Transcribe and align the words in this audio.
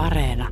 Areena. 0.00 0.48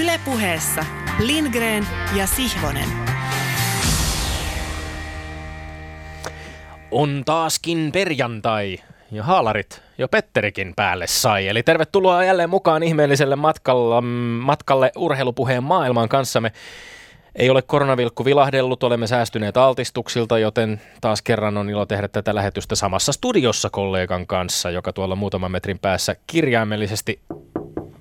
Ylepuheessa 0.00 0.84
Lindgren 1.18 1.86
ja 2.16 2.26
Sihvonen. 2.26 2.88
On 6.90 7.22
taaskin 7.24 7.92
perjantai 7.92 8.78
ja 9.12 9.22
haalarit 9.22 9.82
jo 9.98 10.08
Petterikin 10.08 10.72
päälle 10.76 11.06
sai. 11.06 11.48
Eli 11.48 11.62
tervetuloa 11.62 12.24
jälleen 12.24 12.50
mukaan 12.50 12.82
ihmeelliselle 12.82 13.36
matkalla, 13.36 14.00
matkalle 14.40 14.92
urheilupuheen 14.96 15.62
maailman 15.62 16.08
kanssamme. 16.08 16.52
Ei 17.36 17.50
ole 17.50 17.62
koronavilkku 17.62 18.24
vilahdellut, 18.24 18.82
olemme 18.82 19.06
säästyneet 19.06 19.56
altistuksilta, 19.56 20.38
joten 20.38 20.80
taas 21.00 21.22
kerran 21.22 21.56
on 21.56 21.70
ilo 21.70 21.86
tehdä 21.86 22.08
tätä 22.08 22.34
lähetystä 22.34 22.74
samassa 22.74 23.12
studiossa 23.12 23.70
kollegan 23.70 24.26
kanssa, 24.26 24.70
joka 24.70 24.92
tuolla 24.92 25.16
muutaman 25.16 25.50
metrin 25.50 25.78
päässä 25.78 26.16
kirjaimellisesti 26.26 27.20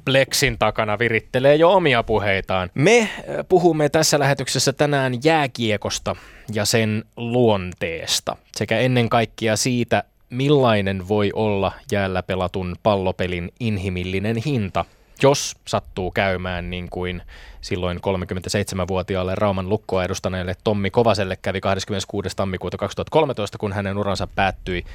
Plexin 0.06 0.58
takana 0.60 1.00
virittelee 1.00 1.56
jo 1.56 1.72
omia 1.72 2.04
puheitaan. 2.04 2.70
Me 2.74 3.00
äh, 3.00 3.10
puhumme 3.50 3.90
tässä 3.90 4.20
lähetyksessä 4.20 4.74
tänään 4.74 5.14
jääkiekosta 5.24 6.16
ja 6.54 6.66
sen 6.66 7.04
luonteesta 7.18 8.38
sekä 8.58 8.80
ennen 8.80 9.10
kaikkea 9.10 9.58
siitä, 9.58 10.04
millainen 10.30 11.08
voi 11.08 11.32
olla 11.34 11.72
jäällä 11.92 12.24
pelatun 12.24 12.76
pallopelin 12.84 13.52
inhimillinen 13.60 14.36
hinta, 14.46 14.86
jos 15.22 15.56
sattuu 15.68 16.12
käymään 16.12 16.70
niin 16.70 16.90
kuin 16.90 17.22
silloin 17.62 17.98
37-vuotiaalle 17.98 19.36
Rauman 19.36 19.70
lukkoa 19.70 20.04
edustaneelle 20.04 20.56
Tommi 20.64 20.90
Kovaselle 20.90 21.36
kävi 21.42 21.62
26. 21.62 22.30
tammikuuta 22.36 22.78
2013, 22.78 23.58
kun 23.58 23.74
hänen 23.74 23.98
uransa 23.98 24.28
päättyi 24.28 24.86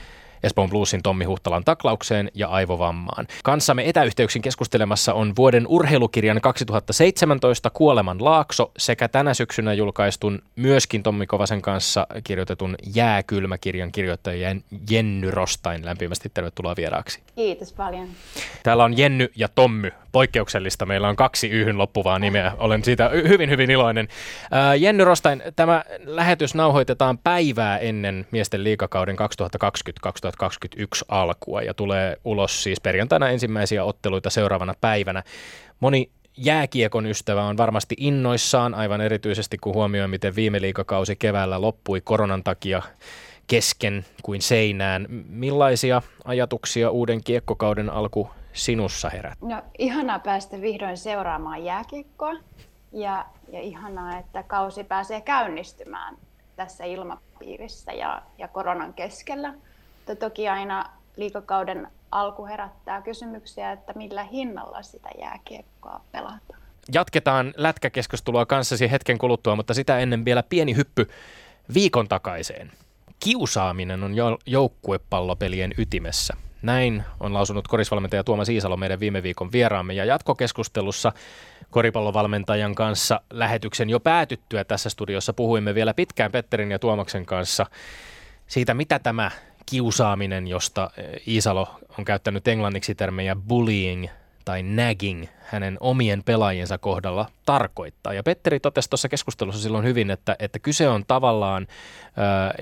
Espoon 0.42 0.70
Bluesin 0.70 1.02
Tommi 1.02 1.24
Huhtalan 1.24 1.64
taklaukseen 1.64 2.30
ja 2.34 2.48
aivovammaan. 2.48 3.26
Kanssamme 3.44 3.88
etäyhteyksin 3.88 4.42
keskustelemassa 4.42 5.14
on 5.14 5.36
vuoden 5.36 5.66
urheilukirjan 5.66 6.40
2017 6.40 7.70
Kuoleman 7.70 8.24
laakso 8.24 8.72
sekä 8.78 9.08
tänä 9.08 9.34
syksynä 9.34 9.72
julkaistun 9.72 10.42
myöskin 10.56 11.02
Tommi 11.02 11.26
Kovasen 11.26 11.62
kanssa 11.62 12.06
kirjoitetun 12.24 12.76
Jääkylmäkirjan 12.94 13.92
kirjoittaja 13.92 14.56
Jenny 14.90 15.30
Rostain. 15.30 15.84
Lämpimästi 15.84 16.30
tervetuloa 16.34 16.76
vieraaksi. 16.76 17.20
Kiitos 17.34 17.72
paljon. 17.72 18.08
Täällä 18.62 18.84
on 18.84 18.98
Jenny 18.98 19.28
ja 19.36 19.48
Tommy. 19.48 19.90
Poikkeuksellista. 20.12 20.86
Meillä 20.86 21.08
on 21.08 21.16
kaksi 21.16 21.48
yhyn 21.48 21.78
loppuvaa 21.78 22.18
nimeä. 22.18 22.52
Olen 22.58 22.84
siitä 22.84 23.08
hyvin, 23.08 23.50
hyvin 23.50 23.70
iloinen. 23.70 24.08
Jenny 24.78 25.04
Rostain, 25.04 25.42
tämä 25.56 25.84
lähetys 26.04 26.54
nauhoitetaan 26.54 27.18
päivää 27.18 27.78
ennen 27.78 28.26
miesten 28.30 28.64
liikakauden 28.64 29.16
2020 29.16 30.00
2021 30.36 31.04
alkua 31.08 31.62
ja 31.62 31.74
tulee 31.74 32.16
ulos 32.24 32.62
siis 32.62 32.80
perjantaina 32.80 33.28
ensimmäisiä 33.28 33.84
otteluita 33.84 34.30
seuraavana 34.30 34.74
päivänä. 34.80 35.22
Moni 35.80 36.10
jääkiekon 36.36 37.06
ystävä 37.06 37.44
on 37.44 37.56
varmasti 37.56 37.94
innoissaan, 37.98 38.74
aivan 38.74 39.00
erityisesti 39.00 39.58
kun 39.58 39.74
huomioi, 39.74 40.08
miten 40.08 40.36
viime 40.36 40.60
liikakausi 40.60 41.16
keväällä 41.16 41.60
loppui 41.60 42.00
koronan 42.00 42.44
takia 42.44 42.82
kesken 43.46 44.04
kuin 44.22 44.42
seinään. 44.42 45.06
Millaisia 45.28 46.02
ajatuksia 46.24 46.90
uuden 46.90 47.24
kiekkokauden 47.24 47.90
alku 47.90 48.30
sinussa 48.52 49.10
herät? 49.10 49.38
No 49.40 49.62
ihanaa 49.78 50.18
päästä 50.18 50.60
vihdoin 50.60 50.96
seuraamaan 50.96 51.64
jääkiekkoa 51.64 52.32
ja, 52.92 53.26
ja 53.52 53.60
ihanaa, 53.60 54.18
että 54.18 54.42
kausi 54.42 54.84
pääsee 54.84 55.20
käynnistymään 55.20 56.16
tässä 56.56 56.84
ilmapiirissä 56.84 57.92
ja, 57.92 58.22
ja 58.38 58.48
koronan 58.48 58.94
keskellä. 58.94 59.54
Mutta 60.10 60.26
toki 60.26 60.48
aina 60.48 60.84
liikakauden 61.16 61.88
alku 62.10 62.46
herättää 62.46 63.02
kysymyksiä, 63.02 63.72
että 63.72 63.92
millä 63.96 64.24
hinnalla 64.24 64.82
sitä 64.82 65.08
jääkiekkoa 65.20 66.00
pelataan. 66.12 66.60
Jatketaan 66.92 67.54
lätkäkeskustelua 67.56 68.46
kanssasi 68.46 68.90
hetken 68.90 69.18
kuluttua, 69.18 69.56
mutta 69.56 69.74
sitä 69.74 69.98
ennen 69.98 70.24
vielä 70.24 70.42
pieni 70.42 70.76
hyppy 70.76 71.06
viikon 71.74 72.08
takaiseen. 72.08 72.72
Kiusaaminen 73.20 74.02
on 74.04 74.12
joukkuepallopelien 74.46 75.74
ytimessä. 75.78 76.34
Näin 76.62 77.04
on 77.20 77.34
lausunut 77.34 77.68
korisvalmentaja 77.68 78.24
Tuomas 78.24 78.48
Iisalo 78.48 78.76
meidän 78.76 79.00
viime 79.00 79.22
viikon 79.22 79.52
vieraamme 79.52 79.94
ja 79.94 80.04
jatkokeskustelussa 80.04 81.12
koripallovalmentajan 81.70 82.74
kanssa 82.74 83.20
lähetyksen 83.30 83.90
jo 83.90 84.00
päätyttyä 84.00 84.64
tässä 84.64 84.90
studiossa 84.90 85.32
puhuimme 85.32 85.74
vielä 85.74 85.94
pitkään 85.94 86.32
Petterin 86.32 86.70
ja 86.70 86.78
Tuomaksen 86.78 87.26
kanssa 87.26 87.66
siitä, 88.46 88.74
mitä 88.74 88.98
tämä 88.98 89.30
kiusaaminen, 89.70 90.48
josta 90.48 90.90
eh, 90.96 91.28
Iisalo 91.28 91.68
on 91.98 92.04
käyttänyt 92.04 92.48
englanniksi 92.48 92.94
termejä 92.94 93.36
bullying 93.48 94.06
tai 94.44 94.62
nagging 94.62 95.26
hänen 95.40 95.76
omien 95.80 96.22
pelaajiensa 96.22 96.78
kohdalla 96.78 97.26
tarkoittaa. 97.46 98.14
Ja 98.14 98.22
Petteri 98.22 98.60
totesi 98.60 98.90
tuossa 98.90 99.08
keskustelussa 99.08 99.62
silloin 99.62 99.84
hyvin, 99.84 100.10
että, 100.10 100.36
että 100.38 100.58
kyse 100.58 100.88
on 100.88 101.04
tavallaan 101.06 101.66
ää, 102.16 102.54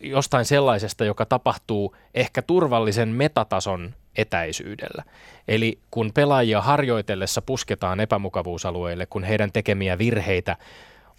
jostain 0.00 0.44
sellaisesta, 0.44 1.04
joka 1.04 1.26
tapahtuu 1.26 1.96
ehkä 2.14 2.42
turvallisen 2.42 3.08
metatason 3.08 3.94
etäisyydellä. 4.16 5.04
Eli 5.48 5.78
kun 5.90 6.12
pelaajia 6.14 6.60
harjoitellessa 6.60 7.42
pusketaan 7.42 8.00
epämukavuusalueille, 8.00 9.06
kun 9.06 9.24
heidän 9.24 9.52
tekemiä 9.52 9.98
virheitä 9.98 10.56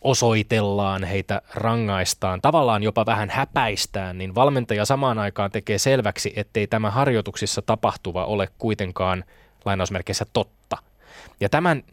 osoitellaan, 0.06 1.04
heitä 1.04 1.42
rangaistaan, 1.54 2.42
tavallaan 2.42 2.84
jopa 2.84 3.06
vähän 3.06 3.30
häpäistään, 3.30 4.18
niin 4.18 4.36
valmentaja 4.36 4.86
samaan 4.86 5.20
aikaan 5.20 5.52
tekee 5.52 5.78
selväksi, 5.78 6.34
ettei 6.36 6.68
tämä 6.68 6.92
harjoituksissa 6.92 7.62
tapahtuva 7.62 8.26
ole 8.26 8.50
kuitenkaan 8.58 9.24
lainausmerkeissä 9.66 10.26
totta. 10.34 10.78
Ja 11.40 11.50
tämän 11.50 11.84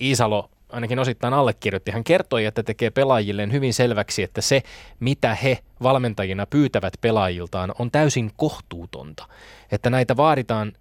Iisalo 0.00 0.50
ainakin 0.72 0.98
osittain 0.98 1.34
allekirjoitti. 1.34 1.90
Hän 1.90 2.04
kertoi, 2.04 2.44
että 2.44 2.62
tekee 2.62 2.90
pelaajilleen 2.90 3.52
hyvin 3.52 3.74
selväksi, 3.74 4.22
että 4.22 4.40
se, 4.40 4.62
mitä 5.00 5.34
he 5.34 5.58
valmentajina 5.82 6.46
pyytävät 6.46 6.94
pelaajiltaan, 7.00 7.72
on 7.78 7.90
täysin 7.90 8.30
kohtuutonta. 8.36 9.24
Että 9.72 9.90
näitä 9.90 10.16
vaaditaan 10.16 10.72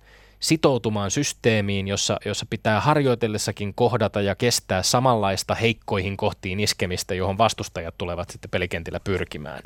sitoutumaan 0.41 1.11
systeemiin, 1.11 1.87
jossa, 1.87 2.17
jossa 2.25 2.45
pitää 2.49 2.79
harjoitellessakin 2.79 3.73
kohdata 3.73 4.21
ja 4.21 4.35
kestää 4.35 4.83
samanlaista 4.83 5.55
heikkoihin 5.55 6.17
kohtiin 6.17 6.59
iskemistä, 6.59 7.15
johon 7.15 7.37
vastustajat 7.37 7.95
tulevat 7.97 8.29
sitten 8.29 8.51
pelikentillä 8.51 8.99
pyrkimään. 8.99 9.63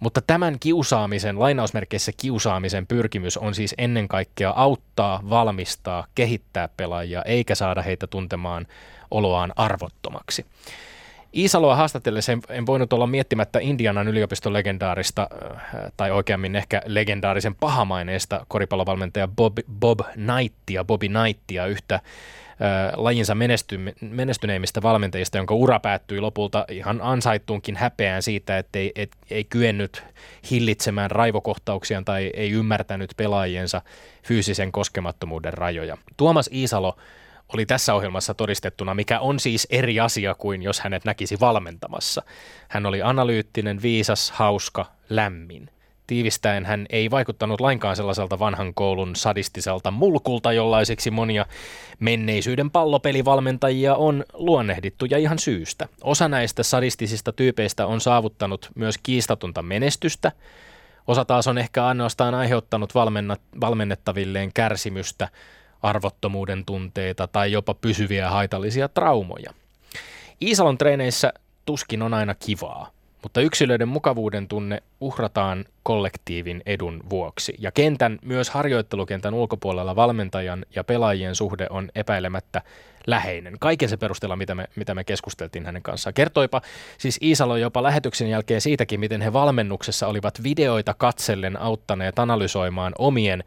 Mutta 0.00 0.22
tämän 0.26 0.58
kiusaamisen, 0.60 1.40
lainausmerkeissä 1.40 2.12
kiusaamisen 2.16 2.86
pyrkimys 2.86 3.36
on 3.36 3.54
siis 3.54 3.74
ennen 3.78 4.08
kaikkea 4.08 4.52
auttaa, 4.56 5.20
valmistaa, 5.30 6.06
kehittää 6.14 6.68
pelaajia, 6.76 7.22
eikä 7.22 7.54
saada 7.54 7.82
heitä 7.82 8.06
tuntemaan 8.06 8.66
oloaan 9.10 9.52
arvottomaksi. 9.56 10.46
Iisaloa 11.36 11.76
haastatellessa 11.76 12.32
en, 12.32 12.66
voinut 12.66 12.92
olla 12.92 13.06
miettimättä 13.06 13.58
Indianan 13.62 14.08
yliopiston 14.08 14.52
legendaarista, 14.52 15.28
äh, 15.32 15.92
tai 15.96 16.10
oikeammin 16.10 16.56
ehkä 16.56 16.82
legendaarisen 16.86 17.54
pahamaineesta 17.54 18.46
koripallovalmentaja 18.48 19.28
Bob, 19.28 19.58
Bob 19.80 20.00
Knightia, 20.12 20.84
Bobby 20.84 21.08
Knightia, 21.08 21.66
yhtä 21.66 21.94
äh, 21.94 22.02
lajinsa 22.96 23.34
menesty, 23.34 23.80
menestyneimmistä 24.00 24.82
valmentajista, 24.82 25.36
jonka 25.36 25.54
ura 25.54 25.80
päättyi 25.80 26.20
lopulta 26.20 26.64
ihan 26.70 27.00
ansaittuunkin 27.02 27.76
häpeään 27.76 28.22
siitä, 28.22 28.58
että 28.58 28.78
ei, 28.78 28.92
et, 28.94 29.10
ei 29.30 29.44
kyennyt 29.44 30.04
hillitsemään 30.50 31.10
raivokohtauksiaan 31.10 32.04
tai 32.04 32.30
ei 32.34 32.50
ymmärtänyt 32.50 33.10
pelaajiensa 33.16 33.82
fyysisen 34.22 34.72
koskemattomuuden 34.72 35.54
rajoja. 35.54 35.96
Tuomas 36.16 36.50
Iisalo 36.52 36.96
oli 37.54 37.66
tässä 37.66 37.94
ohjelmassa 37.94 38.34
todistettuna, 38.34 38.94
mikä 38.94 39.20
on 39.20 39.40
siis 39.40 39.66
eri 39.70 40.00
asia 40.00 40.34
kuin 40.34 40.62
jos 40.62 40.80
hänet 40.80 41.04
näkisi 41.04 41.40
valmentamassa. 41.40 42.22
Hän 42.68 42.86
oli 42.86 43.02
analyyttinen, 43.02 43.82
viisas, 43.82 44.30
hauska, 44.30 44.86
lämmin. 45.08 45.70
Tiivistäen 46.06 46.64
hän 46.64 46.86
ei 46.90 47.10
vaikuttanut 47.10 47.60
lainkaan 47.60 47.96
sellaiselta 47.96 48.38
vanhan 48.38 48.74
koulun 48.74 49.16
sadistiselta 49.16 49.90
mulkulta, 49.90 50.52
jollaiseksi 50.52 51.10
monia 51.10 51.46
menneisyyden 51.98 52.70
pallopelivalmentajia 52.70 53.94
on 53.94 54.24
luonnehdittu 54.32 55.04
ja 55.04 55.18
ihan 55.18 55.38
syystä. 55.38 55.88
Osa 56.02 56.28
näistä 56.28 56.62
sadistisista 56.62 57.32
tyypeistä 57.32 57.86
on 57.86 58.00
saavuttanut 58.00 58.70
myös 58.74 58.98
kiistatonta 59.02 59.62
menestystä, 59.62 60.32
osa 61.06 61.24
taas 61.24 61.46
on 61.46 61.58
ehkä 61.58 61.86
ainoastaan 61.86 62.34
aiheuttanut 62.34 62.92
valmennettavilleen 63.60 64.50
kärsimystä– 64.54 65.28
arvottomuuden 65.86 66.64
tunteita 66.64 67.26
tai 67.26 67.52
jopa 67.52 67.74
pysyviä 67.74 68.30
haitallisia 68.30 68.88
traumoja. 68.88 69.50
Iisalon 70.42 70.78
treeneissä 70.78 71.32
tuskin 71.66 72.02
on 72.02 72.14
aina 72.14 72.34
kivaa, 72.34 72.90
mutta 73.22 73.40
yksilöiden 73.40 73.88
mukavuuden 73.88 74.48
tunne 74.48 74.82
uhrataan 75.00 75.64
kollektiivin 75.82 76.62
edun 76.66 77.00
vuoksi. 77.10 77.54
Ja 77.58 77.72
kentän, 77.72 78.18
myös 78.22 78.50
harjoittelukentän 78.50 79.34
ulkopuolella 79.34 79.96
valmentajan 79.96 80.66
ja 80.74 80.84
pelaajien 80.84 81.34
suhde 81.34 81.66
on 81.70 81.88
epäilemättä 81.94 82.62
läheinen. 83.06 83.56
Kaiken 83.60 83.88
se 83.88 83.96
perusteella, 83.96 84.36
mitä 84.36 84.54
me, 84.54 84.64
mitä 84.76 84.94
me 84.94 85.04
keskusteltiin 85.04 85.66
hänen 85.66 85.82
kanssaan. 85.82 86.14
Kertoipa 86.14 86.60
siis 86.98 87.18
Iisalo 87.22 87.56
jopa 87.56 87.82
lähetyksen 87.82 88.30
jälkeen 88.30 88.60
siitäkin, 88.60 89.00
miten 89.00 89.22
he 89.22 89.32
valmennuksessa 89.32 90.06
olivat 90.06 90.42
videoita 90.42 90.94
katsellen 90.94 91.60
auttaneet 91.60 92.18
analysoimaan 92.18 92.92
omien 92.98 93.44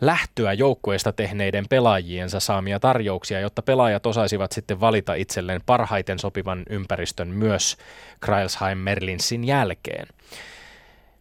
lähtöä 0.00 0.52
joukkueesta 0.52 1.12
tehneiden 1.12 1.64
pelaajiensa 1.68 2.40
saamia 2.40 2.80
tarjouksia, 2.80 3.40
jotta 3.40 3.62
pelaajat 3.62 4.06
osaisivat 4.06 4.52
sitten 4.52 4.80
valita 4.80 5.14
itselleen 5.14 5.60
parhaiten 5.66 6.18
sopivan 6.18 6.62
ympäristön 6.70 7.28
myös 7.28 7.76
Krailsheim 8.20 8.78
Merlinsin 8.78 9.44
jälkeen. 9.44 10.06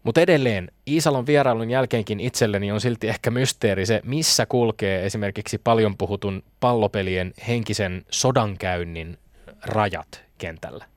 Mutta 0.04 0.22
edelleen 0.22 0.72
Iisalon 0.88 1.26
vierailun 1.26 1.70
jälkeenkin 1.70 2.20
itselleni 2.20 2.72
on 2.72 2.82
silti 2.82 3.10
ehkä 3.10 3.32
mysteeri 3.32 3.86
se, 3.86 4.02
missä 4.04 4.46
kulkee 4.46 5.06
esimerkiksi 5.06 5.58
paljon 5.58 5.98
puhutun 5.98 6.44
pallopelien 6.60 7.34
henkisen 7.48 8.06
sodankäynnin 8.12 9.18
rajat 9.66 10.24
kentällä. 10.38 10.93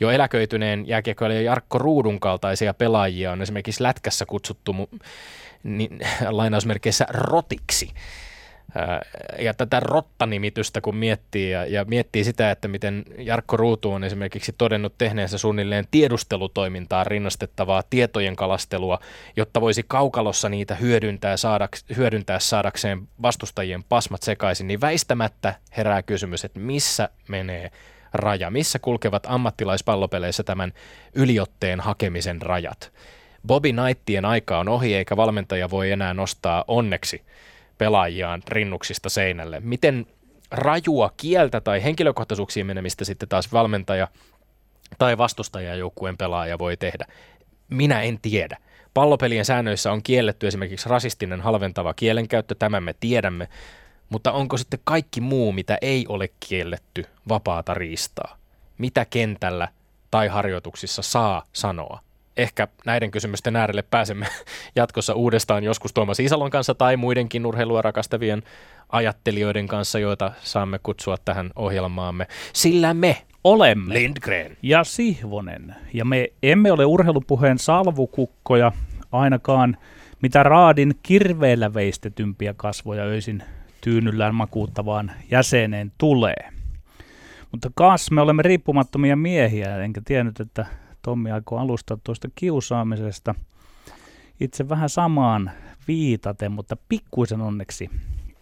Jo 0.00 0.10
eläköityneen 0.10 0.88
jääkiekkoilijan 0.88 1.44
Jarkko 1.44 1.78
Ruudun 1.78 2.20
kaltaisia 2.20 2.74
pelaajia 2.74 3.32
on 3.32 3.42
esimerkiksi 3.42 3.82
lätkässä 3.82 4.26
kutsuttu 4.26 4.74
niin, 5.62 5.98
lainausmerkeissä 6.30 7.06
rotiksi. 7.08 7.90
Ja 9.38 9.54
tätä 9.54 9.80
rottanimitystä 9.80 10.80
kun 10.80 10.96
miettii 10.96 11.50
ja, 11.50 11.66
ja 11.66 11.84
miettii 11.84 12.24
sitä, 12.24 12.50
että 12.50 12.68
miten 12.68 13.04
Jarkko 13.18 13.56
Ruutu 13.56 13.92
on 13.92 14.04
esimerkiksi 14.04 14.54
todennut 14.58 14.94
tehneensä 14.98 15.38
suunnilleen 15.38 15.84
tiedustelutoimintaa 15.90 17.04
rinnastettavaa 17.04 17.82
tietojen 17.90 18.36
kalastelua, 18.36 18.98
jotta 19.36 19.60
voisi 19.60 19.84
kaukalossa 19.88 20.48
niitä 20.48 20.74
hyödyntää, 20.74 21.36
saadaks, 21.36 21.84
hyödyntää 21.96 22.38
saadakseen 22.38 23.08
vastustajien 23.22 23.84
pasmat 23.84 24.22
sekaisin, 24.22 24.66
niin 24.68 24.80
väistämättä 24.80 25.54
herää 25.76 26.02
kysymys, 26.02 26.44
että 26.44 26.60
missä 26.60 27.08
menee 27.28 27.70
raja, 28.16 28.50
missä 28.50 28.78
kulkevat 28.78 29.26
ammattilaispallopeleissä 29.26 30.42
tämän 30.42 30.72
yliotteen 31.14 31.80
hakemisen 31.80 32.42
rajat. 32.42 32.92
Bobby 33.46 33.72
Knighttien 33.72 34.24
aika 34.24 34.58
on 34.58 34.68
ohi 34.68 34.94
eikä 34.94 35.16
valmentaja 35.16 35.70
voi 35.70 35.90
enää 35.90 36.14
nostaa 36.14 36.64
onneksi 36.68 37.22
pelaajiaan 37.78 38.42
rinnuksista 38.48 39.08
seinälle. 39.08 39.60
Miten 39.60 40.06
rajua 40.50 41.10
kieltä 41.16 41.60
tai 41.60 41.82
henkilökohtaisuuksiin 41.82 42.66
menemistä 42.66 43.04
sitten 43.04 43.28
taas 43.28 43.52
valmentaja 43.52 44.08
tai 44.98 45.18
vastustajajoukkueen 45.18 46.16
pelaaja 46.16 46.58
voi 46.58 46.76
tehdä? 46.76 47.06
Minä 47.70 48.02
en 48.02 48.18
tiedä. 48.22 48.56
Pallopelien 48.94 49.44
säännöissä 49.44 49.92
on 49.92 50.02
kielletty 50.02 50.46
esimerkiksi 50.46 50.88
rasistinen 50.88 51.40
halventava 51.40 51.94
kielenkäyttö, 51.94 52.54
tämän 52.54 52.82
me 52.82 52.94
tiedämme, 53.00 53.48
mutta 54.08 54.32
onko 54.32 54.56
sitten 54.56 54.80
kaikki 54.84 55.20
muu, 55.20 55.52
mitä 55.52 55.78
ei 55.82 56.06
ole 56.08 56.28
kielletty, 56.48 57.04
vapaata 57.28 57.74
riistaa? 57.74 58.36
Mitä 58.78 59.04
kentällä 59.04 59.68
tai 60.10 60.28
harjoituksissa 60.28 61.02
saa 61.02 61.42
sanoa? 61.52 62.06
ehkä 62.36 62.68
näiden 62.86 63.10
kysymysten 63.10 63.56
äärelle 63.56 63.82
pääsemme 63.82 64.26
jatkossa 64.76 65.14
uudestaan 65.14 65.64
joskus 65.64 65.92
Tuomas 65.92 66.20
Isalon 66.20 66.50
kanssa 66.50 66.74
tai 66.74 66.96
muidenkin 66.96 67.46
urheilua 67.46 67.82
rakastavien 67.82 68.42
ajattelijoiden 68.88 69.66
kanssa, 69.66 69.98
joita 69.98 70.32
saamme 70.42 70.78
kutsua 70.82 71.16
tähän 71.24 71.50
ohjelmaamme. 71.56 72.26
Sillä 72.52 72.94
me 72.94 73.22
olemme 73.44 73.94
Lindgren 73.94 74.56
ja 74.62 74.84
Sihvonen. 74.84 75.74
Ja 75.92 76.04
me 76.04 76.32
emme 76.42 76.72
ole 76.72 76.84
urheilupuheen 76.84 77.58
salvukukkoja 77.58 78.72
ainakaan 79.12 79.76
mitä 80.22 80.42
raadin 80.42 80.94
kirveellä 81.02 81.74
veistetympiä 81.74 82.54
kasvoja 82.56 83.02
öisin 83.02 83.42
tyynyllään 83.80 84.34
makuuttavaan 84.34 85.12
jäseneen 85.30 85.92
tulee. 85.98 86.50
Mutta 87.52 87.70
kas 87.74 88.10
me 88.10 88.20
olemme 88.20 88.42
riippumattomia 88.42 89.16
miehiä, 89.16 89.76
enkä 89.76 90.00
tiennyt, 90.04 90.40
että 90.40 90.66
Tommi 91.02 91.30
aikoo 91.30 91.58
alustaa 91.58 91.98
tuosta 92.04 92.28
kiusaamisesta. 92.34 93.34
Itse 94.40 94.68
vähän 94.68 94.88
samaan 94.88 95.50
viitaten, 95.88 96.52
mutta 96.52 96.76
pikkuisen 96.88 97.40
onneksi 97.40 97.90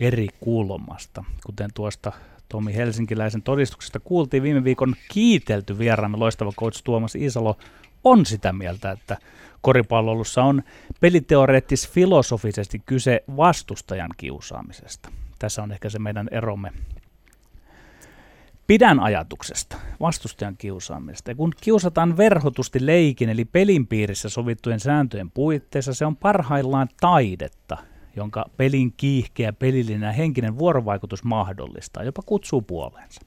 eri 0.01 0.29
kulmasta. 0.41 1.25
Kuten 1.47 1.71
tuosta 1.75 2.13
Tomi 2.49 2.75
Helsinkiläisen 2.75 3.43
todistuksesta 3.43 4.01
kuultiin 4.01 4.43
viime 4.43 4.65
viikon 4.65 4.95
kiitelty 5.09 5.79
vieraamme 5.79 6.17
loistava 6.17 6.53
coach 6.53 6.83
Tuomas 6.85 7.15
Isalo 7.15 7.57
on 8.05 8.27
sitä 8.27 8.53
mieltä, 8.53 8.91
että 8.91 9.17
koripalloilussa 9.61 10.43
on 10.43 10.63
peliteoreettis 11.01 11.89
filosofisesti 11.89 12.83
kyse 12.87 13.25
vastustajan 13.37 14.11
kiusaamisesta. 14.17 15.09
Tässä 15.45 15.63
on 15.63 15.73
ehkä 15.73 15.91
se 15.91 15.99
meidän 15.99 16.29
eromme 16.31 16.73
Pidän 18.67 19.01
ajatuksesta, 19.01 19.77
vastustajan 20.01 20.57
kiusaamisesta. 20.57 21.31
Ja 21.31 21.35
kun 21.35 21.53
kiusataan 21.61 22.17
verhotusti 22.17 22.87
leikin 22.87 23.29
eli 23.29 23.45
pelin 23.45 23.87
piirissä 23.87 24.29
sovittujen 24.29 24.81
sääntöjen 24.81 25.31
puitteissa, 25.31 25.95
se 25.95 26.07
on 26.07 26.17
parhaillaan 26.17 26.89
taidetta, 27.01 27.77
jonka 28.17 28.45
pelin 28.57 28.93
kiihkeä, 28.97 29.53
pelillinen 29.53 30.07
ja 30.07 30.13
henkinen 30.13 30.59
vuorovaikutus 30.59 31.25
mahdollistaa, 31.25 32.03
jopa 32.03 32.23
kutsuu 32.23 32.63
puoleensa. 32.63 33.21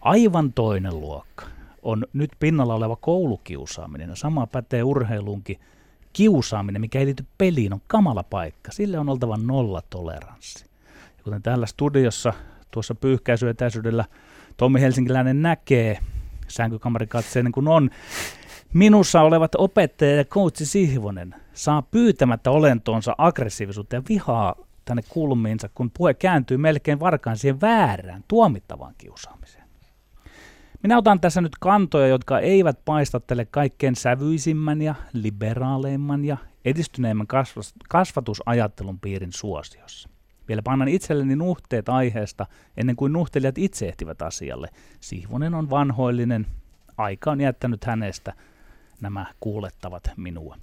Aivan 0.00 0.52
toinen 0.52 1.00
luokka 1.00 1.44
on 1.82 2.04
nyt 2.12 2.30
pinnalla 2.40 2.74
oleva 2.74 2.96
koulukiusaaminen, 2.96 4.08
ja 4.08 4.16
sama 4.16 4.46
pätee 4.46 4.82
urheiluunkin. 4.82 5.60
Kiusaaminen, 6.12 6.80
mikä 6.80 6.98
ei 6.98 7.06
liity 7.06 7.26
peliin, 7.38 7.72
on 7.72 7.80
kamala 7.86 8.22
paikka. 8.22 8.72
Sille 8.72 8.98
on 8.98 9.08
oltava 9.08 9.36
nolla 9.36 9.82
toleranssi. 9.90 10.64
Ja 10.64 10.67
kuten 11.28 11.42
täällä 11.42 11.66
studiossa 11.66 12.32
tuossa 12.70 12.94
pyyhkäisyetäisyydellä 12.94 14.04
Tommi 14.56 14.80
Helsinkiläinen 14.80 15.42
näkee 15.42 15.98
sänkykamarikatseinen 16.48 17.52
kun 17.52 17.68
on. 17.68 17.90
Minussa 18.74 19.20
olevat 19.20 19.54
opettaja 19.54 20.16
ja 20.16 20.24
coachi 20.24 20.66
Sihvonen 20.66 21.34
saa 21.52 21.82
pyytämättä 21.82 22.50
olentonsa 22.50 23.14
aggressiivisuutta 23.18 23.96
ja 23.96 24.02
vihaa 24.08 24.54
tänne 24.84 25.02
kulmiinsa, 25.08 25.68
kun 25.74 25.90
puhe 25.98 26.14
kääntyy 26.14 26.56
melkein 26.56 27.00
varkaan 27.00 27.36
siihen 27.36 27.60
väärään, 27.60 28.24
tuomittavaan 28.28 28.94
kiusaamiseen. 28.98 29.64
Minä 30.82 30.98
otan 30.98 31.20
tässä 31.20 31.40
nyt 31.40 31.56
kantoja, 31.60 32.06
jotka 32.08 32.40
eivät 32.40 32.84
paistattele 32.84 33.44
kaikkein 33.44 33.96
sävyisimmän 33.96 34.82
ja 34.82 34.94
liberaaleimman 35.12 36.24
ja 36.24 36.36
edistyneimmän 36.64 37.26
kasvatusajattelun 37.88 39.00
piirin 39.00 39.32
suosiossa. 39.32 40.08
Vielä 40.48 40.62
annan 40.64 40.88
itselleni 40.88 41.36
nuhteet 41.36 41.88
aiheesta 41.88 42.46
ennen 42.76 42.96
kuin 42.96 43.12
nuhtelijat 43.12 43.58
itse 43.58 43.88
ehtivät 43.88 44.22
asialle. 44.22 44.68
Sihvonen 45.00 45.54
on 45.54 45.70
vanhoillinen. 45.70 46.46
Aika 46.96 47.30
on 47.30 47.40
jättänyt 47.40 47.84
hänestä 47.84 48.32
nämä 49.00 49.26
kuulettavat 49.40 50.10
minua. 50.16 50.56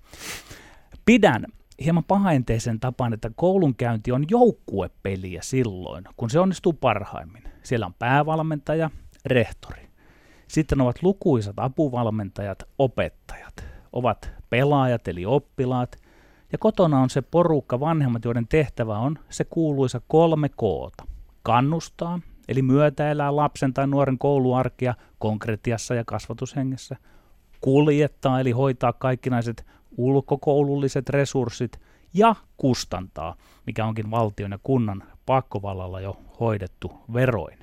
Pidän 1.05 1.45
hieman 1.83 2.03
pahaenteisen 2.03 2.79
tapaan, 2.79 3.13
että 3.13 3.31
koulunkäynti 3.35 4.11
on 4.11 4.25
joukkuepeliä 4.29 5.41
silloin, 5.41 6.03
kun 6.17 6.29
se 6.29 6.39
onnistuu 6.39 6.73
parhaimmin. 6.73 7.43
Siellä 7.63 7.85
on 7.85 7.93
päävalmentaja, 7.99 8.89
rehtori. 9.25 9.87
Sitten 10.47 10.81
ovat 10.81 11.03
lukuisat 11.03 11.55
apuvalmentajat, 11.57 12.63
opettajat. 12.79 13.65
Ovat 13.93 14.31
pelaajat 14.49 15.07
eli 15.07 15.25
oppilaat 15.25 16.04
ja 16.55 16.59
kotona 16.59 16.99
on 16.99 17.09
se 17.09 17.21
porukka 17.21 17.79
vanhemmat, 17.79 18.25
joiden 18.25 18.47
tehtävä 18.47 18.97
on 18.97 19.19
se 19.29 19.43
kuuluisa 19.43 20.01
kolme 20.07 20.49
koota. 20.49 21.07
Kannustaa, 21.43 22.19
eli 22.47 22.61
myötäelää 22.61 23.35
lapsen 23.35 23.73
tai 23.73 23.87
nuoren 23.87 24.17
kouluarkia 24.17 24.93
konkretiassa 25.19 25.95
ja 25.95 26.03
kasvatushengessä. 26.05 26.95
Kuljettaa, 27.61 28.39
eli 28.39 28.51
hoitaa 28.51 28.93
kaikkinaiset 28.93 29.65
ulkokoululliset 29.97 31.09
resurssit. 31.09 31.79
Ja 32.13 32.35
kustantaa, 32.57 33.35
mikä 33.65 33.85
onkin 33.85 34.11
valtion 34.11 34.51
ja 34.51 34.59
kunnan 34.63 35.03
pakkovallalla 35.25 36.01
jo 36.01 36.17
hoidettu 36.39 36.93
veroin. 37.13 37.59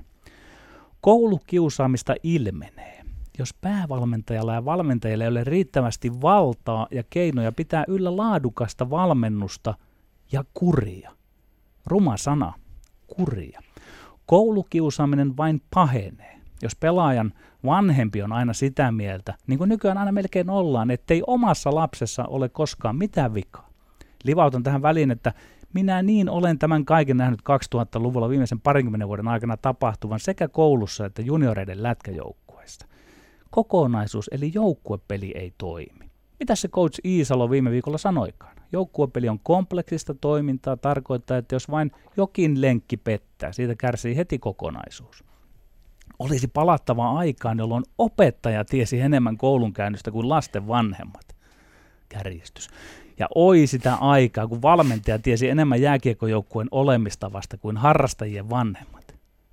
Koulukiusaamista 1.00 2.14
ilmenee 2.22 3.01
jos 3.38 3.54
päävalmentajalla 3.54 4.54
ja 4.54 4.64
valmentajilla 4.64 5.24
ei 5.24 5.30
ole 5.30 5.44
riittävästi 5.44 6.20
valtaa 6.22 6.86
ja 6.90 7.02
keinoja 7.10 7.52
pitää 7.52 7.84
yllä 7.88 8.16
laadukasta 8.16 8.90
valmennusta 8.90 9.74
ja 10.32 10.44
kuria. 10.54 11.10
Ruma 11.86 12.16
sana, 12.16 12.52
kuria. 13.06 13.60
Koulukiusaaminen 14.26 15.36
vain 15.36 15.62
pahenee. 15.74 16.38
Jos 16.62 16.76
pelaajan 16.76 17.32
vanhempi 17.64 18.22
on 18.22 18.32
aina 18.32 18.52
sitä 18.52 18.92
mieltä, 18.92 19.34
niin 19.46 19.58
kuin 19.58 19.68
nykyään 19.68 19.98
aina 19.98 20.12
melkein 20.12 20.50
ollaan, 20.50 20.90
ettei 20.90 21.22
omassa 21.26 21.74
lapsessa 21.74 22.24
ole 22.24 22.48
koskaan 22.48 22.96
mitään 22.96 23.34
vikaa. 23.34 23.68
Livautan 24.24 24.62
tähän 24.62 24.82
väliin, 24.82 25.10
että 25.10 25.32
minä 25.74 26.02
niin 26.02 26.28
olen 26.28 26.58
tämän 26.58 26.84
kaiken 26.84 27.16
nähnyt 27.16 27.40
2000-luvulla 27.40 28.28
viimeisen 28.28 28.60
parinkymmenen 28.60 29.08
vuoden 29.08 29.28
aikana 29.28 29.56
tapahtuvan 29.56 30.20
sekä 30.20 30.48
koulussa 30.48 31.06
että 31.06 31.22
junioreiden 31.22 31.82
lätkäjoukkueissa 31.82 32.51
kokonaisuus 33.52 34.30
eli 34.32 34.50
joukkuepeli 34.54 35.32
ei 35.34 35.54
toimi. 35.58 36.10
Mitä 36.40 36.54
se 36.54 36.68
coach 36.68 37.00
Iisalo 37.04 37.50
viime 37.50 37.70
viikolla 37.70 37.98
sanoikaan? 37.98 38.56
Joukkuepeli 38.72 39.28
on 39.28 39.38
kompleksista 39.42 40.14
toimintaa, 40.14 40.76
tarkoittaa, 40.76 41.36
että 41.36 41.54
jos 41.54 41.70
vain 41.70 41.92
jokin 42.16 42.60
lenkki 42.60 42.96
pettää, 42.96 43.52
siitä 43.52 43.74
kärsii 43.74 44.16
heti 44.16 44.38
kokonaisuus. 44.38 45.24
Olisi 46.18 46.48
palattava 46.48 47.10
aikaan, 47.10 47.58
jolloin 47.58 47.84
opettaja 47.98 48.64
tiesi 48.64 49.00
enemmän 49.00 49.36
koulunkäynnistä 49.36 50.10
kuin 50.10 50.28
lasten 50.28 50.68
vanhemmat. 50.68 51.36
Kärjistys. 52.08 52.68
Ja 53.18 53.28
oi 53.34 53.66
sitä 53.66 53.94
aikaa, 53.94 54.46
kun 54.46 54.62
valmentaja 54.62 55.18
tiesi 55.18 55.48
enemmän 55.48 55.80
jääkiekojoukkueen 55.80 56.68
olemista 56.70 57.32
vasta 57.32 57.56
kuin 57.56 57.76
harrastajien 57.76 58.50
vanhemmat. 58.50 59.11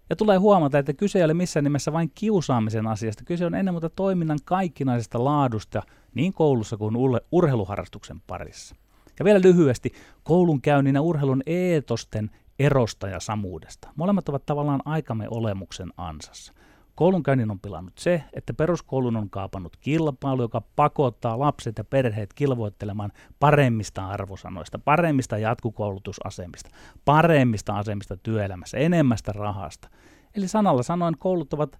Ja 0.09 0.15
tulee 0.15 0.37
huomata, 0.37 0.77
että 0.77 0.93
kyse 0.93 1.19
ei 1.19 1.25
ole 1.25 1.33
missään 1.33 1.63
nimessä 1.63 1.93
vain 1.93 2.11
kiusaamisen 2.15 2.87
asiasta. 2.87 3.23
Kyse 3.23 3.45
on 3.45 3.55
ennen 3.55 3.73
muuta 3.73 3.89
toiminnan 3.89 4.39
kaikkinaisesta 4.45 5.23
laadusta 5.23 5.83
niin 6.13 6.33
koulussa 6.33 6.77
kuin 6.77 6.95
urheiluharrastuksen 7.31 8.21
parissa. 8.27 8.75
Ja 9.19 9.25
vielä 9.25 9.41
lyhyesti, 9.41 9.93
koulunkäynnin 10.23 10.95
ja 10.95 11.01
urheilun 11.01 11.43
eetosten 11.45 12.31
erosta 12.59 13.07
ja 13.07 13.19
samuudesta. 13.19 13.89
Molemmat 13.95 14.29
ovat 14.29 14.45
tavallaan 14.45 14.81
aikamme 14.85 15.27
olemuksen 15.31 15.93
ansassa. 15.97 16.53
Koulunkäynnin 16.99 17.51
on 17.51 17.59
pilannut 17.59 17.97
se, 17.97 18.23
että 18.33 18.53
peruskoulun 18.53 19.17
on 19.17 19.29
kaapannut 19.29 19.77
kilpailu, 19.77 20.41
joka 20.41 20.61
pakottaa 20.75 21.39
lapset 21.39 21.77
ja 21.77 21.83
perheet 21.83 22.33
kilvoittelemaan 22.33 23.11
paremmista 23.39 24.07
arvosanoista, 24.07 24.79
paremmista 24.79 25.37
jatkukoulutusasemista, 25.37 26.69
paremmista 27.05 27.73
asemista 27.73 28.17
työelämässä, 28.17 28.77
enemmästä 28.77 29.31
rahasta. 29.31 29.89
Eli 30.35 30.47
sanalla 30.47 30.83
sanoen 30.83 31.17
koulut 31.19 31.53
ovat 31.53 31.79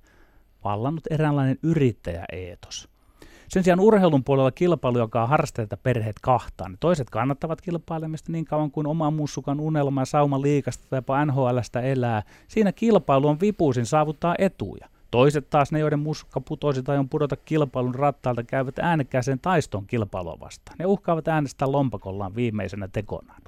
vallannut 0.63 1.03
eräänlainen 1.09 1.57
yrittäjäeetos– 1.63 2.89
sen 3.49 3.63
sijaan 3.63 3.79
urheilun 3.79 4.23
puolella 4.23 4.51
kilpailu, 4.51 4.97
joka 4.97 5.23
on 5.23 5.29
harrastajat 5.29 5.69
perheet 5.83 6.15
kahtaan. 6.21 6.77
Toiset 6.79 7.09
kannattavat 7.09 7.61
kilpailemista 7.61 8.31
niin 8.31 8.45
kauan 8.45 8.71
kuin 8.71 8.87
oma 8.87 9.11
mussukan 9.11 9.59
unelma 9.59 10.01
ja 10.01 10.05
sauma 10.05 10.41
liikasta 10.41 11.01
tai 11.01 11.25
NHLstä 11.25 11.81
elää. 11.81 12.23
Siinä 12.47 12.71
kilpailu 12.71 13.27
on 13.27 13.39
vipuisin 13.39 13.85
saavuttaa 13.85 14.35
etuja. 14.37 14.89
Toiset 15.11 15.49
taas 15.49 15.71
ne, 15.71 15.79
joiden 15.79 15.99
muskka 15.99 16.41
putoisi 16.41 16.83
tai 16.83 16.97
on 16.97 17.09
pudota 17.09 17.35
kilpailun 17.35 17.95
rattaalta, 17.95 18.43
käyvät 18.43 18.79
äänekkääseen 18.79 19.39
taistoon 19.39 19.87
kilpailua 19.87 20.37
vastaan. 20.39 20.75
Ne 20.79 20.85
uhkaavat 20.85 21.27
äänestää 21.27 21.71
lompakollaan 21.71 22.35
viimeisenä 22.35 22.87
tekonaan. 22.87 23.41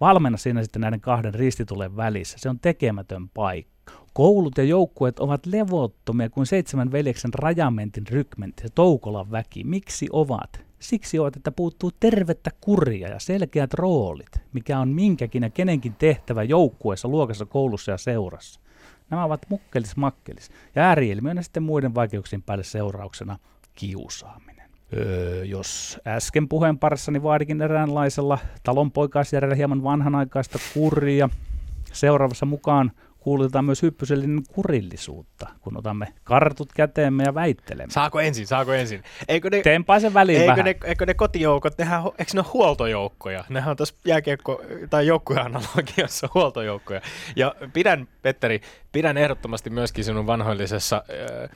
Valmenna 0.00 0.38
siinä 0.38 0.62
sitten 0.62 0.82
näiden 0.82 1.00
kahden 1.00 1.34
ristitulen 1.34 1.96
välissä. 1.96 2.38
Se 2.40 2.48
on 2.48 2.60
tekemätön 2.60 3.28
paikka. 3.28 3.92
Koulut 4.12 4.58
ja 4.58 4.64
joukkueet 4.64 5.18
ovat 5.18 5.46
levottomia 5.46 6.30
kuin 6.30 6.46
seitsemän 6.46 6.92
veljeksen 6.92 7.34
rajamentin 7.34 8.06
rykmentti 8.06 8.62
ja 8.62 8.70
Toukolan 8.74 9.30
väki. 9.30 9.64
Miksi 9.64 10.06
ovat? 10.12 10.60
Siksi 10.78 11.18
ovat, 11.18 11.36
että 11.36 11.52
puuttuu 11.52 11.90
tervettä 12.00 12.50
kuria 12.60 13.08
ja 13.08 13.18
selkeät 13.18 13.74
roolit, 13.74 14.40
mikä 14.52 14.78
on 14.78 14.88
minkäkin 14.88 15.42
ja 15.42 15.50
kenenkin 15.50 15.94
tehtävä 15.98 16.42
joukkueessa, 16.42 17.08
luokassa, 17.08 17.46
koulussa 17.46 17.90
ja 17.90 17.98
seurassa. 17.98 18.60
Nämä 19.10 19.24
ovat 19.24 19.46
mukkelis 19.48 19.96
makkelis 19.96 20.50
ja 20.74 20.82
ääriilmiönä 20.82 21.42
sitten 21.42 21.62
muiden 21.62 21.94
vaikeuksien 21.94 22.42
päälle 22.42 22.64
seurauksena 22.64 23.38
kiusaaminen. 23.74 24.70
Öö, 24.96 25.44
jos 25.44 26.00
äsken 26.06 26.48
puheen 26.48 26.78
parissani 26.78 27.22
vaadikin 27.22 27.62
eräänlaisella 27.62 28.38
talonpoikaisjärjellä 28.62 29.54
hieman 29.54 29.82
vanhanaikaista 29.82 30.58
kuria, 30.74 31.28
seuraavassa 31.92 32.46
mukaan 32.46 32.92
kuulutetaan 33.20 33.64
myös 33.64 33.82
hyppysellinen 33.82 34.42
kurillisuutta, 34.48 35.48
kun 35.60 35.76
otamme 35.76 36.06
kartut 36.24 36.72
käteemme 36.72 37.22
ja 37.22 37.34
väittelemme. 37.34 37.92
Saako 37.92 38.20
ensin, 38.20 38.46
saako 38.46 38.72
ensin? 38.72 39.02
Eikö 39.28 39.50
ne, 39.50 39.62
Teempaa 39.62 40.00
sen 40.00 40.14
väliin 40.14 40.40
eikö 40.40 40.50
vähän. 40.50 40.64
Ne, 40.64 40.76
eikö 40.84 41.06
ne 41.06 41.14
kotijoukot, 41.14 41.78
nehän, 41.78 42.02
eikö 42.18 42.30
ne 42.34 42.40
ole 42.40 42.48
huoltojoukkoja? 42.52 43.44
Nehän 43.48 43.70
on 43.70 43.76
tuossa 43.76 43.94
jääkiekko- 44.04 44.62
tai 44.90 45.06
joukkueen 45.06 45.46
analogiassa 45.46 46.28
huoltojoukkoja. 46.34 47.00
Ja 47.36 47.54
pidän, 47.72 48.08
Petteri, 48.22 48.60
pidän 48.92 49.16
ehdottomasti 49.16 49.70
myöskin 49.70 50.04
sinun 50.04 50.26
vanhoillisessa 50.26 50.96
äh, 50.96 51.50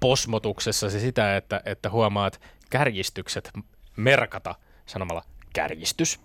posmotuksessasi 0.00 1.00
sitä, 1.00 1.36
että, 1.36 1.62
että 1.64 1.90
huomaat 1.90 2.40
kärjistykset 2.70 3.50
merkata 3.96 4.54
sanomalla 4.86 5.22
kärjistys. 5.52 6.20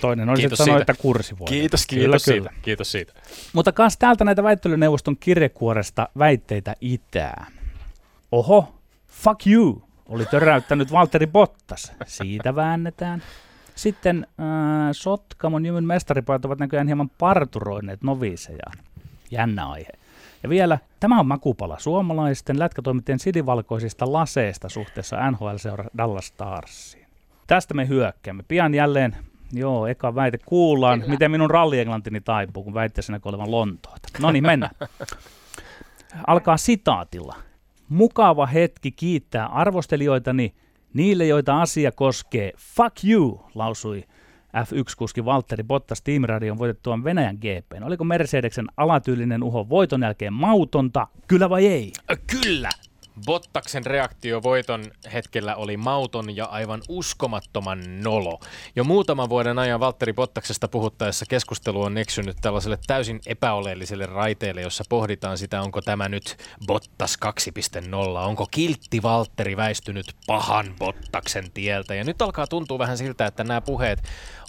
Toinen 0.00 0.28
olisi, 0.28 0.44
että 0.44 0.56
sanoa, 0.56 0.78
että 0.78 0.94
kursi 0.94 1.38
voi. 1.38 1.46
Kiitos, 1.46 1.86
kiitos 1.86 2.04
kyllä, 2.04 2.18
siitä. 2.18 2.48
Kyllä. 2.48 2.62
Kiitos 2.62 2.92
siitä. 2.92 3.12
Mutta 3.52 3.72
kans 3.72 3.96
täältä 3.96 4.24
näitä 4.24 4.42
väittelyneuvoston 4.42 5.16
kirjekuoresta 5.16 6.08
väitteitä 6.18 6.74
itää. 6.80 7.46
Oho, 8.32 8.74
fuck 9.08 9.46
you, 9.46 9.82
oli 10.08 10.26
töräyttänyt 10.26 10.92
Valtteri 10.92 11.26
Bottas. 11.26 11.92
Siitä 12.06 12.56
väännetään. 12.56 13.22
Sitten 13.74 14.26
äh, 14.40 14.46
Sotkamon 14.92 15.66
jymyn 15.66 15.84
mestaripojat 15.84 16.44
ovat 16.44 16.58
näköjään 16.58 16.86
hieman 16.86 17.10
parturoineet 17.18 18.02
novisejaan. 18.02 18.78
Jännä 19.30 19.68
aihe. 19.68 19.90
Ja 20.42 20.48
vielä, 20.48 20.78
tämä 21.00 21.20
on 21.20 21.26
makupala 21.26 21.78
suomalaisten 21.78 22.58
lätkätoimittajien 22.58 23.18
sinivalkoisista 23.18 24.12
laseista 24.12 24.68
suhteessa 24.68 25.30
NHL-seura 25.30 25.84
Dallas 25.98 26.26
Starsiin. 26.26 27.03
Tästä 27.46 27.74
me 27.74 27.88
hyökkäämme. 27.88 28.42
Pian 28.48 28.74
jälleen 28.74 29.16
Joo, 29.52 29.86
eka 29.86 30.14
väite 30.14 30.38
kuullaan. 30.44 31.00
Kyllä. 31.00 31.12
Miten 31.12 31.30
minun 31.30 31.50
rallieglantini 31.50 32.20
taipuu, 32.20 32.64
kun 32.64 32.74
väittäisin 32.74 33.20
olevan 33.24 33.50
Lontoota. 33.50 34.08
No 34.20 34.30
niin, 34.30 34.46
mennään. 34.46 34.74
Alkaa 36.26 36.56
sitaatilla. 36.56 37.36
Mukava 37.88 38.46
hetki 38.46 38.92
kiittää 38.92 39.46
arvostelijoitani, 39.46 40.54
niille 40.94 41.26
joita 41.26 41.62
asia 41.62 41.92
koskee. 41.92 42.52
Fuck 42.58 43.04
you, 43.04 43.46
lausui 43.54 44.04
F1-kuski 44.56 45.24
Valtteri 45.24 45.64
Bottas 45.64 46.02
tiimiradion 46.02 46.58
voitettuaan 46.58 47.04
Venäjän 47.04 47.36
GP. 47.36 47.82
Oliko 47.82 48.04
Mercedeksen 48.04 48.66
alatyylinen 48.76 49.42
uho 49.42 49.68
voiton 49.68 50.02
jälkeen 50.02 50.32
mautonta, 50.32 51.06
kyllä 51.28 51.50
vai 51.50 51.66
ei? 51.66 51.92
Kyllä, 52.26 52.70
Bottaksen 53.26 53.86
reaktio 53.86 54.42
voiton 54.42 54.84
hetkellä 55.12 55.56
oli 55.56 55.76
mauton 55.76 56.36
ja 56.36 56.44
aivan 56.44 56.82
uskomattoman 56.88 58.02
nolo. 58.02 58.40
Jo 58.76 58.84
muutaman 58.84 59.28
vuoden 59.28 59.58
ajan 59.58 59.80
Valtteri 59.80 60.12
Bottaksesta 60.12 60.68
puhuttaessa 60.68 61.24
keskustelu 61.28 61.82
on 61.82 61.98
eksynyt 61.98 62.36
tällaiselle 62.40 62.78
täysin 62.86 63.20
epäoleelliselle 63.26 64.06
raiteelle, 64.06 64.60
jossa 64.60 64.84
pohditaan 64.88 65.38
sitä, 65.38 65.62
onko 65.62 65.82
tämä 65.82 66.08
nyt 66.08 66.36
Bottas 66.66 67.18
2.0, 67.24 67.94
onko 68.18 68.46
kiltti 68.50 69.02
Valtteri 69.02 69.56
väistynyt 69.56 70.06
pahan 70.26 70.74
Bottaksen 70.78 71.50
tieltä. 71.50 71.94
Ja 71.94 72.04
nyt 72.04 72.22
alkaa 72.22 72.46
tuntua 72.46 72.78
vähän 72.78 72.98
siltä, 72.98 73.26
että 73.26 73.44
nämä 73.44 73.60
puheet 73.60 74.02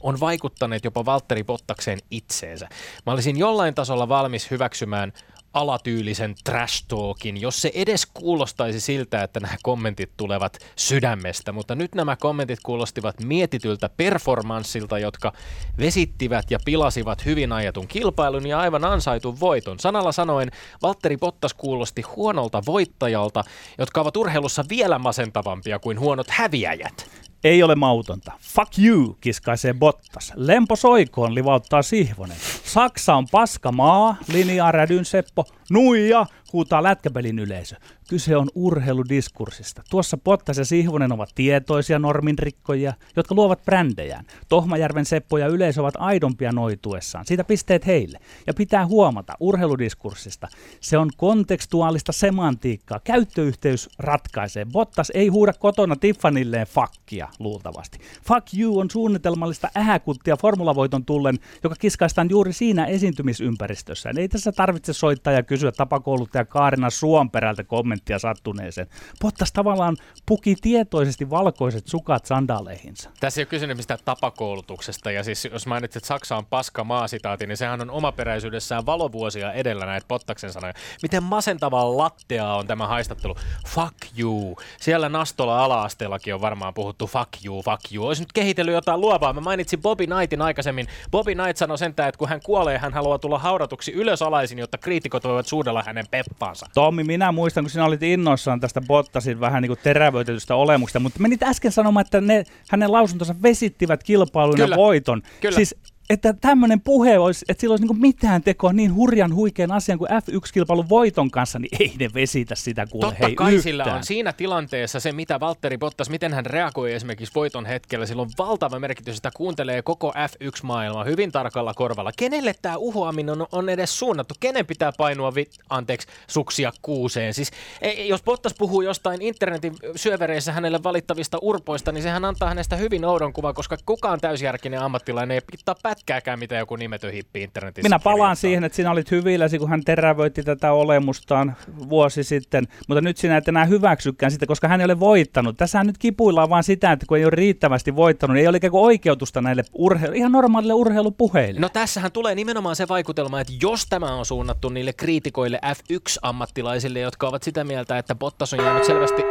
on 0.03 0.19
vaikuttaneet 0.19 0.83
jopa 0.83 1.05
Valtteri 1.05 1.43
Bottakseen 1.43 1.99
itseensä. 2.11 2.69
Mä 3.05 3.13
olisin 3.13 3.37
jollain 3.37 3.75
tasolla 3.75 4.09
valmis 4.09 4.51
hyväksymään 4.51 5.13
alatyylisen 5.55 6.35
trash 6.43 6.85
talkin, 6.87 7.41
jos 7.41 7.61
se 7.61 7.71
edes 7.75 8.05
kuulostaisi 8.05 8.79
siltä, 8.79 9.23
että 9.23 9.39
nämä 9.39 9.55
kommentit 9.63 10.11
tulevat 10.17 10.57
sydämestä, 10.75 11.51
mutta 11.51 11.75
nyt 11.75 11.95
nämä 11.95 12.15
kommentit 12.15 12.59
kuulostivat 12.63 13.19
mietityltä 13.19 13.89
performanssilta, 13.97 14.99
jotka 14.99 15.33
vesittivät 15.77 16.51
ja 16.51 16.59
pilasivat 16.65 17.25
hyvin 17.25 17.51
ajatun 17.51 17.87
kilpailun 17.87 18.47
ja 18.47 18.59
aivan 18.59 18.85
ansaitun 18.85 19.39
voiton. 19.39 19.79
Sanalla 19.79 20.11
sanoen 20.11 20.51
Valtteri 20.81 21.17
Bottas 21.17 21.53
kuulosti 21.53 22.01
huonolta 22.01 22.63
voittajalta, 22.65 23.43
jotka 23.77 24.01
ovat 24.01 24.17
urheilussa 24.17 24.65
vielä 24.69 24.99
masentavampia 24.99 25.79
kuin 25.79 25.99
huonot 25.99 26.27
häviäjät. 26.29 27.24
Ei 27.45 27.63
ole 27.63 27.75
mautonta. 27.75 28.31
Fuck 28.41 28.79
you, 28.79 29.17
kiskaisee 29.21 29.73
Bottas. 29.73 30.33
Lempo 30.35 30.75
soikoon 30.75 31.35
livauttaa 31.35 31.81
Sihvonen. 31.81 32.37
Saksa 32.63 33.15
on 33.15 33.27
paska 33.31 33.71
maa, 33.71 34.15
linjaa 34.33 34.71
rädyn 34.71 35.05
Seppo. 35.05 35.45
Nuija, 35.69 36.25
huutaa 36.53 36.83
lätkäpelin 36.83 37.39
yleisö. 37.39 37.75
Kyse 38.09 38.37
on 38.37 38.49
urheiludiskurssista. 38.55 39.83
Tuossa 39.89 40.17
Pottas 40.17 40.57
ja 40.57 40.65
Sihvonen 40.65 41.11
ovat 41.11 41.29
tietoisia 41.35 41.99
norminrikkojia, 41.99 42.93
jotka 43.15 43.35
luovat 43.35 43.65
brändejään. 43.65 44.25
Tohmajärven 44.49 45.05
Seppo 45.05 45.37
ja 45.37 45.47
yleisö 45.47 45.81
ovat 45.81 45.93
aidompia 45.97 46.51
noituessaan. 46.51 47.25
Siitä 47.25 47.43
pisteet 47.43 47.85
heille. 47.85 48.19
Ja 48.47 48.53
pitää 48.53 48.85
huomata 48.85 49.33
urheiludiskurssista. 49.39 50.47
Se 50.79 50.97
on 50.97 51.09
kontekstuaalista 51.17 52.11
semantiikkaa. 52.11 52.99
Käyttöyhteys 52.99 53.89
ratkaisee. 53.99 54.65
Bottas 54.65 55.11
ei 55.13 55.27
huuda 55.27 55.53
kotona 55.53 55.95
Tiffanilleen 55.95 56.67
fakkia, 56.67 57.27
luultavasti. 57.39 57.99
Fuck 58.27 58.47
you 58.59 58.79
on 58.79 58.91
suunnitelmallista 58.91 59.69
ähäkuttia 59.77 60.37
formulavoiton 60.37 61.05
tullen, 61.05 61.39
joka 61.63 61.75
kiskaistaan 61.79 62.29
juuri 62.29 62.53
siinä 62.53 62.85
esiintymisympäristössä. 62.85 64.09
Ei 64.17 64.27
tässä 64.27 64.51
tarvitse 64.51 64.93
soittaa 64.93 65.33
ja 65.33 65.43
kysyä 65.43 65.54
tapakouluttaja 65.77 66.45
Kaarina 66.45 66.89
Suomperältä 66.89 67.63
kommenttia 67.63 68.19
sattuneeseen. 68.19 68.87
Pottas 69.21 69.51
tavallaan 69.51 69.97
puki 70.25 70.55
tietoisesti 70.61 71.29
valkoiset 71.29 71.87
sukat 71.87 72.25
sandaaleihinsa. 72.25 73.09
Tässä 73.19 73.41
ei 73.41 73.43
ole 73.43 73.49
kysymys 73.49 73.77
mistään 73.77 73.99
tapakoulutuksesta, 74.05 75.11
ja 75.11 75.23
siis 75.23 75.45
jos 75.51 75.67
mainitsit, 75.67 75.95
että 75.95 76.07
Saksa 76.07 76.37
on 76.37 76.45
paska 76.45 76.83
maasitaati, 76.83 77.47
niin 77.47 77.57
sehän 77.57 77.81
on 77.81 77.91
omaperäisyydessään 77.91 78.85
valovuosia 78.85 79.53
edellä 79.53 79.85
näitä 79.85 80.07
Pottaksen 80.07 80.53
sanoja. 80.53 80.73
Miten 81.01 81.23
masentavaa 81.23 81.97
lattea 81.97 82.53
on 82.53 82.67
tämä 82.67 82.87
haistattelu? 82.87 83.35
Fuck 83.67 83.95
you. 84.19 84.57
Siellä 84.79 85.09
Nastola 85.09 85.63
ala-asteellakin 85.63 86.33
on 86.33 86.41
varmaan 86.41 86.73
puhuttu 86.73 87.07
fuck 87.07 87.45
you, 87.45 87.61
fuck 87.61 87.81
you. 87.93 88.07
Olisi 88.07 88.21
nyt 88.21 88.33
kehitellyt 88.33 88.73
jotain 88.73 89.01
luovaa. 89.01 89.33
Mä 89.33 89.41
mainitsin 89.41 89.81
Bobby 89.81 90.07
Knightin 90.07 90.41
aikaisemmin. 90.41 90.87
Bobby 91.11 91.35
Knight 91.35 91.57
sanoi 91.57 91.77
sentään, 91.77 92.09
että 92.09 92.19
kun 92.19 92.29
hän 92.29 92.39
kuolee, 92.43 92.77
hän 92.77 92.93
haluaa 92.93 93.19
tulla 93.19 93.39
haudatuksi 93.39 93.91
ylösalaisin, 93.91 94.59
jotta 94.59 94.77
kriitikot 94.77 95.23
voivat 95.23 95.44
suudella 95.47 95.83
hänen 95.83 96.05
peppaansa. 96.11 96.65
Tommi, 96.73 97.03
minä 97.03 97.31
muistan, 97.31 97.63
kun 97.63 97.69
sinä 97.69 97.85
olit 97.85 98.03
innoissaan 98.03 98.59
tästä 98.59 98.81
Bottasin 98.81 99.39
vähän 99.39 99.61
niin 99.61 99.69
kuin 99.69 99.79
terävöitetystä 99.83 100.55
olemuksesta, 100.55 100.99
mutta 100.99 101.19
menit 101.19 101.43
äsken 101.43 101.71
sanomaan, 101.71 102.05
että 102.05 102.21
ne, 102.21 102.43
hänen 102.69 102.91
lausuntonsa 102.91 103.35
vesittivät 103.43 104.03
kilpailun 104.03 104.55
Kyllä. 104.55 104.73
ja 104.73 104.77
voiton. 104.77 105.21
Kyllä. 105.41 105.55
Siis 105.55 105.75
että 106.09 106.33
tämmöinen 106.33 106.81
puhe 106.81 107.19
olisi, 107.19 107.45
että 107.49 107.61
sillä 107.61 107.73
olisi 107.73 107.85
niin 107.85 108.01
mitään 108.01 108.41
tekoa 108.43 108.73
niin 108.73 108.95
hurjan 108.95 109.35
huikean 109.35 109.71
asian 109.71 109.97
kuin 109.97 110.09
F1-kilpailun 110.11 110.89
voiton 110.89 111.31
kanssa, 111.31 111.59
niin 111.59 111.77
ei 111.79 111.93
ne 111.99 112.09
vesitä 112.13 112.55
sitä 112.55 112.85
kuule, 112.87 113.05
Totta 113.07 113.25
hei 113.25 113.35
kai 113.35 113.47
yhtään. 113.53 113.63
sillä 113.63 113.83
on 113.83 114.03
siinä 114.03 114.33
tilanteessa 114.33 114.99
se, 114.99 115.11
mitä 115.11 115.39
Valtteri 115.39 115.77
Bottas, 115.77 116.09
miten 116.09 116.33
hän 116.33 116.45
reagoi 116.45 116.93
esimerkiksi 116.93 117.35
voiton 117.35 117.65
hetkellä. 117.65 118.05
Sillä 118.05 118.21
on 118.21 118.29
valtava 118.37 118.79
merkitys, 118.79 119.17
että 119.17 119.31
kuuntelee 119.35 119.81
koko 119.81 120.13
F1-maailma 120.17 121.03
hyvin 121.03 121.31
tarkalla 121.31 121.73
korvalla. 121.73 122.11
Kenelle 122.17 122.55
tämä 122.61 122.77
uhoaminen 122.77 123.41
on, 123.41 123.47
on 123.51 123.69
edes 123.69 123.99
suunnattu? 123.99 124.35
Kenen 124.39 124.65
pitää 124.65 124.91
painua, 124.97 125.35
vi- 125.35 125.49
anteeksi, 125.69 126.07
suksia 126.27 126.71
kuuseen? 126.81 127.33
Siis 127.33 127.51
ei, 127.81 128.07
jos 128.07 128.23
Bottas 128.23 128.53
puhuu 128.57 128.81
jostain 128.81 129.21
internetin 129.21 129.75
syövereissä 129.95 130.51
hänelle 130.51 130.83
valittavista 130.83 131.37
urpoista, 131.41 131.91
niin 131.91 132.03
sehän 132.03 132.25
antaa 132.25 132.49
hänestä 132.49 132.75
hyvin 132.75 133.05
oudon 133.05 133.33
kuvan, 133.33 133.53
koska 133.53 133.77
kukaan 133.85 134.19
täysjärkinen 134.19 134.81
ammattilainen 134.81 135.35
ei 135.35 135.41
pitää 135.51 135.75
pätkääkään, 135.95 136.39
mitä 136.39 136.55
joku 136.55 136.75
nimetön 136.75 137.13
hippi 137.13 137.41
internetissä 137.43 137.85
Minä 137.89 137.99
palaan 137.99 138.17
kirjoittaa. 138.17 138.35
siihen, 138.35 138.63
että 138.63 138.75
sinä 138.75 138.91
olit 138.91 139.11
hyvilläsi, 139.11 139.59
kun 139.59 139.69
hän 139.69 139.81
terävöitti 139.85 140.43
tätä 140.43 140.71
olemustaan 140.71 141.55
vuosi 141.89 142.23
sitten, 142.23 142.67
mutta 142.87 143.01
nyt 143.01 143.17
sinä 143.17 143.37
et 143.37 143.47
enää 143.47 143.65
hyväksykään 143.65 144.31
sitä, 144.31 144.45
koska 144.45 144.67
hän 144.67 144.81
ei 144.81 144.85
ole 144.85 144.99
voittanut. 144.99 145.57
Tässä 145.57 145.83
nyt 145.83 145.97
kipuillaan 145.97 146.49
vaan 146.49 146.63
sitä, 146.63 146.91
että 146.91 147.05
kun 147.05 147.17
ei 147.17 147.25
ole 147.25 147.29
riittävästi 147.31 147.95
voittanut, 147.95 148.33
niin 148.33 148.41
ei 148.41 148.47
ole 148.47 148.57
ikään 148.57 148.71
kuin 148.71 148.83
oikeutusta 148.83 149.41
näille 149.41 149.63
urheilu, 149.73 150.13
ihan 150.13 150.31
normaalille 150.31 150.73
urheilupuheille. 150.73 151.59
No 151.59 151.69
tässähän 151.69 152.11
tulee 152.11 152.35
nimenomaan 152.35 152.75
se 152.75 152.87
vaikutelma, 152.87 153.39
että 153.41 153.53
jos 153.61 153.85
tämä 153.85 154.13
on 154.15 154.25
suunnattu 154.25 154.69
niille 154.69 154.93
kriitikoille 154.93 155.59
F1-ammattilaisille, 155.65 156.99
jotka 156.99 157.27
ovat 157.27 157.43
sitä 157.43 157.63
mieltä, 157.63 157.97
että 157.97 158.15
Bottas 158.15 158.53
on 158.53 158.65
jäänyt 158.65 158.83
selvästi... 158.83 159.21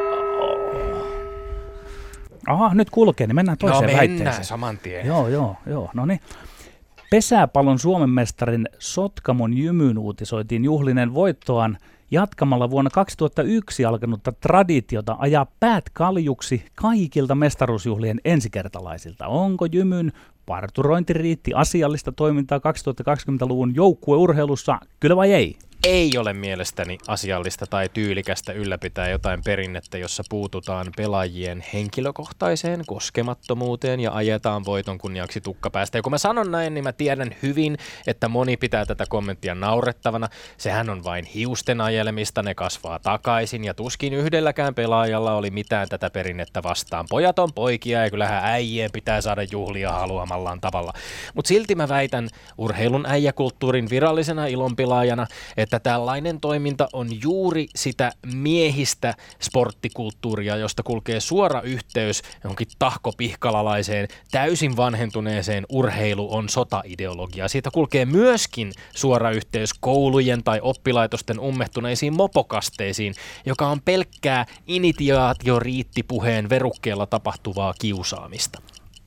Aha, 2.46 2.74
nyt 2.74 2.90
kulkee, 2.90 3.26
niin 3.26 3.34
mennään 3.34 3.56
No 3.62 3.68
toiseen 3.68 3.84
mennään 3.90 4.08
väitteeseen. 4.08 4.44
saman 4.44 4.78
tien. 4.78 5.06
Joo, 5.06 5.28
joo, 5.28 5.56
joo. 5.66 5.90
No 5.94 6.06
niin. 6.06 6.20
Pesäpallon 7.14 7.78
Suomen 7.78 8.10
mestarin 8.10 8.68
Sotkamon 8.78 9.56
jymyn 9.56 9.98
uutisoitiin 9.98 10.64
juhlinen 10.64 11.14
voittoaan 11.14 11.78
jatkamalla 12.10 12.70
vuonna 12.70 12.90
2001 12.90 13.84
alkanutta 13.84 14.32
traditiota 14.32 15.16
ajaa 15.18 15.46
päät 15.60 15.90
kaljuksi 15.92 16.64
kaikilta 16.74 17.34
mestaruusjuhlien 17.34 18.20
ensikertalaisilta. 18.24 19.26
Onko 19.26 19.66
jymyn 19.72 20.12
parturointi 20.46 21.12
riitti 21.12 21.54
asiallista 21.54 22.12
toimintaa 22.12 22.58
2020-luvun 22.58 23.74
joukkueurheilussa, 23.74 24.78
kyllä 25.00 25.16
vai 25.16 25.32
ei? 25.32 25.56
Ei 25.86 26.18
ole 26.18 26.32
mielestäni 26.32 26.98
asiallista 27.08 27.66
tai 27.66 27.88
tyylikästä 27.88 28.52
ylläpitää 28.52 29.08
jotain 29.08 29.44
perinnettä, 29.44 29.98
jossa 29.98 30.22
puututaan 30.30 30.86
pelaajien 30.96 31.64
henkilökohtaiseen 31.72 32.82
koskemattomuuteen 32.86 34.00
ja 34.00 34.12
ajetaan 34.12 34.64
voiton 34.64 34.98
kunniaksi 34.98 35.40
tukkapäästä. 35.40 35.98
Ja 35.98 36.02
kun 36.02 36.10
mä 36.10 36.18
sanon 36.18 36.50
näin, 36.50 36.74
niin 36.74 36.84
mä 36.84 36.92
tiedän 36.92 37.36
hyvin, 37.42 37.78
että 38.06 38.28
moni 38.28 38.56
pitää 38.56 38.86
tätä 38.86 39.04
kommenttia 39.08 39.54
naurettavana. 39.54 40.28
Sehän 40.56 40.90
on 40.90 41.04
vain 41.04 41.24
hiusten 41.24 41.80
ajelemista, 41.80 42.42
ne 42.42 42.54
kasvaa 42.54 42.98
takaisin 42.98 43.64
ja 43.64 43.74
tuskin 43.74 44.14
yhdelläkään 44.14 44.74
pelaajalla 44.74 45.34
oli 45.34 45.50
mitään 45.50 45.88
tätä 45.88 46.10
perinnettä 46.10 46.62
vastaan. 46.62 47.06
Pojat 47.10 47.38
on 47.38 47.52
poikia 47.52 48.04
ja 48.04 48.10
kyllähän 48.10 48.44
äijien 48.44 48.90
pitää 48.92 49.20
saada 49.20 49.42
juhlia 49.42 49.92
haluamallaan 49.92 50.60
tavalla. 50.60 50.92
Mutta 51.34 51.48
silti 51.48 51.74
mä 51.74 51.88
väitän 51.88 52.28
urheilun 52.58 53.06
äijäkulttuurin 53.06 53.90
virallisena 53.90 54.46
ilonpilaajana, 54.46 55.26
että 55.56 55.73
tällainen 55.80 56.40
toiminta 56.40 56.88
on 56.92 57.08
juuri 57.22 57.66
sitä 57.76 58.12
miehistä 58.34 59.14
sporttikulttuuria, 59.42 60.56
josta 60.56 60.82
kulkee 60.82 61.20
suora 61.20 61.60
yhteys 61.60 62.22
johonkin 62.44 62.66
tahkopihkalalaiseen, 62.78 64.08
täysin 64.30 64.76
vanhentuneeseen 64.76 65.66
urheilu 65.68 66.34
on 66.34 66.48
sotaideologia. 66.48 67.48
Siitä 67.48 67.70
kulkee 67.70 68.04
myöskin 68.04 68.72
suora 68.94 69.30
yhteys 69.30 69.74
koulujen 69.74 70.44
tai 70.44 70.60
oppilaitosten 70.62 71.40
ummehtuneisiin 71.40 72.16
mopokasteisiin, 72.16 73.14
joka 73.46 73.66
on 73.66 73.80
pelkkää 73.80 74.46
initiaatioriittipuheen 74.66 76.48
verukkeella 76.48 77.06
tapahtuvaa 77.06 77.74
kiusaamista. 77.80 78.62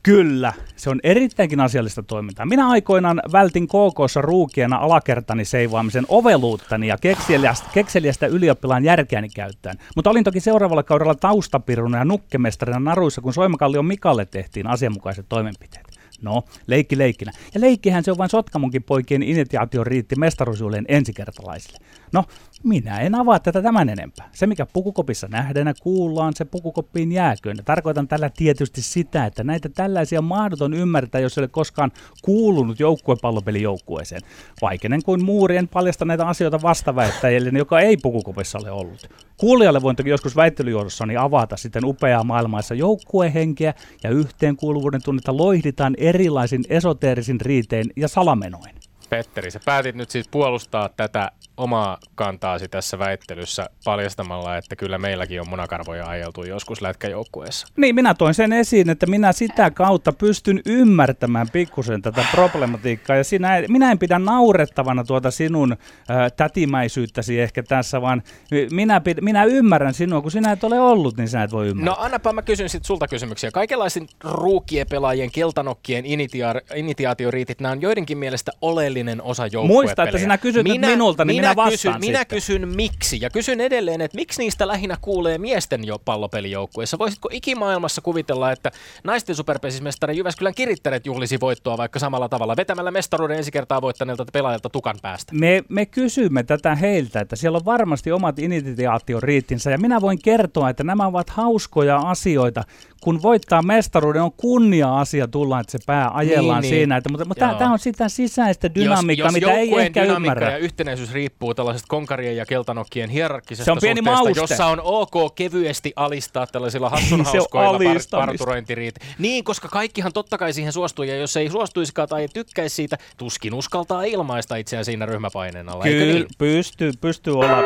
Kyllä, 0.07 0.53
se 0.75 0.89
on 0.89 0.99
erittäinkin 1.03 1.59
asiallista 1.59 2.03
toimintaa. 2.03 2.45
Minä 2.45 2.69
aikoinaan 2.69 3.21
vältin 3.31 3.67
KKssa 3.67 4.21
ruukiena 4.21 4.77
alakertani 4.77 5.45
seivaamisen 5.45 6.05
oveluuttani 6.09 6.87
ja 6.87 6.97
kekseliästä, 6.97 7.69
kekseliästä 7.73 8.27
ylioppilaan 8.27 8.83
järkeäni 8.83 9.29
käyttäen. 9.29 9.77
Mutta 9.95 10.09
olin 10.09 10.23
toki 10.23 10.39
seuraavalla 10.39 10.83
kaudella 10.83 11.15
taustapiruna 11.15 11.97
ja 11.97 12.05
nukkemestarina 12.05 12.79
naruissa, 12.79 13.21
kun 13.21 13.33
Soimakallion 13.33 13.85
Mikalle 13.85 14.25
tehtiin 14.25 14.67
asianmukaiset 14.67 15.25
toimenpiteet. 15.29 15.87
No, 16.21 16.43
leikki 16.67 16.97
leikkinä. 16.97 17.31
Ja 17.53 17.61
leikkihän 17.61 18.03
se 18.03 18.11
on 18.11 18.17
vain 18.17 18.29
Sotkamunkin 18.29 18.83
poikien 18.83 19.23
initiaatio 19.23 19.83
riitti 19.83 20.15
mestaruusjuhlien 20.15 20.85
ensikertalaisille. 20.87 21.77
No, 22.13 22.23
minä 22.63 22.99
en 22.99 23.15
avaa 23.15 23.39
tätä 23.39 23.61
tämän 23.61 23.89
enempää. 23.89 24.29
Se, 24.33 24.47
mikä 24.47 24.65
pukukopissa 24.65 25.27
nähdään 25.27 25.67
ja 25.67 25.73
kuullaan, 25.81 26.33
se 26.35 26.45
pukukoppiin 26.45 27.11
jääköön. 27.11 27.57
Tarkoitan 27.65 28.07
tällä 28.07 28.29
tietysti 28.29 28.81
sitä, 28.81 29.25
että 29.25 29.43
näitä 29.43 29.69
tällaisia 29.69 30.21
mahdoton 30.21 30.73
ymmärtää, 30.73 31.21
jos 31.21 31.37
ei 31.37 31.41
ole 31.41 31.47
koskaan 31.47 31.91
kuulunut 32.21 32.79
joukkuepallopelijoukkueeseen. 32.79 34.21
Vaikeinen 34.61 35.03
kuin 35.03 35.25
muurien 35.25 35.67
paljasta 35.67 36.05
näitä 36.05 36.27
asioita 36.27 36.61
vastaväittäjille, 36.61 37.49
joka 37.59 37.79
ei 37.79 37.97
pukukopissa 37.97 38.57
ole 38.61 38.71
ollut. 38.71 39.09
Kuulijalle 39.37 39.81
voin 39.81 39.95
toki 39.95 40.09
joskus 40.09 40.35
väittelyjuodossani 40.35 41.17
avata 41.17 41.57
sitten 41.57 41.85
upeaa 41.85 42.23
maailmaissa 42.23 42.75
joukkuehenkeä 42.75 43.73
ja 44.03 44.09
yhteenkuuluvuuden 44.09 45.03
tunnetta 45.03 45.37
loihditaan 45.37 45.95
erilaisin 45.97 46.63
esoteerisin 46.69 47.41
riitein 47.41 47.85
ja 47.95 48.07
salamenoin. 48.07 48.86
Petteri, 49.09 49.51
sä 49.51 49.59
päätit 49.65 49.95
nyt 49.95 50.09
siis 50.09 50.27
puolustaa 50.27 50.89
tätä 50.89 51.31
omaa 51.57 51.97
kantaasi 52.15 52.67
tässä 52.67 52.99
väittelyssä 52.99 53.69
paljastamalla, 53.85 54.57
että 54.57 54.75
kyllä 54.75 54.97
meilläkin 54.97 55.41
on 55.41 55.49
munakarvoja 55.49 56.05
ajeltu 56.05 56.43
joskus 56.43 56.81
lätkäjoukkueessa. 56.81 57.67
Niin, 57.77 57.95
minä 57.95 58.13
toin 58.13 58.33
sen 58.33 58.53
esiin, 58.53 58.89
että 58.89 59.05
minä 59.05 59.31
sitä 59.31 59.71
kautta 59.71 60.13
pystyn 60.13 60.61
ymmärtämään 60.65 61.47
pikkusen 61.49 62.01
tätä 62.01 62.25
problematiikkaa. 62.31 63.15
Ja 63.15 63.23
sinä, 63.23 63.63
minä 63.67 63.91
en 63.91 63.99
pidä 63.99 64.19
naurettavana 64.19 65.03
tuota 65.03 65.31
sinun 65.31 65.71
äh, 65.71 66.31
tätimäisyyttäsi 66.37 67.39
ehkä 67.39 67.63
tässä, 67.63 68.01
vaan 68.01 68.23
minä, 68.71 69.01
pid, 69.01 69.17
minä 69.21 69.43
ymmärrän 69.43 69.93
sinua. 69.93 70.21
Kun 70.21 70.31
sinä 70.31 70.51
et 70.51 70.63
ole 70.63 70.79
ollut, 70.79 71.17
niin 71.17 71.27
sinä 71.27 71.43
et 71.43 71.51
voi 71.51 71.67
ymmärtää. 71.67 71.95
No 71.95 72.05
annapa 72.05 72.33
mä 72.33 72.41
kysyn 72.41 72.69
sitten 72.69 72.87
sulta 72.87 73.07
kysymyksiä. 73.07 73.51
Kaikenlaisen 73.51 74.07
ruukien 74.23 74.87
pelaajien, 74.89 75.31
keltanokkien 75.31 76.05
initia- 76.05 76.75
initiaatioriitit, 76.75 77.61
nämä 77.61 77.71
on 77.71 77.81
joidenkin 77.81 78.17
mielestä 78.17 78.51
oleellinen 78.97 79.21
osa 79.21 79.43
joukkuepelejä. 79.43 79.81
Muista, 79.81 80.03
että 80.03 80.17
sinä 80.17 80.37
kysyt 80.37 80.63
nyt 80.67 80.81
minulta, 80.81 81.25
niin 81.25 81.41
minä 81.41 81.55
vastaan 81.55 81.71
kysyn, 81.71 81.99
Minä 81.99 82.25
kysyn 82.25 82.75
miksi, 82.75 83.17
ja 83.21 83.29
kysyn 83.29 83.61
edelleen, 83.61 84.01
että 84.01 84.15
miksi 84.15 84.41
niistä 84.41 84.67
lähinnä 84.67 84.97
kuulee 85.01 85.37
miesten 85.37 85.83
jo 85.83 85.99
pallopelijoukkueessa. 85.99 86.99
Voisitko 86.99 87.29
ikimaailmassa 87.31 88.01
kuvitella, 88.01 88.51
että 88.51 88.71
naisten 89.03 89.35
superpesismestari 89.35 90.17
Jyväskylän 90.17 90.53
kirittäret 90.55 91.05
juhlisi 91.05 91.39
voittoa 91.39 91.77
vaikka 91.77 91.99
samalla 91.99 92.29
tavalla, 92.29 92.55
vetämällä 92.55 92.91
mestaruuden 92.91 93.37
ensi 93.37 93.51
kertaa 93.51 93.81
voittaneelta 93.81 94.25
pelaajilta 94.33 94.69
tukan 94.69 94.95
päästä? 95.01 95.33
Me, 95.35 95.63
me 95.69 95.85
kysymme 95.85 96.43
tätä 96.43 96.75
heiltä, 96.75 97.19
että 97.19 97.35
siellä 97.35 97.55
on 97.55 97.65
varmasti 97.65 98.11
omat 98.11 98.39
initiaatioriittinsä 98.39 99.71
ja 99.71 99.77
minä 99.77 100.01
voin 100.01 100.19
kertoa, 100.23 100.69
että 100.69 100.83
nämä 100.83 101.05
ovat 101.05 101.29
hauskoja 101.29 101.97
asioita. 101.97 102.63
Kun 103.01 103.21
voittaa 103.21 103.61
mestaruuden, 103.61 104.21
on 104.21 104.31
kunnia-asia 104.31 105.27
tulla, 105.27 105.59
että 105.59 105.71
se 105.71 105.77
pää 105.85 106.11
ajellaan 106.13 106.61
Niin, 106.61 106.69
niin, 106.69 106.71
niin. 106.71 106.81
siinä. 106.81 106.97
Että, 106.97 107.09
mutta 107.09 107.25
mutta 107.25 107.55
tämä 107.59 107.71
on 107.71 107.79
sitä 107.79 108.09
sisäistä 108.09 108.75
dynamiikkaa, 108.75 109.27
jos, 109.27 109.35
jos 109.35 109.41
mitä 109.41 109.53
ei 109.59 109.79
ehkä 109.79 110.01
dynamiikka 110.03 110.31
ymmärrä. 110.33 110.51
ja 110.51 110.57
yhtenäisyys 110.57 111.13
riippuu 111.13 111.53
tällaisesta 111.53 111.85
konkarien 111.89 112.37
ja 112.37 112.45
keltanokkien 112.45 113.09
hierarkkisesta 113.09 113.65
Se 113.65 113.71
on 113.71 113.77
pieni 113.81 113.97
suhteesta, 113.99 114.23
mauste. 114.23 114.39
jossa 114.41 114.65
on 114.65 114.81
ok 114.83 115.35
kevyesti 115.35 115.93
alistaa 115.95 116.47
tällaisilla 116.47 116.89
hassunhauskoilla 116.95 117.71
par- 117.77 117.87
alistamista. 117.87 118.17
parturointiriit. 118.17 118.95
Niin, 119.19 119.43
koska 119.43 119.67
kaikkihan 119.67 120.13
totta 120.13 120.37
kai 120.37 120.53
siihen 120.53 120.73
suostuu, 120.73 121.05
ja 121.05 121.15
jos 121.17 121.37
ei 121.37 121.49
suostuisikaan 121.49 122.07
tai 122.07 122.21
ei 122.21 122.27
tykkäisi 122.27 122.75
siitä, 122.75 122.97
tuskin 123.17 123.53
uskaltaa 123.53 124.03
ilmaista 124.03 124.55
itseään 124.55 124.85
siinä 124.85 125.05
ryhmäpaineen 125.05 125.69
alla, 125.69 125.83
Kyllä, 125.83 126.13
niin? 126.13 126.25
pystyy, 126.37 126.91
pystyy 127.01 127.33
olla. 127.33 127.57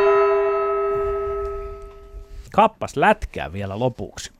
Kappas 2.53 2.95
lätkää 2.95 3.53
vielä 3.53 3.79
lopuksi. 3.79 4.31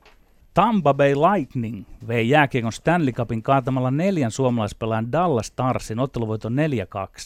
Tampa 0.54 0.94
Bay 0.94 1.14
Lightning 1.14 1.84
vei 2.08 2.28
jääkiekon 2.28 2.72
Stanley 2.72 3.12
Cupin 3.12 3.42
kaatamalla 3.42 3.90
neljän 3.90 4.30
suomalaispelaajan 4.30 5.12
Dallas 5.12 5.46
Starsin 5.46 5.98
otteluvoiton 5.98 6.56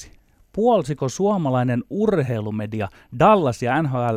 4-2. 0.07 0.09
Puolsiko 0.53 1.09
suomalainen 1.09 1.85
urheilumedia 1.91 2.89
Dallas 3.19 3.63
ja 3.63 3.83
NHL, 3.83 4.17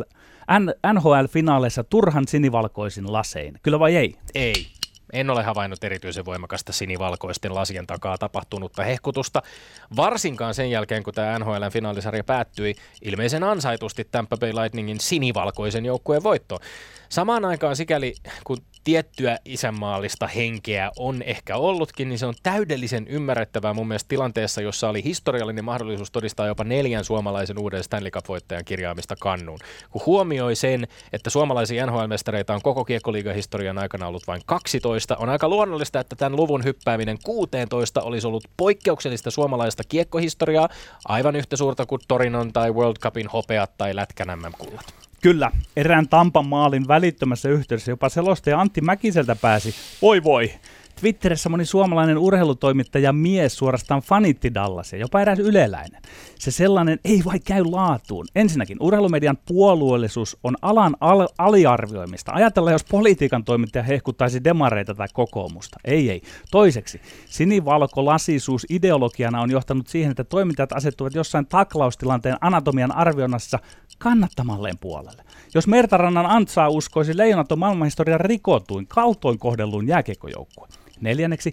NHL-finaaleissa 0.92 1.84
turhan 1.84 2.28
sinivalkoisin 2.28 3.12
lasein? 3.12 3.54
Kyllä 3.62 3.78
vai 3.78 3.96
ei? 3.96 4.14
Ei. 4.34 4.66
En 5.12 5.30
ole 5.30 5.42
havainnut 5.42 5.84
erityisen 5.84 6.24
voimakasta 6.24 6.72
sinivalkoisten 6.72 7.54
lasien 7.54 7.86
takaa 7.86 8.18
tapahtunutta 8.18 8.84
hehkutusta, 8.84 9.42
varsinkaan 9.96 10.54
sen 10.54 10.70
jälkeen, 10.70 11.02
kun 11.02 11.14
tämä 11.14 11.38
NHLn 11.38 11.70
finaalisarja 11.72 12.24
päättyi 12.24 12.74
ilmeisen 13.02 13.44
ansaitusti 13.44 14.04
Tampa 14.10 14.36
Bay 14.36 14.52
Lightningin 14.52 15.00
sinivalkoisen 15.00 15.84
joukkueen 15.84 16.22
voittoon. 16.22 16.60
Samaan 17.08 17.44
aikaan 17.44 17.76
sikäli, 17.76 18.14
kun 18.44 18.56
tiettyä 18.84 19.38
isänmaallista 19.44 20.26
henkeä 20.26 20.90
on 20.98 21.22
ehkä 21.22 21.56
ollutkin, 21.56 22.08
niin 22.08 22.18
se 22.18 22.26
on 22.26 22.34
täydellisen 22.42 23.06
ymmärrettävää 23.08 23.74
mun 23.74 23.88
mielestä 23.88 24.08
tilanteessa, 24.08 24.60
jossa 24.60 24.88
oli 24.88 25.04
historiallinen 25.04 25.64
mahdollisuus 25.64 26.10
todistaa 26.10 26.46
jopa 26.46 26.64
neljän 26.64 27.04
suomalaisen 27.04 27.58
uuden 27.58 27.84
Stanley 27.84 28.10
Cup-voittajan 28.10 28.64
kirjaamista 28.64 29.16
kannuun. 29.16 29.58
Kun 29.90 30.02
huomioi 30.06 30.56
sen, 30.56 30.88
että 31.12 31.30
suomalaisia 31.30 31.86
NHL-mestareita 31.86 32.54
on 32.54 32.62
koko 32.62 32.84
kiekkoliigan 32.84 33.34
historian 33.34 33.78
aikana 33.78 34.06
ollut 34.06 34.26
vain 34.26 34.42
12, 34.46 35.16
on 35.16 35.28
aika 35.28 35.48
luonnollista, 35.48 36.00
että 36.00 36.16
tämän 36.16 36.36
luvun 36.36 36.64
hyppääminen 36.64 37.18
16 37.24 38.02
olisi 38.02 38.26
ollut 38.26 38.44
poikkeuksellista 38.56 39.30
suomalaista 39.30 39.82
kiekkohistoriaa, 39.88 40.68
aivan 41.08 41.36
yhtä 41.36 41.56
suurta 41.56 41.86
kuin 41.86 42.00
Torinon 42.08 42.52
tai 42.52 42.70
World 42.70 42.96
Cupin 43.00 43.28
hopeat 43.28 43.78
tai 43.78 43.96
Lätkän 43.96 44.38
MM-kullat. 44.38 44.99
Kyllä, 45.20 45.50
erään 45.76 46.08
Tampan 46.08 46.46
maalin 46.46 46.88
välittömässä 46.88 47.48
yhteydessä 47.48 47.90
jopa 47.90 48.08
selostaja 48.08 48.60
Antti 48.60 48.80
Mäkiseltä 48.80 49.36
pääsi. 49.36 49.74
Voi 50.02 50.24
voi, 50.24 50.52
Twitterissä 51.00 51.48
moni 51.48 51.64
suomalainen 51.64 52.18
urheilutoimittaja 52.18 53.12
mies 53.12 53.56
suorastaan 53.56 54.02
fanitti 54.02 54.54
Dallasia, 54.54 54.98
jopa 54.98 55.20
eräs 55.20 55.38
yleläinen. 55.38 56.02
Se 56.38 56.50
sellainen 56.50 56.98
ei 57.04 57.22
vai 57.24 57.40
käy 57.40 57.64
laatuun. 57.64 58.26
Ensinnäkin 58.34 58.76
urheilumedian 58.80 59.38
puolueellisuus 59.48 60.38
on 60.44 60.56
alan 60.62 60.96
al- 61.00 61.28
aliarvioimista. 61.38 62.32
Ajatellaan, 62.32 62.72
jos 62.72 62.84
politiikan 62.84 63.44
toimittaja 63.44 63.82
hehkuttaisi 63.82 64.44
demareita 64.44 64.94
tai 64.94 65.08
kokoomusta. 65.12 65.78
Ei, 65.84 66.10
ei. 66.10 66.22
Toiseksi, 66.50 67.00
sinivalko-lasisuus 67.26 68.66
ideologiana 68.70 69.40
on 69.40 69.50
johtanut 69.50 69.88
siihen, 69.88 70.10
että 70.10 70.24
toimittajat 70.24 70.72
asettuvat 70.72 71.14
jossain 71.14 71.46
taklaustilanteen 71.46 72.36
anatomian 72.40 72.92
arvioinnassa 72.92 73.58
kannattamalleen 73.98 74.78
puolelle. 74.78 75.22
Jos 75.54 75.66
Mertarannan 75.66 76.26
Antsaa 76.26 76.68
uskoisi 76.68 77.16
leijonat 77.16 77.52
on 77.52 77.58
maailmanhistorian 77.58 78.20
rikotuin, 78.20 78.86
kaltoin 78.86 79.38
kohdelluun 79.38 79.86
jääkiekkojoukkue. 79.86 80.68
Neljänneksi, 81.00 81.52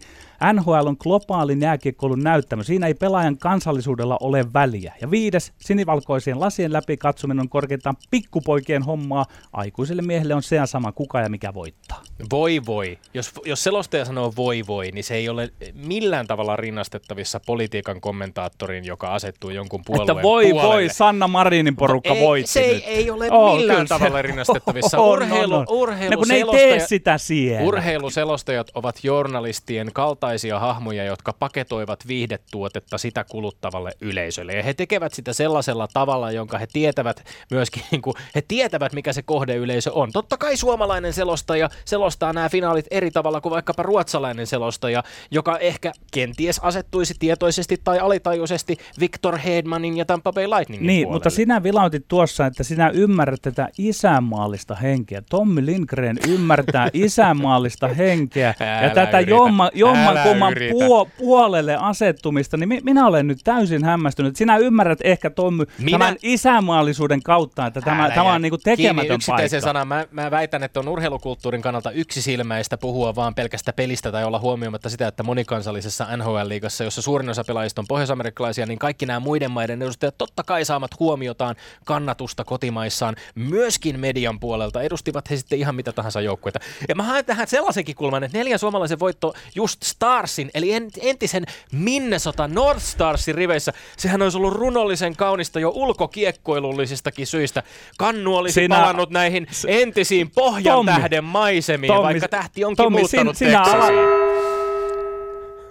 NHL 0.54 0.88
on 0.88 0.96
globaalin 1.00 1.62
jääkiekkoilun 1.62 2.20
näyttämö. 2.24 2.64
Siinä 2.64 2.88
ei 2.88 2.94
pelaajan 2.94 3.38
kansallisuudella 3.38 4.18
ole 4.22 4.46
väliä. 4.54 4.94
Ja 5.02 5.12
viides, 5.12 5.54
sinivalkoisien 5.58 6.40
lasien 6.40 6.74
läpi 6.74 6.98
katsominen 6.98 7.42
on 7.42 7.50
korkeintaan 7.50 7.96
pikkupoikien 8.12 8.84
hommaa. 8.84 9.26
Aikuiselle 9.54 10.02
miehelle 10.02 10.36
on 10.36 10.44
se 10.44 10.58
sama 10.66 10.92
kuka 10.92 11.22
ja 11.22 11.30
mikä 11.30 11.54
voittaa. 11.54 12.02
Voi 12.32 12.62
voi. 12.66 12.98
Jos, 13.14 13.32
jos 13.46 13.64
selostaja 13.64 14.06
sanoo 14.06 14.34
voi 14.36 14.64
voi, 14.68 14.92
niin 14.92 15.04
se 15.04 15.16
ei 15.16 15.30
ole 15.30 15.50
millään 15.74 16.28
tavalla 16.28 16.56
rinnastettavissa 16.56 17.40
politiikan 17.46 18.02
kommentaattorin, 18.02 18.86
joka 18.86 19.14
asettuu 19.14 19.50
jonkun 19.50 19.82
puolueen 19.86 20.10
Että 20.12 20.24
voi 20.24 20.50
puolelle. 20.52 20.74
voi, 20.74 20.90
Sanna 20.90 21.28
Marinin 21.28 21.76
porukka 21.76 22.14
ei, 22.14 22.22
voitti 22.26 22.52
Se 22.52 22.60
ei, 22.60 22.74
nyt. 22.76 22.84
ei 22.88 23.10
ole 23.12 23.32
Oo, 23.32 23.56
millään 23.56 23.88
se- 23.88 23.94
tavalla 24.00 24.22
rinnastettavissa. 24.22 24.98
On, 25.00 25.10
urheilu, 25.10 25.56
on. 25.56 25.66
urheilu 25.70 26.12
No 26.12 26.18
kun 26.18 26.28
ne 26.28 26.36
ei 26.36 26.44
tee 26.52 26.80
sitä 26.88 27.18
siellä. 27.18 27.68
Urheiluselostajat 27.68 28.68
ovat 28.76 29.04
journalistien 29.04 29.90
kaltaisia 30.28 30.60
hahmoja, 30.60 31.04
jotka 31.04 31.34
paketoivat 31.34 32.08
viihdetuotetta 32.08 32.98
sitä 32.98 33.24
kuluttavalle 33.32 33.92
yleisölle. 34.02 34.54
Ja 34.54 34.64
he 34.64 34.74
tekevät 34.74 35.14
sitä 35.14 35.34
sellaisella 35.34 35.88
tavalla, 35.94 36.32
jonka 36.32 36.58
he 36.58 36.68
tietävät 36.74 37.24
myöskin, 37.52 37.84
niin 37.92 38.02
kuin, 38.02 38.14
he 38.36 38.42
tietävät 38.48 38.94
mikä 38.94 39.14
se 39.14 39.22
kohdeyleisö 39.22 39.94
on. 39.94 40.12
Totta 40.12 40.38
kai 40.38 40.58
suomalainen 40.58 41.14
selostaja 41.14 41.70
selostaa 41.86 42.34
nämä 42.34 42.50
finaalit 42.50 42.86
eri 42.92 43.12
tavalla 43.12 43.42
kuin 43.42 43.52
vaikkapa 43.54 43.84
ruotsalainen 43.84 44.48
selostaja, 44.48 45.04
joka 45.32 45.58
ehkä 45.58 45.92
kenties 46.14 46.60
asettuisi 46.60 47.14
tietoisesti 47.20 47.78
tai 47.84 48.00
alitajuisesti 48.00 48.78
Victor 49.00 49.38
Hedmanin 49.38 49.98
ja 49.98 50.06
Tampa 50.06 50.32
Bay 50.34 50.48
Lightningin 50.48 50.88
Niin, 50.88 51.04
puolelle. 51.06 51.16
mutta 51.16 51.30
sinä 51.30 51.64
vilautit 51.64 52.08
tuossa, 52.08 52.46
että 52.46 52.64
sinä 52.64 52.90
ymmärrät 52.90 53.42
tätä 53.42 53.70
isänmaallista 53.78 54.76
henkeä. 54.76 55.22
Tommi 55.30 55.66
Lindgren 55.66 56.18
ymmärtää 56.28 56.90
isänmaallista 57.08 57.88
henkeä 57.88 58.54
ja 58.60 58.66
Älä 58.80 58.90
tätä 58.90 59.18
yritä. 59.20 59.30
jomma, 59.32 59.70
jomman 59.74 60.17
Älä 60.18 60.30
kumman 60.30 60.52
yritä. 60.52 60.72
puo, 60.74 61.08
puolelle 61.18 61.76
asettumista, 61.76 62.58
niin 62.58 62.70
mi- 62.70 62.82
minä 62.84 63.08
olen 63.08 63.28
nyt 63.28 63.40
täysin 63.44 63.84
hämmästynyt. 63.84 64.36
Sinä 64.36 64.58
ymmärrät 64.58 65.00
ehkä 65.04 65.30
Tommy 65.30 65.66
Minä- 65.80 65.98
tämän 65.98 66.16
isänmaallisuuden 66.24 67.24
kautta, 67.24 67.66
että 67.66 67.82
tämä, 67.82 68.06
Älä 68.06 68.16
tämä 68.16 68.34
on 68.34 68.42
niinku 68.42 68.58
tekemätön 68.58 69.20
paikka. 69.28 69.60
sanan. 69.62 69.88
Mä, 69.88 70.06
mä 70.12 70.32
väitän, 70.32 70.64
että 70.64 70.80
on 70.80 70.88
urheilukulttuurin 70.88 71.62
kannalta 71.62 71.92
yksisilmäistä 71.92 72.78
puhua 72.78 73.16
vaan 73.16 73.36
pelkästä 73.36 73.74
pelistä 73.74 74.12
tai 74.12 74.24
olla 74.26 74.40
huomioimatta 74.40 74.90
sitä, 74.90 75.08
että 75.08 75.24
monikansallisessa 75.24 76.08
NHL-liigassa, 76.18 76.84
jossa 76.84 77.02
suurin 77.02 77.30
osa 77.30 77.44
pelaajista 77.48 77.82
on 77.82 77.88
pohjoisamerikkalaisia, 77.88 78.66
niin 78.66 78.80
kaikki 78.80 79.06
nämä 79.06 79.20
muiden 79.20 79.52
maiden 79.52 79.82
edustajat 79.82 80.16
totta 80.18 80.44
kai 80.44 80.66
saamat 80.66 81.00
huomiotaan 81.00 81.56
kannatusta 81.86 82.44
kotimaissaan 82.44 83.16
myöskin 83.36 84.00
median 84.00 84.40
puolelta. 84.40 84.82
Edustivat 84.82 85.30
he 85.30 85.38
sitten 85.38 85.60
ihan 85.60 85.76
mitä 85.76 85.92
tahansa 85.92 86.22
joukkueita. 86.22 86.60
Ja 86.90 86.96
mä 86.96 87.04
haen 87.04 87.26
tähän 87.26 87.48
sellaisenkin 87.48 87.96
kulman, 87.96 88.24
että 88.24 88.38
neljän 88.38 88.60
suomalaisen 88.60 89.00
voitto 89.00 89.34
just 89.56 89.78
Starsin, 90.08 90.52
eli 90.54 90.72
en- 90.74 90.90
entisen 91.02 91.46
Minnesota 91.72 92.48
North 92.48 92.82
Starsin 92.82 93.36
riveissä. 93.36 93.74
Sehän 93.98 94.22
olisi 94.22 94.38
ollut 94.38 94.54
runollisen 94.54 95.16
kaunista 95.16 95.60
jo 95.60 95.72
ulkokiekkoilullisista 95.76 97.10
syistä. 97.24 97.64
Kannu 97.98 98.36
olisi 98.36 98.54
Sinä- 98.54 98.76
palannut 98.76 99.10
näihin 99.10 99.48
entisiin 99.68 100.32
pohjan 100.32 100.76
Tommi. 100.76 100.92
tähden 100.92 101.24
maisemiin, 101.24 101.94
Tommi, 101.94 102.04
vaikka 102.04 102.28
tähti 102.28 102.66
onkin 102.66 102.84
Tommi, 102.84 103.00
muuttanut 103.00 103.38
sin- 103.38 103.48
sinä. 103.48 103.64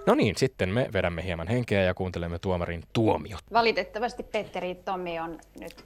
No 0.05 0.15
niin, 0.15 0.35
sitten 0.37 0.69
me 0.69 0.89
vedämme 0.93 1.23
hieman 1.23 1.47
henkeä 1.47 1.83
ja 1.83 1.93
kuuntelemme 1.93 2.39
tuomarin 2.39 2.83
tuomiot. 2.93 3.39
Valitettavasti 3.53 4.23
Petteri 4.23 4.75
Tomi 4.75 5.19
on 5.19 5.37
nyt 5.59 5.85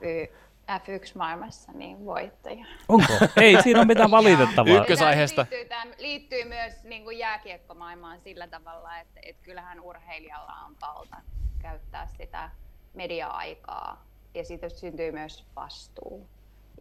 FY, 0.00 0.28
F1-maailmassa 0.70 1.72
niin 1.72 2.04
voittaja. 2.04 2.66
Onko? 2.88 3.12
Ei 3.36 3.62
siinä 3.62 3.78
ole 3.80 3.86
mitään 3.86 4.10
valitettavaa. 4.20 4.72
Ykkös- 4.72 4.80
Ykkösaiheesta. 4.80 5.44
Tämä 5.44 5.56
liittyy, 5.56 5.68
tämä 5.68 5.94
liittyy 5.98 6.44
myös 6.44 6.84
niin 6.84 7.04
kuin 7.04 7.18
jääkiekkomaailmaan 7.18 8.20
sillä 8.20 8.46
tavalla, 8.46 8.98
että, 8.98 9.20
että 9.22 9.42
kyllähän 9.42 9.80
urheilijalla 9.80 10.52
on 10.66 10.76
valta 10.80 11.16
käyttää 11.58 12.06
sitä 12.06 12.50
media-aikaa 12.94 14.04
ja 14.34 14.44
siitä 14.44 14.68
syntyy 14.68 15.12
myös 15.12 15.46
vastuu. 15.56 16.28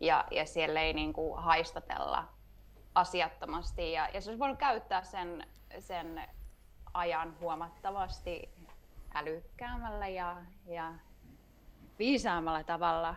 Ja, 0.02 0.26
ja 0.32 0.46
siellä 0.46 0.82
ei 0.82 0.94
niin 0.94 1.14
kuin 1.14 1.42
haistatella 1.42 2.28
asiattomasti 2.96 3.92
ja, 3.92 4.10
ja 4.14 4.22
se 4.22 4.30
olisi 4.30 4.40
voinut 4.40 4.60
käyttää 4.60 5.04
sen, 5.04 5.48
sen 5.80 6.22
ajan 6.94 7.40
huomattavasti 7.40 8.50
älykkäämmällä 9.14 10.08
ja, 10.08 10.36
ja 10.66 10.94
viisaammalla 12.00 12.64
tavalla. 12.64 13.16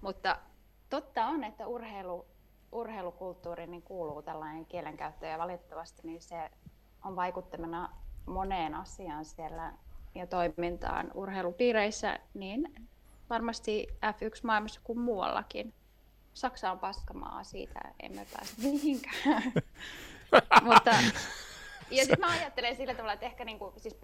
Mutta 0.00 0.38
totta 0.90 1.26
on, 1.26 1.44
että 1.44 1.66
urheilu, 1.66 2.26
urheilukulttuuriin 2.72 3.70
niin 3.70 3.82
kuuluu 3.82 4.22
tällainen 4.22 4.66
kielenkäyttö 4.66 5.26
ja 5.26 5.38
valitettavasti 5.38 6.02
niin 6.04 6.20
se 6.20 6.50
on 7.04 7.16
vaikuttamana 7.16 7.92
moneen 8.26 8.74
asiaan 8.74 9.24
siellä 9.24 9.72
ja 10.14 10.26
toimintaan 10.26 11.10
urheilupiireissä, 11.14 12.18
niin 12.34 12.88
varmasti 13.30 13.86
F1-maailmassa 13.90 14.80
kuin 14.84 14.98
muuallakin. 14.98 15.74
Saksa 16.34 16.72
on 16.72 16.78
paskamaa, 16.78 17.44
siitä 17.44 17.80
emme 18.02 18.26
pääse 18.32 18.54
mihinkään. 18.62 19.42
Mutta 20.62 20.90
ja 21.90 22.04
sitten 22.04 22.20
mä 22.20 22.30
ajattelen 22.30 22.76
sillä 22.76 22.94
tavalla, 22.94 23.12
että 23.12 23.26
ehkä 23.26 23.44
niinku, 23.44 23.72
siis 23.76 23.94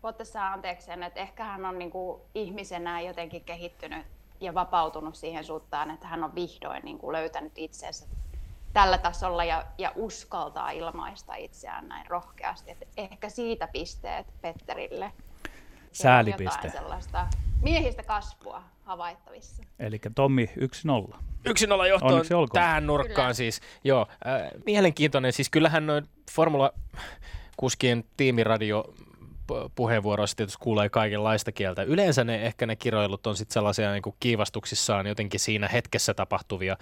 Pottas 0.00 0.32
saa 0.32 0.52
anteeksi 0.52 0.86
sen, 0.86 1.02
että 1.02 1.20
ehkä 1.20 1.44
hän 1.44 1.64
on 1.64 1.78
niinku 1.78 2.26
ihmisenä 2.34 3.00
jotenkin 3.00 3.44
kehittynyt 3.44 4.06
ja 4.40 4.54
vapautunut 4.54 5.14
siihen 5.14 5.44
suuntaan, 5.44 5.90
että 5.90 6.06
hän 6.06 6.24
on 6.24 6.34
vihdoin 6.34 6.84
niinku 6.84 7.12
löytänyt 7.12 7.52
itsensä 7.56 8.06
tällä 8.72 8.98
tasolla 8.98 9.44
ja, 9.44 9.64
ja 9.78 9.92
uskaltaa 9.94 10.70
ilmaista 10.70 11.34
itseään 11.34 11.88
näin 11.88 12.06
rohkeasti. 12.06 12.70
Et 12.70 12.88
ehkä 12.96 13.28
siitä 13.28 13.68
pisteet 13.72 14.26
Petterille. 14.40 15.12
Säälipiste. 15.92 16.44
Jotain 16.44 16.72
sellaista 16.72 17.26
miehistä 17.62 18.02
kasvua 18.02 18.62
havaittavissa. 18.84 19.62
Eli 19.78 20.00
Tommi 20.14 20.50
1-0. 21.12 21.16
Yksin 21.46 21.72
olla 21.72 21.86
johtoon 21.86 22.12
Onneksi 22.12 22.34
olkoon. 22.34 22.62
tähän 22.62 22.86
nurkkaan 22.86 23.14
Kyllä. 23.14 23.32
siis. 23.34 23.60
Joo, 23.84 24.06
äh, 24.10 24.50
mielenkiintoinen. 24.66 25.32
Siis 25.32 25.50
kyllähän 25.50 25.86
noin 25.86 26.08
Formula 26.30 26.72
kuskien 27.56 28.04
tiimiradio 28.16 28.84
puheenvuoroissa 29.74 30.36
tietysti 30.36 30.58
kuulee 30.62 30.88
kaikenlaista 30.88 31.52
kieltä. 31.52 31.82
Yleensä 31.82 32.24
ne, 32.24 32.46
ehkä 32.46 32.66
ne 32.66 32.76
kiroilut 32.76 33.26
on 33.26 33.36
sitten 33.36 33.54
sellaisia 33.54 33.92
niin 33.92 34.02
kuin 34.02 34.16
kiivastuksissaan 34.20 35.06
jotenkin 35.06 35.40
siinä 35.40 35.68
hetkessä 35.68 36.14
tapahtuvia. 36.14 36.76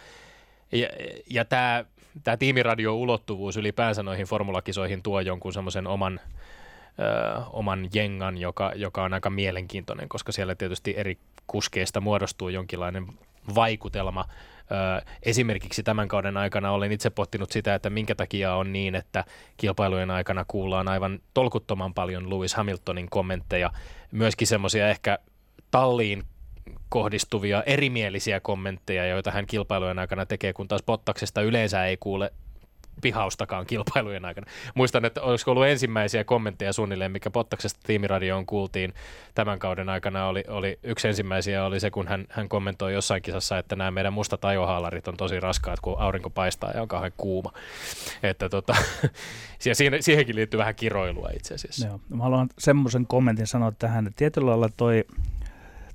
Ja, 0.72 0.88
ja 1.30 1.44
tämä 1.44 1.84
tää 2.24 2.36
tiimiradio-ulottuvuus 2.36 3.56
ylipäänsä 3.56 4.02
noihin 4.02 4.26
formulakisoihin 4.26 5.02
tuo 5.02 5.20
jonkun 5.20 5.52
semmoisen 5.52 5.86
oman, 5.86 6.20
oman 7.52 7.88
jengan, 7.94 8.38
joka, 8.38 8.72
joka 8.74 9.04
on 9.04 9.14
aika 9.14 9.30
mielenkiintoinen, 9.30 10.08
koska 10.08 10.32
siellä 10.32 10.54
tietysti 10.54 10.94
eri 10.96 11.18
kuskeista 11.46 12.00
muodostuu 12.00 12.48
jonkinlainen 12.48 13.06
vaikutelma. 13.54 14.24
Esimerkiksi 15.22 15.82
tämän 15.82 16.08
kauden 16.08 16.36
aikana 16.36 16.70
olen 16.72 16.92
itse 16.92 17.10
pohtinut 17.10 17.52
sitä, 17.52 17.74
että 17.74 17.90
minkä 17.90 18.14
takia 18.14 18.54
on 18.54 18.72
niin, 18.72 18.94
että 18.94 19.24
kilpailujen 19.56 20.10
aikana 20.10 20.44
kuullaan 20.48 20.88
aivan 20.88 21.18
tolkuttoman 21.34 21.94
paljon 21.94 22.30
Lewis 22.30 22.54
Hamiltonin 22.54 23.10
kommentteja, 23.10 23.70
myöskin 24.12 24.46
semmoisia 24.46 24.88
ehkä 24.88 25.18
talliin 25.70 26.22
kohdistuvia 26.88 27.62
erimielisiä 27.62 28.40
kommentteja, 28.40 29.06
joita 29.06 29.30
hän 29.30 29.46
kilpailujen 29.46 29.98
aikana 29.98 30.26
tekee, 30.26 30.52
kun 30.52 30.68
taas 30.68 30.82
Bottaksesta 30.82 31.42
yleensä 31.42 31.86
ei 31.86 31.96
kuule 31.96 32.32
pihaustakaan 33.00 33.66
kilpailujen 33.66 34.24
aikana. 34.24 34.46
Muistan, 34.74 35.04
että 35.04 35.22
olisiko 35.22 35.50
ollut 35.50 35.66
ensimmäisiä 35.66 36.24
kommentteja 36.24 36.72
suunnilleen, 36.72 37.12
mikä 37.12 37.30
Pottaksesta 37.30 37.80
tiimiradioon 37.86 38.46
kuultiin 38.46 38.94
tämän 39.34 39.58
kauden 39.58 39.88
aikana. 39.88 40.26
Oli, 40.26 40.44
oli 40.48 40.78
yksi 40.82 41.08
ensimmäisiä 41.08 41.64
oli 41.64 41.80
se, 41.80 41.90
kun 41.90 42.08
hän, 42.08 42.24
hän 42.28 42.48
kommentoi 42.48 42.94
jossain 42.94 43.22
kisassa, 43.22 43.58
että 43.58 43.76
nämä 43.76 43.90
meidän 43.90 44.12
mustat 44.12 44.44
ajohaalarit 44.44 45.08
on 45.08 45.16
tosi 45.16 45.40
raskaat, 45.40 45.80
kun 45.80 45.98
aurinko 45.98 46.30
paistaa 46.30 46.70
ja 46.74 46.82
on 46.82 46.88
kauhean 46.88 47.12
kuuma. 47.16 47.52
Että 48.22 48.48
tota, 48.48 48.76
siihen, 49.58 50.02
siihenkin 50.02 50.36
liittyy 50.36 50.58
vähän 50.58 50.74
kiroilua 50.74 51.30
itse 51.36 51.54
asiassa. 51.54 51.86
Joo. 51.86 52.00
Mä 52.08 52.22
haluan 52.22 52.48
semmoisen 52.58 53.06
kommentin 53.06 53.46
sanoa 53.46 53.72
tähän, 53.78 54.06
että 54.06 54.18
tietyllä 54.18 54.50
lailla 54.50 54.68
toi 54.76 55.04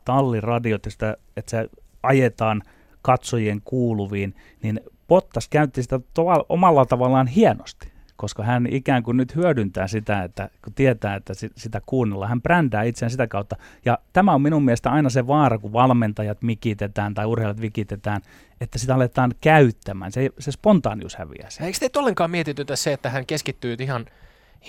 talliradiot, 0.05 0.87
että, 0.87 1.17
että 1.37 1.49
se 1.49 1.69
ajetaan 2.03 2.63
katsojien 3.01 3.61
kuuluviin, 3.65 4.35
niin 4.63 4.79
Bottas 5.09 5.47
käytti 5.49 5.83
sitä 5.83 5.99
to- 6.13 6.45
omalla 6.49 6.85
tavallaan 6.85 7.27
hienosti, 7.27 7.91
koska 8.15 8.43
hän 8.43 8.67
ikään 8.71 9.03
kuin 9.03 9.17
nyt 9.17 9.35
hyödyntää 9.35 9.87
sitä, 9.87 10.23
että 10.23 10.49
kun 10.63 10.73
tietää, 10.73 11.15
että 11.15 11.33
sitä 11.55 11.81
kuunnellaan, 11.85 12.29
hän 12.29 12.41
brändää 12.41 12.83
itseään 12.83 13.11
sitä 13.11 13.27
kautta. 13.27 13.55
Ja 13.85 13.97
tämä 14.13 14.33
on 14.33 14.41
minun 14.41 14.65
mielestä 14.65 14.91
aina 14.91 15.09
se 15.09 15.27
vaara, 15.27 15.57
kun 15.57 15.73
valmentajat 15.73 16.41
mikitetään 16.41 17.13
tai 17.13 17.25
urheilijat 17.25 17.61
vikitetään, 17.61 18.21
että 18.61 18.79
sitä 18.79 18.95
aletaan 18.95 19.33
käyttämään. 19.41 20.11
Se, 20.11 20.29
se 20.39 20.51
spontaanius 20.51 21.15
häviää. 21.15 21.49
Eikö 21.61 21.79
teitä 21.79 21.99
ollenkaan 21.99 22.31
mietitytä 22.31 22.75
se, 22.75 22.93
että 22.93 23.09
hän 23.09 23.25
keskittyy 23.25 23.75
ihan 23.79 24.05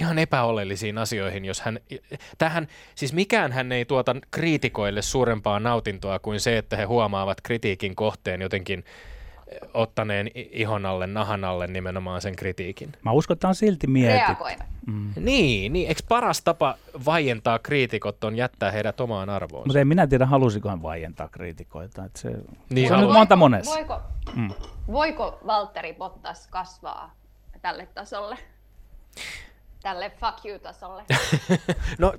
ihan 0.01 0.19
epäolellisiin 0.19 0.99
asioihin, 0.99 1.45
jos 1.45 1.61
hän, 1.61 1.79
tähän, 2.39 2.67
siis 2.95 3.13
mikään 3.13 3.53
hän 3.53 3.73
ei 3.73 3.85
tuota 3.85 4.17
kriitikoille 4.31 5.03
suurempaa 5.03 5.61
nautintoa 5.61 6.19
kuin 6.19 6.41
se, 6.41 6.59
että 6.59 6.77
he 6.77 6.85
huomaavat 6.85 7.41
kritiikin 7.41 7.97
kohteen 7.97 8.41
jotenkin 8.41 8.85
ottaneen 9.75 10.31
ihon 10.35 10.87
alle, 10.87 11.07
nahan 11.07 11.45
alle 11.45 11.67
nimenomaan 11.67 12.21
sen 12.21 12.37
kritiikin. 12.37 12.93
Mä 13.03 13.13
uskon, 13.13 13.35
että 13.35 13.49
on 13.49 13.55
silti 13.55 13.87
mietitty. 13.87 14.45
Mm. 14.87 15.13
Niin, 15.17 15.73
niin, 15.73 15.89
eikö 15.89 16.03
paras 16.09 16.43
tapa 16.43 16.75
vaientaa 17.05 17.59
kriitikot 17.59 18.25
on 18.25 18.37
jättää 18.37 18.71
heidät 18.71 19.01
omaan 19.01 19.31
arvoonsa? 19.31 19.67
Mutta 19.67 19.81
en 19.81 19.89
minä 19.89 20.07
tiedä, 20.07 20.27
halusiko 20.27 20.69
hän 20.69 20.83
vaientaa 20.83 21.29
kriitikoita. 21.29 22.05
Että 22.05 22.21
se, 22.21 22.31
niin, 22.71 22.89
se 22.89 22.95
on 22.95 23.01
nyt 23.01 23.13
monta 23.13 23.37
monessa. 23.37 23.75
Voiko, 23.75 24.01
mm. 24.35 24.51
voiko 24.93 25.39
Valtteri 25.47 25.93
Bottas 25.93 26.47
kasvaa 26.47 27.15
tälle 27.63 27.89
tasolle? 27.95 28.39
Tälle 29.83 30.11
fuck 30.11 30.45
you-tasolle? 30.45 31.05
no 31.99 32.13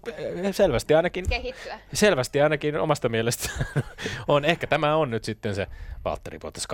selvästi 0.51 0.93
ainakin. 0.93 1.29
Kehittyä. 1.29 1.79
Selvästi 1.93 2.41
ainakin 2.41 2.79
omasta 2.79 3.09
mielestä 3.09 3.49
on. 4.27 4.45
Ehkä 4.45 4.67
tämä 4.67 4.95
on 4.95 5.09
nyt 5.09 5.23
sitten 5.23 5.55
se 5.55 5.67
Valtteri 6.05 6.39
Bottas 6.39 6.67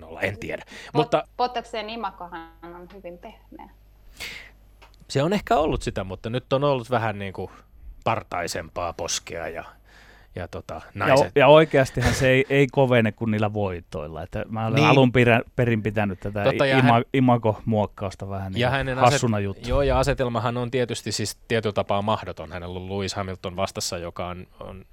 2.0, 0.00 0.18
en 0.22 0.38
tiedä. 0.38 0.62
Pot, 0.66 0.92
mutta 0.92 1.24
Bottaksen 1.36 1.90
imakohan 1.90 2.50
on 2.62 2.88
hyvin 2.94 3.18
pehmeä. 3.18 3.70
Se 5.08 5.22
on 5.22 5.32
ehkä 5.32 5.56
ollut 5.56 5.82
sitä, 5.82 6.04
mutta 6.04 6.30
nyt 6.30 6.52
on 6.52 6.64
ollut 6.64 6.90
vähän 6.90 7.18
niin 7.18 7.32
kuin 7.32 7.50
partaisempaa 8.04 8.92
poskea 8.92 9.48
ja 9.48 9.64
ja, 10.38 10.48
tota, 10.48 10.80
naiset. 10.94 11.32
ja, 11.34 11.40
ja 11.40 11.46
oikeastihan 11.46 12.14
se 12.14 12.28
ei, 12.28 12.44
ei 12.50 12.66
kovene 12.66 13.12
kuin 13.12 13.30
niillä 13.30 13.52
voitoilla. 13.52 14.22
Että 14.22 14.44
mä 14.48 14.66
olen 14.66 14.74
niin. 14.74 14.86
alun 14.86 15.12
perin 15.56 15.82
pitänyt 15.82 16.20
tätä 16.20 16.44
Totta, 16.44 16.64
ima, 16.64 16.92
hän, 16.92 17.04
imago-muokkausta 17.14 18.28
vähän 18.28 18.52
niin 18.52 18.60
ja 18.60 18.70
hänen 18.70 18.98
hassuna 18.98 19.36
aset, 19.36 19.44
juttu. 19.44 19.68
Joo, 19.68 19.82
ja 19.82 19.98
asetelmahan 19.98 20.56
on 20.56 20.70
tietysti 20.70 21.12
siis 21.12 21.36
tietyllä 21.48 21.72
tapaa 21.72 22.02
mahdoton. 22.02 22.52
Hänellä 22.52 22.78
on 22.78 22.88
Lewis 22.90 23.14
Hamilton 23.14 23.56
vastassa, 23.56 23.98
joka 23.98 24.26
on, 24.26 24.46
on 24.60 24.84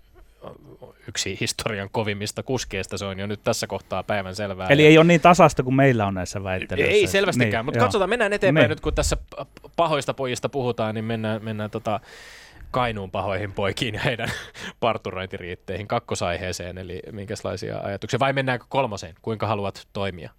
yksi 1.07 1.37
historian 1.41 1.89
kovimmista 1.91 2.43
kuskeista, 2.43 2.97
se 2.97 3.05
on 3.05 3.19
jo 3.19 3.27
nyt 3.27 3.39
tässä 3.43 3.67
kohtaa 3.67 4.03
päivän 4.03 4.35
selvää. 4.35 4.67
Eli 4.67 4.83
ja... 4.83 4.89
ei 4.89 4.97
ole 4.97 5.05
niin 5.05 5.21
tasasta 5.21 5.63
kuin 5.63 5.75
meillä 5.75 6.07
on 6.07 6.13
näissä 6.13 6.43
väittelyissä. 6.43 6.91
Ei 6.91 7.07
selvästikään, 7.07 7.51
niin, 7.51 7.65
mutta 7.65 7.79
katsotaan, 7.79 8.09
mennään 8.09 8.33
eteenpäin 8.33 8.63
niin. 8.63 8.69
nyt, 8.69 8.79
kun 8.79 8.93
tässä 8.93 9.17
pahoista 9.75 10.13
pojista 10.13 10.49
puhutaan, 10.49 10.95
niin 10.95 11.05
mennään, 11.05 11.43
mennään 11.43 11.71
tota, 11.71 11.99
Kainuun 12.75 13.11
pahoihin 13.11 13.53
poikiin 13.53 13.95
ja 13.95 14.01
heidän 14.01 14.29
parturointiriitteihin 14.79 15.87
kakkosaiheeseen, 15.87 16.77
eli 16.77 17.01
minkälaisia 17.11 17.79
ajatuksia, 17.79 18.19
vai 18.19 18.33
mennäänkö 18.33 18.65
kolmoseen, 18.69 19.15
kuinka 19.21 19.47
haluat 19.47 19.87
toimia? 19.93 20.31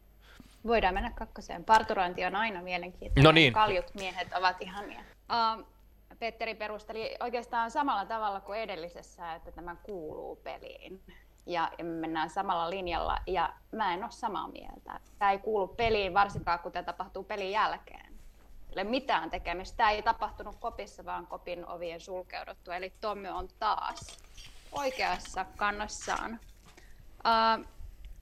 Voidaan 0.67 0.95
mennä 0.95 1.11
kakkoseen. 1.11 1.65
Parturointi 1.65 2.25
on 2.25 2.37
aina 2.37 2.63
mielenkiintoinen. 2.63 3.25
No 3.25 3.33
niin. 3.33 3.53
Kaljut 3.53 3.95
miehet 3.95 4.29
ovat 4.33 4.63
ihania. 4.63 5.01
Uh, 5.01 5.67
Petteri 6.19 6.55
perusteli 6.55 7.17
oikeastaan 7.21 7.71
samalla 7.71 8.05
tavalla 8.05 8.41
kuin 8.41 8.61
edellisessä, 8.61 9.35
että 9.35 9.53
tämä 9.53 9.77
kuuluu 9.83 10.37
peliin. 10.37 11.01
Ja, 11.47 11.71
ja 11.79 11.85
me 11.85 12.01
mennään 12.01 12.31
samalla 12.31 12.71
linjalla, 12.71 13.19
ja 13.27 13.53
mä 13.73 13.95
en 13.95 14.03
ole 14.03 14.11
samaa 14.11 14.49
mieltä. 14.49 15.01
Tämä 15.19 15.31
ei 15.31 15.39
kuulu 15.39 15.69
peliin, 15.69 16.15
varsinkaan 16.15 16.59
kun 16.59 16.73
tämä 16.73 16.83
tapahtuu 16.83 17.25
pelin 17.25 17.51
jälkeen 17.51 18.06
ole 18.77 18.85
mitään 18.85 19.31
tekemistä. 19.31 19.77
Tämä 19.77 19.91
ei 19.91 20.03
tapahtunut 20.03 20.57
kopissa, 20.57 21.05
vaan 21.05 21.27
kopin 21.27 21.69
ovien 21.69 22.01
sulkeuduttu. 22.01 22.71
Eli 22.71 22.93
Tommy 23.01 23.29
on 23.29 23.49
taas 23.59 24.19
oikeassa 24.73 25.47
kannassaan. 25.57 26.41
Uh, 27.19 27.67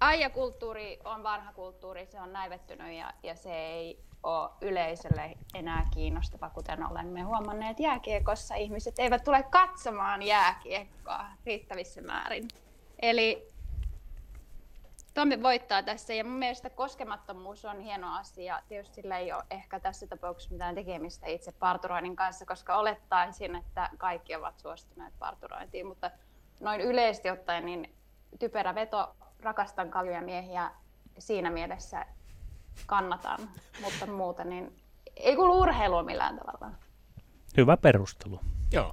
Aija-kulttuuri 0.01 0.99
on 1.05 1.23
vanha 1.23 1.53
kulttuuri, 1.53 2.07
se 2.07 2.21
on 2.21 2.33
näivettynyt 2.33 2.93
ja, 2.99 3.13
ja 3.23 3.35
se 3.35 3.55
ei 3.55 3.99
ole 4.23 4.51
yleisölle 4.61 5.35
enää 5.55 5.87
kiinnostava, 5.95 6.51
kuten 6.51 6.91
olemme 6.91 7.23
huomanneet 7.23 7.81
jääkiekossa. 7.81 8.55
Ihmiset 8.55 8.99
eivät 8.99 9.25
tule 9.25 9.43
katsomaan 9.43 10.23
jääkiekkoa 10.23 11.27
riittävissä 11.47 12.03
määrin. 12.03 12.49
Eli 13.03 13.54
Tommi 15.15 15.43
voittaa 15.43 15.83
tässä 15.83 16.15
ja 16.15 16.25
mun 16.25 16.39
mielestä 16.39 16.71
koskemattomuus 16.71 17.65
on 17.65 17.81
hieno 17.81 18.19
asia. 18.19 18.63
Tietysti 18.69 18.95
sillä 18.95 19.19
ei 19.19 19.33
ole 19.33 19.45
ehkä 19.51 19.81
tässä 19.81 20.07
tapauksessa 20.07 20.53
mitään 20.53 20.75
tekemistä 20.75 21.27
itse 21.27 21.53
parturoinnin 21.53 22.17
kanssa, 22.17 22.47
koska 22.47 22.77
olettaisin, 22.77 23.57
että 23.57 23.91
kaikki 23.99 24.37
ovat 24.37 24.59
suostuneet 24.59 25.15
parturointiin, 25.19 25.87
mutta 25.87 26.11
noin 26.61 26.81
yleisesti 26.81 27.31
ottaen 27.31 27.67
niin 27.67 27.95
typerä 28.39 28.75
veto, 28.75 29.17
rakastan 29.41 29.91
kaljuja 29.91 30.23
miehiä 30.23 30.71
siinä 31.19 31.51
mielessä 31.51 32.07
kannatan, 32.87 33.41
mutta 33.81 34.07
muuten 34.07 34.51
niin 34.51 34.77
ei 35.17 35.37
kuulu 35.37 35.61
urheilua 35.61 36.03
millään 36.03 36.39
tavalla. 36.39 36.75
Hyvä 37.57 37.77
perustelu. 37.77 38.41
Joo 38.73 38.93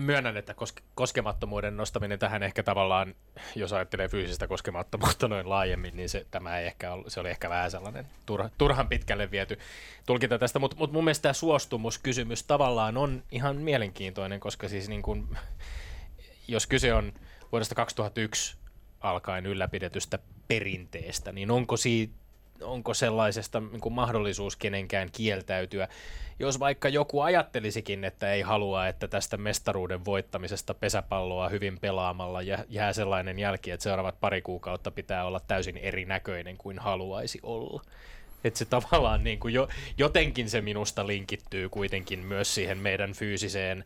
myönnän, 0.00 0.36
että 0.36 0.54
koskemattomuuden 0.94 1.76
nostaminen 1.76 2.18
tähän 2.18 2.42
ehkä 2.42 2.62
tavallaan, 2.62 3.14
jos 3.56 3.72
ajattelee 3.72 4.08
fyysistä 4.08 4.46
koskemattomuutta 4.46 5.28
noin 5.28 5.48
laajemmin, 5.48 5.96
niin 5.96 6.08
se, 6.08 6.26
tämä 6.30 6.58
ei 6.58 6.66
ehkä 6.66 6.92
ollut, 6.92 7.12
se 7.12 7.20
oli 7.20 7.30
ehkä 7.30 7.50
vähän 7.50 7.70
sellainen 7.70 8.06
turha, 8.26 8.50
turhan 8.58 8.88
pitkälle 8.88 9.30
viety 9.30 9.58
tulkinta 10.06 10.38
tästä, 10.38 10.58
mutta 10.58 10.76
mut 10.76 10.92
mun 10.92 11.04
mielestä 11.04 11.22
tämä 11.22 11.32
suostumuskysymys 11.32 12.42
tavallaan 12.42 12.96
on 12.96 13.22
ihan 13.30 13.56
mielenkiintoinen, 13.56 14.40
koska 14.40 14.68
siis 14.68 14.88
niin 14.88 15.02
kun, 15.02 15.36
jos 16.48 16.66
kyse 16.66 16.94
on 16.94 17.12
vuodesta 17.52 17.74
2001 17.74 18.56
alkaen 19.00 19.46
ylläpidetystä 19.46 20.18
perinteestä, 20.48 21.32
niin 21.32 21.50
onko 21.50 21.76
siitä 21.76 22.19
onko 22.62 22.94
sellaisesta 22.94 23.60
niin 23.60 23.80
kuin 23.80 23.92
mahdollisuus 23.92 24.56
kenenkään 24.56 25.08
kieltäytyä. 25.12 25.88
Jos 26.38 26.60
vaikka 26.60 26.88
joku 26.88 27.20
ajattelisikin, 27.20 28.04
että 28.04 28.32
ei 28.32 28.42
halua, 28.42 28.88
että 28.88 29.08
tästä 29.08 29.36
mestaruuden 29.36 30.04
voittamisesta 30.04 30.74
pesäpalloa 30.74 31.48
hyvin 31.48 31.78
pelaamalla 31.78 32.42
jää 32.68 32.92
sellainen 32.92 33.38
jälki, 33.38 33.70
että 33.70 33.84
seuraavat 33.84 34.20
pari 34.20 34.42
kuukautta 34.42 34.90
pitää 34.90 35.24
olla 35.24 35.40
täysin 35.40 35.76
erinäköinen 35.76 36.56
kuin 36.56 36.78
haluaisi 36.78 37.40
olla. 37.42 37.82
Että 38.44 38.58
se 38.58 38.64
tavallaan 38.64 39.24
niin 39.24 39.38
kuin 39.38 39.54
jo, 39.54 39.68
jotenkin 39.98 40.50
se 40.50 40.60
minusta 40.60 41.06
linkittyy 41.06 41.68
kuitenkin 41.68 42.18
myös 42.18 42.54
siihen 42.54 42.78
meidän 42.78 43.12
fyysiseen 43.12 43.84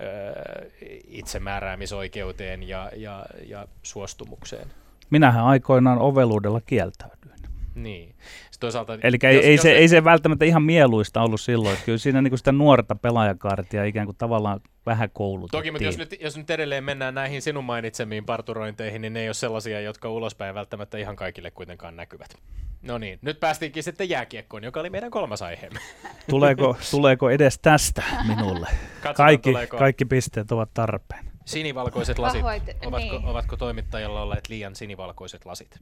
öö, 0.00 0.70
itsemääräämisoikeuteen 1.08 2.68
ja, 2.68 2.90
ja, 2.96 3.26
ja 3.46 3.68
suostumukseen. 3.82 4.68
Minähän 5.10 5.44
aikoinaan 5.44 5.98
oveluudella 5.98 6.60
kieltäydyin. 6.60 7.37
Niin. 7.82 8.14
toisaalta, 8.60 8.98
Eli 9.02 9.16
ei, 9.22 9.38
ei, 9.38 9.58
se, 9.58 9.72
ei 9.72 9.88
se 9.88 10.04
välttämättä 10.04 10.44
ihan 10.44 10.62
mieluista 10.62 11.22
ollut 11.22 11.40
silloin. 11.40 11.72
Että 11.72 11.84
kyllä 11.84 11.98
siinä 11.98 12.22
niin 12.22 12.38
sitä 12.38 12.52
nuorta 12.52 12.94
pelaajakaartia 12.94 13.84
ikään 13.84 14.06
kuin 14.06 14.16
tavallaan 14.16 14.60
vähän 14.86 15.10
koulutettiin. 15.12 15.58
Toki, 15.58 15.70
mutta 15.70 15.84
jos 15.84 15.98
nyt, 15.98 16.16
jos 16.20 16.36
nyt 16.36 16.50
edelleen 16.50 16.84
mennään 16.84 17.14
näihin 17.14 17.42
sinun 17.42 17.64
mainitsemiin 17.64 18.24
parturointeihin, 18.24 19.02
niin 19.02 19.12
ne 19.12 19.20
ei 19.20 19.28
ole 19.28 19.34
sellaisia, 19.34 19.80
jotka 19.80 20.08
ulospäin 20.08 20.54
välttämättä 20.54 20.98
ihan 20.98 21.16
kaikille 21.16 21.50
kuitenkaan 21.50 21.96
näkyvät. 21.96 22.34
No 22.82 22.98
niin, 22.98 23.18
nyt 23.22 23.40
päästiinkin 23.40 23.82
sitten 23.82 24.08
jääkiekkoon, 24.08 24.64
joka 24.64 24.80
oli 24.80 24.90
meidän 24.90 25.10
kolmas 25.10 25.42
aiheemme. 25.42 25.80
Tuleeko, 26.30 26.76
tuleeko 26.90 27.30
edes 27.30 27.58
tästä 27.58 28.02
minulle? 28.28 28.68
Katsotaan, 28.94 29.14
kaikki, 29.14 29.50
tuleeko. 29.50 29.76
kaikki 29.76 30.04
pisteet 30.04 30.52
ovat 30.52 30.70
tarpeen. 30.74 31.24
Sinivalkoiset 31.44 32.18
lasit, 32.18 32.42
Pahoit- 32.42 32.86
ovatko, 32.86 33.18
niin. 33.18 33.24
ovatko 33.24 33.56
toimittajalla 33.56 34.22
olleet 34.22 34.48
liian 34.48 34.74
sinivalkoiset 34.74 35.44
lasit? 35.44 35.80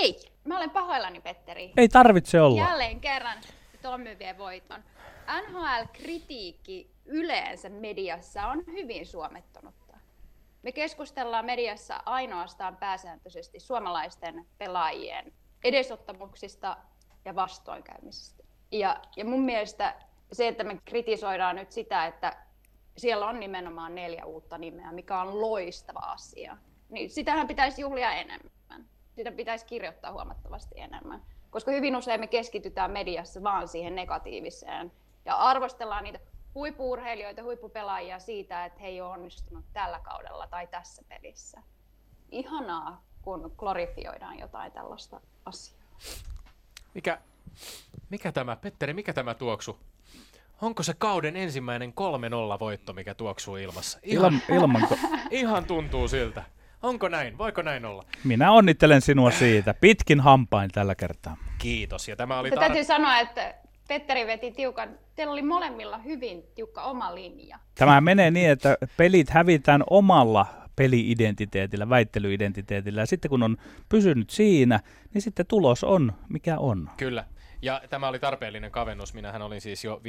Ei, 0.00 0.20
mä 0.44 0.56
olen 0.56 0.70
pahoillani 0.70 1.20
Petteri. 1.20 1.72
Ei 1.76 1.88
tarvitse 1.88 2.40
olla. 2.40 2.60
Jälleen 2.60 3.00
kerran 3.00 3.38
Tommy 3.82 4.18
vie 4.18 4.38
voiton. 4.38 4.84
NHL-kritiikki 5.42 6.90
yleensä 7.04 7.68
mediassa 7.68 8.46
on 8.46 8.64
hyvin 8.66 9.06
suomettunutta. 9.06 9.96
Me 10.62 10.72
keskustellaan 10.72 11.44
mediassa 11.44 12.02
ainoastaan 12.06 12.76
pääsääntöisesti 12.76 13.60
suomalaisten 13.60 14.46
pelaajien 14.58 15.32
edesottamuksista 15.64 16.76
ja 17.24 17.34
vastoinkäymisistä. 17.34 18.42
Ja, 18.72 19.02
ja 19.16 19.24
mun 19.24 19.42
mielestä 19.42 19.94
se, 20.32 20.48
että 20.48 20.64
me 20.64 20.78
kritisoidaan 20.84 21.56
nyt 21.56 21.72
sitä, 21.72 22.06
että 22.06 22.36
siellä 22.96 23.26
on 23.26 23.40
nimenomaan 23.40 23.94
neljä 23.94 24.24
uutta 24.24 24.58
nimeä, 24.58 24.92
mikä 24.92 25.20
on 25.20 25.40
loistava 25.40 26.00
asia, 26.00 26.56
niin 26.88 27.10
sitähän 27.10 27.48
pitäisi 27.48 27.80
juhlia 27.80 28.12
enemmän. 28.12 28.52
Sitä 29.16 29.32
pitäisi 29.32 29.66
kirjoittaa 29.66 30.12
huomattavasti 30.12 30.80
enemmän. 30.80 31.22
Koska 31.50 31.70
hyvin 31.70 31.96
usein 31.96 32.20
me 32.20 32.26
keskitytään 32.26 32.90
mediassa 32.90 33.42
vaan 33.42 33.68
siihen 33.68 33.94
negatiiviseen 33.94 34.92
ja 35.24 35.36
arvostellaan 35.36 36.04
niitä 36.04 36.20
huippuurheilijoita, 36.54 37.42
huippupelaajia 37.42 38.18
siitä, 38.18 38.64
että 38.64 38.80
he 38.80 38.86
ei 38.86 39.00
ole 39.00 39.10
onnistunut 39.10 39.64
tällä 39.72 39.98
kaudella 39.98 40.46
tai 40.46 40.66
tässä 40.66 41.02
pelissä. 41.08 41.62
Ihanaa, 42.30 43.04
kun 43.22 43.52
glorifioidaan 43.56 44.38
jotain 44.38 44.72
tällaista 44.72 45.20
asiaa. 45.44 45.82
Mikä, 46.94 47.20
mikä 48.10 48.32
tämä, 48.32 48.56
Petteri, 48.56 48.94
mikä 48.94 49.12
tämä 49.12 49.34
tuoksu? 49.34 49.78
Onko 50.62 50.82
se 50.82 50.94
kauden 50.98 51.36
ensimmäinen 51.36 51.94
3-0 52.56 52.60
voitto, 52.60 52.92
mikä 52.92 53.14
tuoksuu 53.14 53.56
ilmassa? 53.56 53.98
Ihan, 54.02 54.42
Ilman, 54.48 54.62
ilmanko. 54.62 54.96
ihan 55.30 55.64
tuntuu 55.64 56.08
siltä. 56.08 56.44
Onko 56.82 57.08
näin? 57.08 57.38
Voiko 57.38 57.62
näin 57.62 57.84
olla? 57.84 58.04
Minä 58.24 58.52
onnittelen 58.52 59.00
sinua 59.00 59.30
siitä. 59.30 59.74
Pitkin 59.74 60.20
hampain 60.20 60.70
tällä 60.70 60.94
kertaa. 60.94 61.36
Kiitos. 61.58 62.08
Ja 62.08 62.16
tämä 62.16 62.38
oli 62.38 62.50
Mutta 62.50 62.60
tar- 62.60 62.68
täytyy 62.68 62.84
sanoa, 62.84 63.18
että 63.18 63.54
Petteri 63.88 64.26
veti 64.26 64.50
tiukan, 64.50 64.88
teillä 65.14 65.32
oli 65.32 65.42
molemmilla 65.42 65.98
hyvin 65.98 66.42
tiukka 66.54 66.82
oma 66.82 67.14
linja. 67.14 67.58
Tämä 67.74 68.00
menee 68.00 68.30
niin, 68.30 68.50
että 68.50 68.76
pelit 68.96 69.30
hävitään 69.30 69.82
omalla 69.90 70.46
peliidentiteetillä, 70.76 71.88
väittelyidentiteetillä. 71.88 73.00
Ja 73.00 73.06
sitten 73.06 73.28
kun 73.28 73.42
on 73.42 73.56
pysynyt 73.88 74.30
siinä, 74.30 74.80
niin 75.14 75.22
sitten 75.22 75.46
tulos 75.46 75.84
on 75.84 76.12
mikä 76.28 76.58
on. 76.58 76.90
Kyllä. 76.96 77.24
Ja 77.62 77.80
tämä 77.90 78.08
oli 78.08 78.18
tarpeellinen 78.18 78.70
kavennus. 78.70 79.14
Minähän 79.14 79.42
olin 79.42 79.60
siis 79.60 79.84
jo 79.84 80.00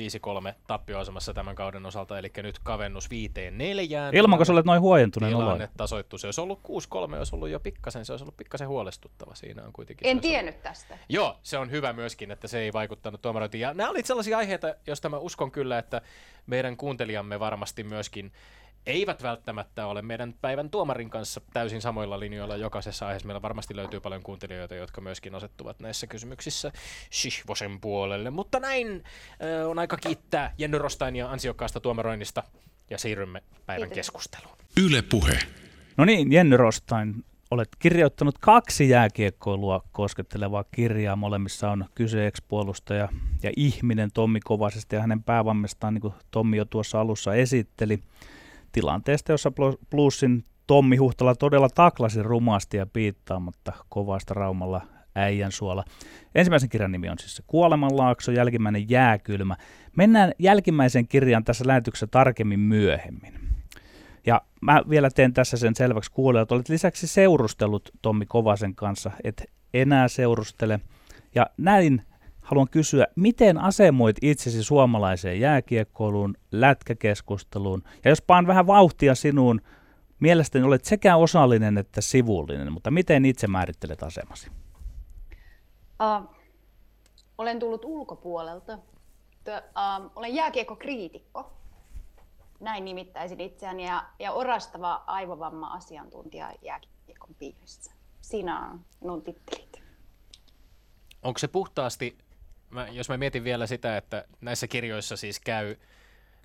5-3 0.51 0.53
tappioasemassa 0.67 1.33
tämän 1.33 1.55
kauden 1.55 1.85
osalta, 1.85 2.19
eli 2.19 2.31
nyt 2.37 2.59
kavennus 2.59 3.09
5-4. 3.09 3.09
Ilmanko 4.15 4.45
sä 4.45 4.53
olet 4.53 4.65
noin 4.65 4.81
huojentuneen 4.81 5.35
oloinen? 5.35 5.53
Tilanne 5.55 5.73
tasoittuu. 5.77 6.19
Se 6.19 6.27
olisi 6.27 6.41
ollut 6.41 6.59
6-3, 6.59 7.17
olisi 7.17 7.35
ollut 7.35 7.49
jo 7.49 7.59
pikkasen, 7.59 8.05
se 8.05 8.13
olisi 8.13 8.23
ollut 8.23 8.37
pikkasen 8.37 8.67
huolestuttava. 8.67 9.35
Siinä 9.35 9.63
on 9.63 9.73
kuitenkin. 9.73 10.07
En 10.07 10.17
olisi 10.17 10.27
ollut- 10.27 10.31
tiennyt 10.31 10.63
tästä. 10.63 10.97
Joo, 11.09 11.37
se 11.43 11.57
on 11.57 11.71
hyvä 11.71 11.93
myöskin, 11.93 12.31
että 12.31 12.47
se 12.47 12.59
ei 12.59 12.73
vaikuttanut 12.73 13.21
tuomarointiin. 13.21 13.61
Ja 13.61 13.73
nämä 13.73 13.89
olivat 13.89 14.05
sellaisia 14.05 14.37
aiheita, 14.37 14.75
joista 14.87 15.09
mä 15.09 15.17
uskon 15.17 15.51
kyllä, 15.51 15.77
että 15.77 16.01
meidän 16.47 16.77
kuuntelijamme 16.77 17.39
varmasti 17.39 17.83
myöskin 17.83 18.31
eivät 18.85 19.23
välttämättä 19.23 19.87
ole 19.87 20.01
meidän 20.01 20.33
päivän 20.41 20.69
tuomarin 20.69 21.09
kanssa 21.09 21.41
täysin 21.53 21.81
samoilla 21.81 22.19
linjoilla 22.19 22.57
jokaisessa 22.57 23.07
aiheessa. 23.07 23.27
Meillä 23.27 23.41
varmasti 23.41 23.75
löytyy 23.75 23.99
paljon 23.99 24.23
kuuntelijoita, 24.23 24.75
jotka 24.75 25.01
myöskin 25.01 25.35
asettuvat 25.35 25.79
näissä 25.79 26.07
kysymyksissä 26.07 26.71
Shihvosen 27.13 27.79
puolelle. 27.81 28.29
Mutta 28.29 28.59
näin 28.59 29.03
äh, 29.41 29.69
on 29.69 29.79
aika 29.79 29.97
kiittää 29.97 30.53
Jenny 30.57 30.77
Rostainia 30.77 31.31
ansiokkaasta 31.31 31.79
tuomaroinnista 31.79 32.43
ja 32.89 32.97
siirrymme 32.97 33.43
päivän 33.65 33.89
Kiitos. 33.89 33.95
keskusteluun. 33.95 34.57
Yle 34.85 35.01
Puhe. 35.01 35.39
No 35.97 36.05
niin, 36.05 36.31
Jenny 36.31 36.57
Rostain, 36.57 37.25
olet 37.51 37.69
kirjoittanut 37.79 38.37
kaksi 38.37 38.89
jääkiekkoilua 38.89 39.83
koskettelevaa 39.91 40.63
kirjaa. 40.71 41.15
Molemmissa 41.15 41.71
on 41.71 41.85
kyse 41.95 42.27
ex-puolustaja 42.27 43.09
ja 43.43 43.51
ihminen 43.57 44.09
Tommi 44.13 44.39
Kovasesta 44.39 44.95
ja 44.95 45.01
hänen 45.01 45.23
päävammistaan, 45.23 45.93
niin 45.93 46.01
kuin 46.01 46.13
Tommi 46.31 46.57
jo 46.57 46.65
tuossa 46.65 47.01
alussa 47.01 47.33
esitteli, 47.33 47.99
tilanteesta, 48.73 49.31
jossa 49.31 49.51
Bluesin 49.89 50.45
Tommi 50.67 50.97
Huhtala 50.97 51.36
todella 51.36 51.69
taklasi 51.69 52.23
rumasti 52.23 52.77
ja 52.77 52.86
piittaamatta 52.86 53.73
kovasta 53.89 54.33
Raumalla 54.33 54.81
äijän 55.15 55.51
suola. 55.51 55.83
Ensimmäisen 56.36 56.69
kirjan 56.69 56.91
nimi 56.91 57.09
on 57.09 57.19
siis 57.19 57.43
Kuolemanlaakso, 57.47 58.31
jälkimmäinen 58.31 58.89
jääkylmä. 58.89 59.55
Mennään 59.97 60.31
jälkimmäisen 60.39 61.07
kirjan 61.07 61.43
tässä 61.43 61.67
lähetyksessä 61.67 62.07
tarkemmin 62.07 62.59
myöhemmin. 62.59 63.33
Ja 64.25 64.41
mä 64.62 64.83
vielä 64.89 65.09
teen 65.09 65.33
tässä 65.33 65.57
sen 65.57 65.75
selväksi 65.75 66.12
kuulijat. 66.12 66.51
Olet 66.51 66.69
lisäksi 66.69 67.07
seurustellut 67.07 67.89
Tommi 68.01 68.25
Kovasen 68.25 68.75
kanssa, 68.75 69.12
et 69.23 69.43
enää 69.73 70.07
seurustele. 70.07 70.79
Ja 71.36 71.47
näin 71.57 72.01
haluan 72.53 72.69
kysyä, 72.71 73.07
miten 73.15 73.57
asemoit 73.57 74.17
itsesi 74.21 74.63
suomalaiseen 74.63 75.39
jääkiekkoiluun, 75.39 76.35
lätkäkeskusteluun? 76.51 77.83
Ja 78.05 78.11
jos 78.11 78.21
paan 78.21 78.47
vähän 78.47 78.67
vauhtia 78.67 79.15
sinuun, 79.15 79.61
mielestäni 80.19 80.65
olet 80.65 80.85
sekä 80.85 81.15
osallinen 81.15 81.77
että 81.77 82.01
sivullinen, 82.01 82.73
mutta 82.73 82.91
miten 82.91 83.25
itse 83.25 83.47
määrittelet 83.47 84.03
asemasi? 84.03 84.51
Uh, 86.01 86.35
olen 87.37 87.59
tullut 87.59 87.85
ulkopuolelta. 87.85 88.79
Tö, 89.43 89.57
uh, 89.57 90.11
olen 90.15 90.35
jääkiekkokriitikko. 90.35 91.53
Näin 92.59 92.85
nimittäisin 92.85 93.39
itseäni 93.39 93.85
ja, 93.85 94.03
ja 94.19 94.31
orastava 94.31 95.03
aivovamma-asiantuntija 95.07 96.51
jääkiekon 96.61 97.35
piirissä. 97.39 97.91
Siinä 98.21 98.69
on 98.69 98.85
minun 99.01 99.21
tittelit. 99.21 99.83
Onko 101.23 101.37
se 101.37 101.47
puhtaasti, 101.47 102.17
mä, 102.73 102.88
jos 102.88 103.09
mä 103.09 103.17
mietin 103.17 103.43
vielä 103.43 103.67
sitä, 103.67 103.97
että 103.97 104.25
näissä 104.41 104.67
kirjoissa 104.67 105.17
siis 105.17 105.39
käy 105.39 105.75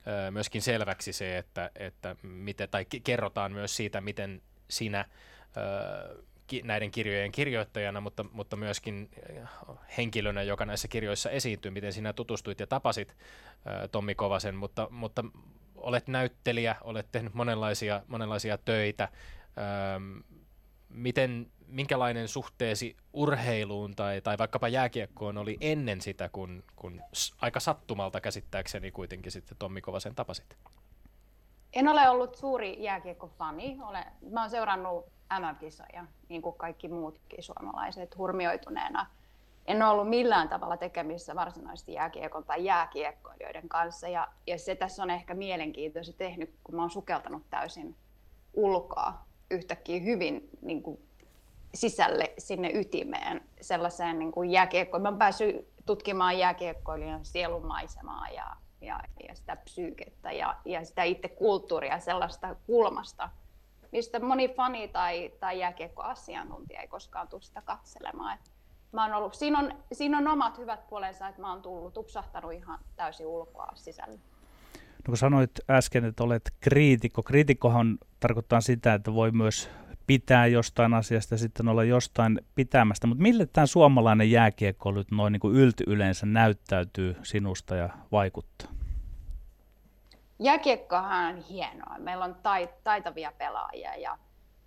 ö, 0.07 0.31
myöskin 0.31 0.63
selväksi 0.63 1.13
se, 1.13 1.39
että, 1.39 1.71
että 1.77 2.17
miten, 2.23 2.69
tai 2.69 2.85
kerrotaan 3.05 3.53
myös 3.53 3.77
siitä, 3.77 4.01
miten 4.01 4.43
sinä 4.71 5.05
ö, 5.57 6.23
ki- 6.47 6.63
näiden 6.65 6.91
kirjojen 6.91 7.33
kirjoittajana, 7.33 8.01
mutta, 8.01 8.25
mutta 8.33 8.57
myöskin 8.57 9.11
ö, 9.31 9.47
henkilönä, 9.99 10.43
joka 10.43 10.67
näissä 10.67 10.89
kirjoissa 10.89 11.31
esiintyy, 11.31 11.71
miten 11.71 11.93
sinä 11.93 12.13
tutustuit 12.13 12.61
ja 12.61 12.67
tapasit 12.67 13.17
ö, 13.85 13.89
Tommi 13.89 14.15
Kovasen, 14.15 14.55
mutta, 14.55 14.89
mutta 14.91 15.25
olet 15.75 16.09
näyttelijä, 16.09 16.77
olet 16.81 17.07
tehnyt 17.13 17.35
monenlaisia, 17.35 18.03
monenlaisia 18.07 18.59
töitä. 18.59 19.09
Öm, 19.97 20.23
miten, 20.89 21.47
minkälainen 21.69 22.29
suhteesi 22.29 22.97
urheiluun 23.13 23.97
tai, 23.97 24.21
tai 24.21 24.39
vaikkapa 24.39 24.69
jääkiekkoon 24.69 25.39
oli 25.39 25.57
ennen 25.61 26.01
sitä, 26.01 26.29
kun, 26.29 26.65
kun 26.77 27.01
aika 27.41 27.61
sattumalta 27.61 28.21
käsittääkseni 28.21 28.91
kuitenkin 28.91 29.33
sitten 29.33 29.59
Tommi 29.59 29.81
Kovasen 29.81 30.15
tapasit? 30.15 30.57
En 31.73 31.89
ole 31.89 32.09
ollut 32.09 32.35
suuri 32.35 32.83
jääkiekkofani. 32.83 33.79
Olen, 33.83 34.05
mä 34.31 34.41
olen 34.41 34.51
seurannut 34.51 35.07
MM-kisoja, 35.39 36.05
niin 36.29 36.43
kuin 36.43 36.57
kaikki 36.57 36.89
muutkin 36.89 37.43
suomalaiset, 37.43 38.19
hurmioituneena. 38.19 39.07
En 39.67 39.83
ole 39.83 39.91
ollut 39.91 40.09
millään 40.09 40.49
tavalla 40.49 40.77
tekemissä 40.77 41.35
varsinaisesti 41.35 41.93
jääkiekon 41.93 42.45
tai 42.45 42.65
jääkiekkoilijoiden 42.65 43.69
kanssa. 43.69 44.09
Ja, 44.09 44.29
ja 44.47 44.59
se 44.59 44.75
tässä 44.75 45.03
on 45.03 45.11
ehkä 45.11 45.35
mielenkiintoista 45.35 46.13
tehnyt, 46.13 46.55
kun 46.65 46.75
mä 46.75 46.83
oon 46.83 46.91
sukeltanut 46.91 47.43
täysin 47.51 47.97
ulkoa 48.55 49.15
yhtäkkiä 49.51 50.01
hyvin 50.01 50.49
niin 50.63 50.83
kuin 50.83 51.08
sisälle 51.75 52.33
sinne 52.39 52.71
ytimeen 52.75 53.41
sellaiseen 53.61 54.19
niin 54.19 54.33
kuin 54.33 54.51
jääkiekkoon. 54.51 55.03
Mä 55.03 55.09
oon 55.09 55.19
päässyt 55.19 55.69
tutkimaan 55.87 56.39
jääkiekkoilijan 56.39 57.25
sielunmaisemaa 57.25 58.29
ja, 58.29 58.57
ja, 58.81 59.01
ja 59.29 59.35
sitä 59.35 59.57
psyykettä 59.57 60.33
ja, 60.33 60.57
ja 60.65 60.85
sitä 60.85 61.03
itse 61.03 61.29
kulttuuria 61.29 61.99
sellaista 61.99 62.57
kulmasta, 62.67 63.31
mistä 63.93 64.21
moni 64.21 64.49
fani 64.49 64.89
tai, 64.89 65.33
tai 65.41 65.59
jääkiekkoasiantuntija 65.59 66.81
ei 66.81 66.89
koskaan 66.89 67.29
tule 67.29 67.43
sitä 67.43 67.63
katselemaan. 67.63 68.35
Et 68.35 68.51
mä 68.93 69.05
oon 69.05 69.15
ollut, 69.15 69.35
siinä, 69.35 69.59
on, 69.59 69.73
siinä 69.93 70.19
on 70.19 70.29
omat 70.29 70.59
hyvät 70.59 70.89
puolensa, 70.89 71.29
että 71.29 71.41
mä 71.41 71.53
oon 71.53 71.63
tullut 71.63 71.95
tupsahtanut 71.95 72.53
ihan 72.53 72.79
täysin 72.97 73.27
ulkoa 73.27 73.69
sisälle. 73.75 74.19
No 74.75 75.11
kun 75.11 75.17
sanoit 75.17 75.51
äsken, 75.71 76.05
että 76.05 76.25
olet 76.25 76.55
kriitikko. 76.61 77.23
Kriitikkohan 77.23 77.99
tarkoittaa 78.21 78.61
sitä, 78.61 78.95
että 78.95 79.15
voi 79.15 79.31
myös 79.31 79.71
pitää 80.09 80.47
jostain 80.47 80.95
asiasta 80.95 81.35
ja 81.35 81.39
sitten 81.39 81.69
olla 81.69 81.85
jostain 81.85 82.41
pitämästä. 82.55 83.07
Mutta 83.07 83.23
mille 83.23 83.47
tämä 83.47 83.67
suomalainen 83.67 84.31
jääkiekko 84.31 84.93
nyt 84.93 85.11
noin 85.11 85.33
niin 85.33 85.55
ylty 85.55 85.85
yleensä 85.87 86.27
näyttäytyy 86.27 87.17
sinusta 87.23 87.77
ja 87.77 87.89
vaikuttaa? 88.13 88.69
Jääkiekkohan 90.39 91.35
on 91.35 91.43
hienoa. 91.43 91.95
Meillä 91.99 92.25
on 92.25 92.35
tai, 92.43 92.69
taitavia 92.85 93.33
pelaajia 93.39 93.97
ja, 93.97 94.19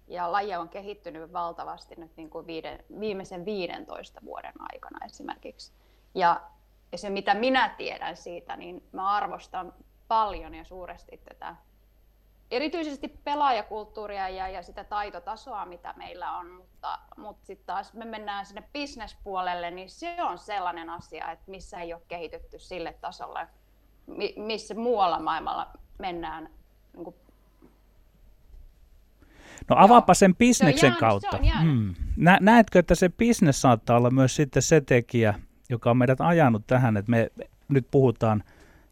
ja 0.07 0.32
laji 0.32 0.55
on 0.55 0.70
kehittynyt 0.70 1.34
valtavasti 1.34 1.95
nyt 1.95 2.11
niin 2.18 2.30
kuin 2.30 2.47
viiden, 2.47 2.80
viimeisen 2.99 3.45
15 3.45 4.22
vuoden 4.26 4.53
aikana 4.59 5.05
esimerkiksi. 5.05 5.72
Ja, 6.16 6.41
ja 6.91 6.97
se, 6.97 7.09
mitä 7.09 7.34
minä 7.34 7.70
tiedän 7.70 8.18
siitä, 8.18 8.57
niin 8.57 8.84
mä 8.91 9.09
arvostan 9.09 9.74
paljon 10.07 10.55
ja 10.55 10.63
suuresti 10.63 11.18
tätä 11.18 11.55
erityisesti 12.52 13.08
pelaajakulttuuria 13.08 14.30
ja, 14.30 14.47
ja 14.47 14.64
sitä 14.64 14.84
taitotasoa, 14.84 15.66
mitä 15.66 15.93
meillä 15.97 16.38
on, 16.38 16.52
mutta, 16.52 16.99
mutta 17.18 17.45
sitten 17.45 17.66
taas 17.66 17.93
me 17.93 18.06
mennään 18.06 18.45
sinne 18.45 18.64
bisnespuolelle, 18.74 19.72
niin 19.72 19.89
se 19.89 20.16
on 20.24 20.38
sellainen 20.38 20.89
asia, 20.89 21.32
että 21.32 21.52
missä 21.52 21.80
ei 21.80 21.93
ole 21.93 22.02
kehitytty 22.08 22.60
sille 22.60 22.93
tasolle, 23.02 23.47
missä 24.36 24.74
muualla 24.74 25.20
maailmalla 25.20 25.72
mennään 25.99 26.49
niin 26.93 27.04
kuin 27.04 27.16
No 29.70 29.76
avaapa 29.80 30.14
sen 30.14 30.36
bisneksen 30.36 30.88
jäänyt, 30.88 30.99
kautta. 30.99 31.38
Hmm. 31.62 31.95
Nä, 32.18 32.38
näetkö, 32.41 32.80
että 32.80 32.95
se 32.95 33.10
bisnes 33.10 33.62
saattaa 33.62 33.97
olla 33.97 34.10
myös 34.10 34.36
sitten 34.36 34.62
se 34.62 34.82
tekijä, 34.82 35.34
joka 35.70 35.91
on 35.91 35.97
meidät 35.97 36.22
ajanut 36.22 36.68
tähän, 36.68 36.97
että 36.97 37.12
me 37.12 37.32
nyt 37.68 37.88
puhutaan 37.91 38.43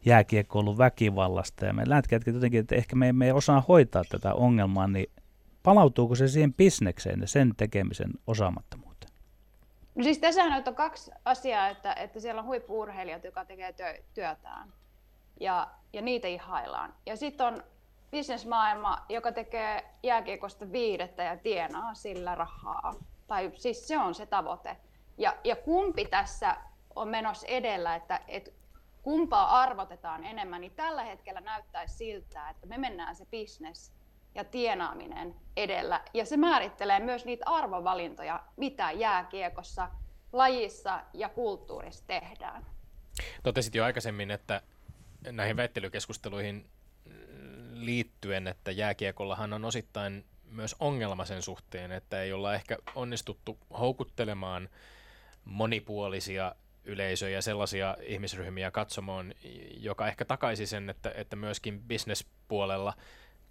jääkiekkoulun 0.06 0.78
väkivallasta 0.78 1.66
ja 1.66 1.74
me 1.74 1.84
lätkätkin 1.86 2.34
jotenkin, 2.34 2.60
että 2.60 2.76
ehkä 2.76 2.96
me 2.96 3.10
emme 3.10 3.34
osaa 3.34 3.64
hoitaa 3.68 4.04
tätä 4.10 4.34
ongelmaa, 4.34 4.88
niin 4.88 5.12
palautuuko 5.64 6.16
se 6.16 6.28
siihen 6.28 6.54
bisnekseen 6.54 7.22
ja 7.22 7.28
sen 7.28 7.54
tekemisen 7.58 8.12
osaamattomuuteen? 8.28 9.14
No 9.96 10.04
siis 10.04 10.18
tässä 10.18 10.44
on 10.44 10.76
kaksi 10.76 11.12
asiaa, 11.26 11.68
että, 11.68 11.94
että 11.94 12.20
siellä 12.20 12.42
on 12.42 12.48
huippuurheilijat, 12.48 13.24
jotka 13.24 13.46
tekee 13.46 13.76
työtään 14.14 14.74
ja, 15.40 15.68
ja 15.94 16.02
niitä 16.02 16.28
ihaillaan. 16.28 16.94
Ja 17.06 17.16
sitten 17.16 17.48
on 17.48 17.64
bisnesmaailma, 18.12 19.06
joka 19.10 19.32
tekee 19.32 19.86
jääkiekosta 20.04 20.72
viidettä 20.72 21.24
ja 21.24 21.38
tienaa 21.38 21.94
sillä 21.94 22.36
rahaa. 22.36 22.96
Tai 23.28 23.52
siis 23.56 23.88
se 23.88 23.98
on 23.98 24.16
se 24.16 24.26
tavoite. 24.26 24.78
Ja, 25.18 25.38
ja 25.44 25.56
kumpi 25.56 26.06
tässä 26.06 26.58
on 26.96 27.08
menossa 27.08 27.48
edellä, 27.48 27.96
että, 27.96 28.22
että 28.28 28.52
kumpaa 29.02 29.62
arvotetaan 29.62 30.24
enemmän, 30.24 30.62
niin 30.62 30.76
tällä 30.76 31.04
hetkellä 31.04 31.42
näyttäisi 31.42 31.98
siltä, 31.98 32.50
että 32.50 32.68
me 32.68 32.78
mennään 32.78 33.16
se 33.16 33.26
bisnes 33.26 33.94
ja 34.36 34.44
tienaaminen 34.44 35.36
edellä. 35.58 36.02
Ja 36.14 36.26
se 36.26 36.38
määrittelee 36.38 37.00
myös 37.00 37.26
niitä 37.26 37.46
arvovalintoja, 37.48 38.44
mitä 38.58 38.92
jääkiekossa, 38.92 39.90
lajissa 40.34 41.02
ja 41.14 41.30
kulttuurissa 41.30 42.08
tehdään. 42.08 42.66
Totesit 43.44 43.76
jo 43.76 43.84
aikaisemmin, 43.84 44.32
että 44.32 44.62
näihin 45.32 45.58
väittelykeskusteluihin 45.58 46.70
liittyen, 47.74 48.48
että 48.48 48.72
jääkiekollahan 48.72 49.54
on 49.54 49.66
osittain 49.66 50.26
myös 50.46 50.76
ongelma 50.80 51.26
sen 51.26 51.42
suhteen, 51.42 51.92
että 51.92 52.22
ei 52.22 52.34
olla 52.34 52.54
ehkä 52.54 52.78
onnistuttu 52.96 53.58
houkuttelemaan 53.80 54.70
monipuolisia 55.46 56.56
yleisöjä, 56.86 57.42
sellaisia 57.42 57.98
ihmisryhmiä 58.02 58.72
katsomaan, 58.72 59.34
joka 59.78 60.08
ehkä 60.08 60.26
takaisi 60.26 60.66
sen, 60.66 60.90
että, 60.90 61.12
että 61.16 61.36
myöskin 61.36 61.82
bisnespuolella 61.82 62.94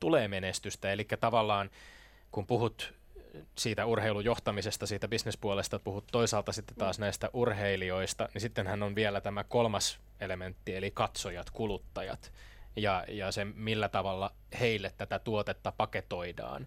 tulee 0.01 0.29
menestystä. 0.29 0.93
Eli 0.93 1.07
tavallaan 1.21 1.71
kun 2.31 2.47
puhut 2.47 2.95
siitä 3.59 3.87
urheilujohtamisesta, 3.87 4.87
siitä 4.87 5.09
bisnespuolesta, 5.09 5.79
puhut 5.79 6.05
toisaalta 6.13 6.53
sitten 6.53 6.77
taas 6.77 6.99
näistä 6.99 7.31
urheilijoista, 7.33 8.29
niin 8.35 8.43
sittenhän 8.43 8.83
on 8.83 8.95
vielä 8.95 9.21
tämä 9.21 9.45
kolmas 9.45 9.99
elementti, 10.21 10.77
eli 10.77 10.91
katsojat, 10.91 11.51
kuluttajat 11.51 12.33
ja, 12.77 13.05
ja 13.09 13.33
se, 13.33 13.45
millä 13.45 13.89
tavalla 13.89 14.33
heille 14.61 14.93
tätä 14.97 15.19
tuotetta 15.19 15.73
paketoidaan. 15.73 16.67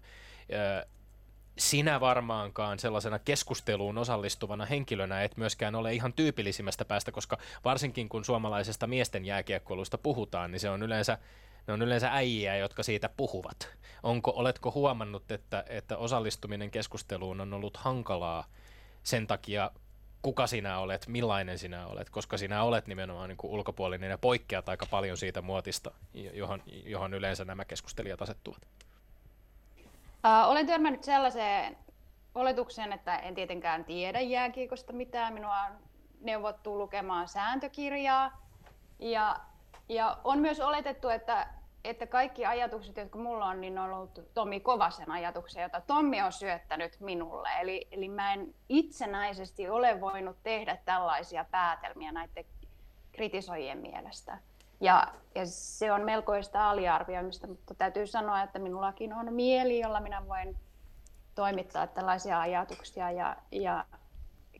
Sinä 1.58 2.00
varmaankaan 2.00 2.78
sellaisena 2.78 3.18
keskusteluun 3.18 3.98
osallistuvana 3.98 4.64
henkilönä 4.66 5.22
et 5.22 5.36
myöskään 5.36 5.74
ole 5.74 5.94
ihan 5.94 6.12
tyypillisimmästä 6.12 6.84
päästä, 6.84 7.12
koska 7.12 7.38
varsinkin 7.64 8.08
kun 8.08 8.24
suomalaisesta 8.24 8.86
miesten 8.86 9.24
jääkiekkoilusta 9.24 9.98
puhutaan, 9.98 10.50
niin 10.50 10.60
se 10.60 10.70
on 10.70 10.82
yleensä 10.82 11.18
ne 11.66 11.72
on 11.72 11.82
yleensä 11.82 12.12
äijiä, 12.12 12.56
jotka 12.56 12.82
siitä 12.82 13.08
puhuvat. 13.08 13.68
Onko, 14.02 14.32
oletko 14.36 14.72
huomannut, 14.72 15.30
että, 15.30 15.64
että 15.68 15.96
osallistuminen 15.96 16.70
keskusteluun 16.70 17.40
on 17.40 17.54
ollut 17.54 17.76
hankalaa 17.76 18.46
sen 19.02 19.26
takia, 19.26 19.70
kuka 20.22 20.46
sinä 20.46 20.78
olet, 20.78 21.06
millainen 21.06 21.58
sinä 21.58 21.86
olet, 21.86 22.10
koska 22.10 22.38
sinä 22.38 22.62
olet 22.62 22.86
nimenomaan 22.86 23.28
niin 23.28 23.36
kuin 23.36 23.50
ulkopuolinen 23.50 24.10
ja 24.10 24.18
poikkeat 24.18 24.68
aika 24.68 24.86
paljon 24.86 25.16
siitä 25.16 25.42
muotista, 25.42 25.90
johon, 26.14 26.62
johon 26.66 27.14
yleensä 27.14 27.44
nämä 27.44 27.64
keskustelijat 27.64 28.22
asettuvat. 28.22 28.66
Uh, 30.24 30.50
olen 30.50 30.66
törmännyt 30.66 31.04
sellaiseen 31.04 31.76
oletukseen, 32.34 32.92
että 32.92 33.16
en 33.16 33.34
tietenkään 33.34 33.84
tiedä 33.84 34.20
jääkiekosta 34.20 34.92
mitään. 34.92 35.34
Minua 35.34 35.60
on 35.60 35.72
neuvottu 36.20 36.78
lukemaan 36.78 37.28
sääntökirjaa 37.28 38.46
ja, 38.98 39.36
ja 39.88 40.18
on 40.24 40.38
myös 40.38 40.60
oletettu, 40.60 41.08
että 41.08 41.46
että 41.84 42.06
kaikki 42.06 42.46
ajatukset, 42.46 42.96
jotka 42.96 43.18
mulla 43.18 43.46
on, 43.46 43.60
niin 43.60 43.78
on 43.78 43.92
ollut 43.92 44.20
Tommi 44.34 44.60
Kovasen 44.60 45.10
ajatuksia, 45.10 45.62
jota 45.62 45.80
Tommi 45.80 46.22
on 46.22 46.32
syöttänyt 46.32 47.00
minulle. 47.00 47.48
Eli, 47.60 47.88
eli 47.90 48.08
mä 48.08 48.32
en 48.32 48.54
itsenäisesti 48.68 49.68
ole 49.68 50.00
voinut 50.00 50.36
tehdä 50.42 50.78
tällaisia 50.84 51.44
päätelmiä 51.50 52.12
näiden 52.12 52.44
kritisoijien 53.12 53.78
mielestä. 53.78 54.38
Ja, 54.82 55.12
ja 55.34 55.46
se 55.46 55.92
on 55.92 56.00
melkoista 56.02 56.70
aliarvioimista, 56.70 57.46
mutta 57.46 57.74
täytyy 57.74 58.06
sanoa, 58.06 58.42
että 58.42 58.58
minullakin 58.58 59.12
on 59.12 59.34
mieli, 59.34 59.80
jolla 59.80 60.00
minä 60.00 60.28
voin 60.28 60.56
toimittaa 61.34 61.86
tällaisia 61.86 62.40
ajatuksia 62.40 63.10
ja, 63.10 63.36
ja 63.52 63.84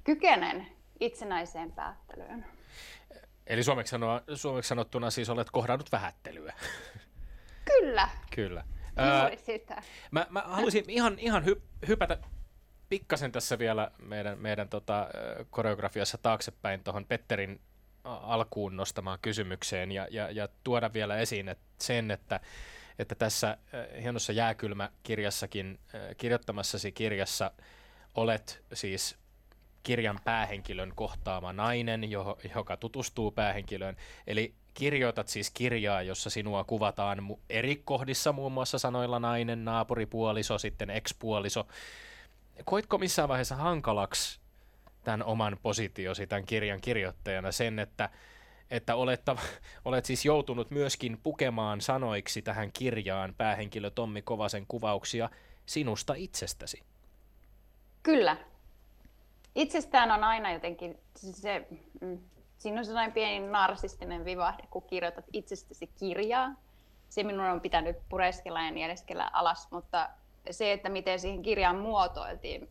kykenen 0.04 0.66
itsenäiseen 1.00 1.72
päättelyyn. 1.72 2.46
Eli 3.46 3.62
suomeksi, 3.62 3.90
sanoa, 3.90 4.20
suomeksi 4.34 4.68
sanottuna 4.68 5.10
siis 5.10 5.30
olet 5.30 5.50
kohdannut 5.50 5.92
vähättelyä. 5.92 6.52
Kyllä. 7.80 8.08
Kyllä. 8.34 8.64
Juuri 9.20 9.36
sitä. 9.36 9.82
Mä, 10.10 10.26
mä 10.30 10.42
haluaisin 10.46 10.84
ihan, 10.88 11.18
ihan 11.18 11.44
hy, 11.44 11.62
hypätä 11.88 12.18
pikkasen 12.88 13.32
tässä 13.32 13.58
vielä 13.58 13.90
meidän, 13.98 14.38
meidän 14.38 14.68
tota, 14.68 15.08
koreografiassa 15.50 16.18
taaksepäin 16.18 16.84
tuohon 16.84 17.06
Petterin 17.06 17.60
alkuun 18.04 18.76
nostamaan 18.76 19.18
kysymykseen 19.22 19.92
ja, 19.92 20.08
ja, 20.10 20.30
ja 20.30 20.48
tuoda 20.64 20.92
vielä 20.92 21.16
esiin 21.16 21.48
että 21.48 21.64
sen, 21.80 22.10
että, 22.10 22.40
että 22.98 23.14
tässä 23.14 23.50
äh, 23.50 24.02
hienossa 24.02 24.32
jääkylmäkirjassakin, 24.32 25.78
äh, 25.94 26.00
kirjoittamassasi 26.16 26.92
kirjassa 26.92 27.50
olet 28.14 28.64
siis 28.72 29.16
kirjan 29.82 30.20
päähenkilön 30.24 30.92
kohtaama 30.94 31.52
nainen, 31.52 32.10
joka 32.54 32.76
tutustuu 32.76 33.30
päähenkilöön. 33.30 33.96
Eli 34.26 34.54
kirjoitat 34.74 35.28
siis 35.28 35.50
kirjaa, 35.50 36.02
jossa 36.02 36.30
sinua 36.30 36.64
kuvataan 36.64 37.18
eri 37.50 37.82
kohdissa, 37.84 38.32
muun 38.32 38.52
muassa 38.52 38.78
sanoilla 38.78 39.18
nainen, 39.18 39.64
naapuripuoliso, 39.64 40.58
sitten 40.58 40.90
ekspuoliso. 40.90 41.66
Koitko 42.64 42.98
missään 42.98 43.28
vaiheessa 43.28 43.56
hankalaksi 43.56 44.41
tämän 45.04 45.22
oman 45.22 45.56
positiosi 45.62 46.26
tämän 46.26 46.46
kirjan 46.46 46.80
kirjoittajana 46.80 47.52
sen, 47.52 47.78
että, 47.78 48.10
että 48.70 48.94
olet, 48.94 49.22
olet 49.84 50.04
siis 50.04 50.24
joutunut 50.24 50.70
myöskin 50.70 51.18
pukemaan 51.22 51.80
sanoiksi 51.80 52.42
tähän 52.42 52.72
kirjaan 52.72 53.34
päähenkilö 53.34 53.90
Tommi 53.90 54.22
Kovasen 54.22 54.66
kuvauksia 54.66 55.30
sinusta 55.66 56.14
itsestäsi? 56.14 56.82
Kyllä. 58.02 58.36
Itsestään 59.54 60.10
on 60.10 60.24
aina 60.24 60.52
jotenkin 60.52 60.98
se, 61.16 61.66
mm, 62.00 62.18
siinä 62.58 62.78
on 62.78 62.84
sellainen 62.84 63.12
pieni 63.12 63.46
narsistinen 63.46 64.24
vivahde, 64.24 64.62
kun 64.70 64.82
kirjoitat 64.82 65.24
itsestäsi 65.32 65.86
kirjaa. 65.86 66.54
Se 67.08 67.22
minun 67.22 67.46
on 67.46 67.60
pitänyt 67.60 67.96
pureskella 68.08 68.62
ja 68.62 68.70
niedeskellä 68.70 69.30
alas, 69.32 69.70
mutta 69.70 70.10
se, 70.50 70.72
että 70.72 70.88
miten 70.88 71.20
siihen 71.20 71.42
kirjaan 71.42 71.76
muotoiltiin 71.76 72.68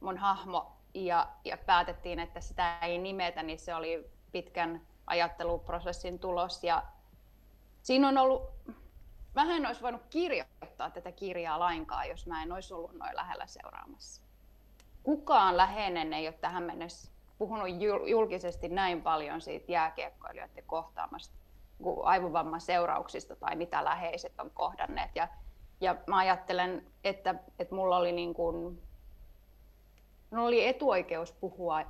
mun 0.00 0.18
hahmo 0.18 0.75
ja, 1.04 1.28
ja 1.44 1.56
päätettiin, 1.56 2.18
että 2.18 2.40
sitä 2.40 2.78
ei 2.78 2.98
nimetä, 2.98 3.42
niin 3.42 3.58
se 3.58 3.74
oli 3.74 4.10
pitkän 4.32 4.80
ajatteluprosessin 5.06 6.18
tulos. 6.18 6.64
Ja 6.64 6.82
siinä 7.82 8.08
on 8.08 8.18
ollut, 8.18 8.50
vähän 9.34 9.56
en 9.56 9.66
olisi 9.66 9.82
voinut 9.82 10.02
kirjoittaa 10.10 10.90
tätä 10.90 11.12
kirjaa 11.12 11.58
lainkaan, 11.58 12.08
jos 12.08 12.26
mä 12.26 12.42
en 12.42 12.52
olisi 12.52 12.74
ollut 12.74 12.92
noin 12.92 13.16
lähellä 13.16 13.46
seuraamassa. 13.46 14.22
Kukaan 15.02 15.56
läheinen 15.56 16.12
ei 16.12 16.28
ole 16.28 16.34
tähän 16.40 16.62
mennessä 16.62 17.10
puhunut 17.38 17.68
julkisesti 18.06 18.68
näin 18.68 19.02
paljon 19.02 19.40
siitä 19.40 19.72
jääkiekkoilijoiden 19.72 20.64
kohtaamasta 20.66 21.36
aivovamman 22.02 22.60
seurauksista 22.60 23.36
tai 23.36 23.56
mitä 23.56 23.84
läheiset 23.84 24.40
on 24.40 24.50
kohdanneet. 24.50 25.10
Ja, 25.14 25.28
ja 25.80 25.96
mä 26.06 26.18
ajattelen, 26.18 26.86
että, 27.04 27.34
että 27.58 27.74
mulla 27.74 27.96
oli, 27.96 28.12
niin 28.12 28.34
kuin, 28.34 28.82
mulla 30.36 30.48
oli 30.48 30.66
etuoikeus 30.66 31.32
puhua 31.32 31.82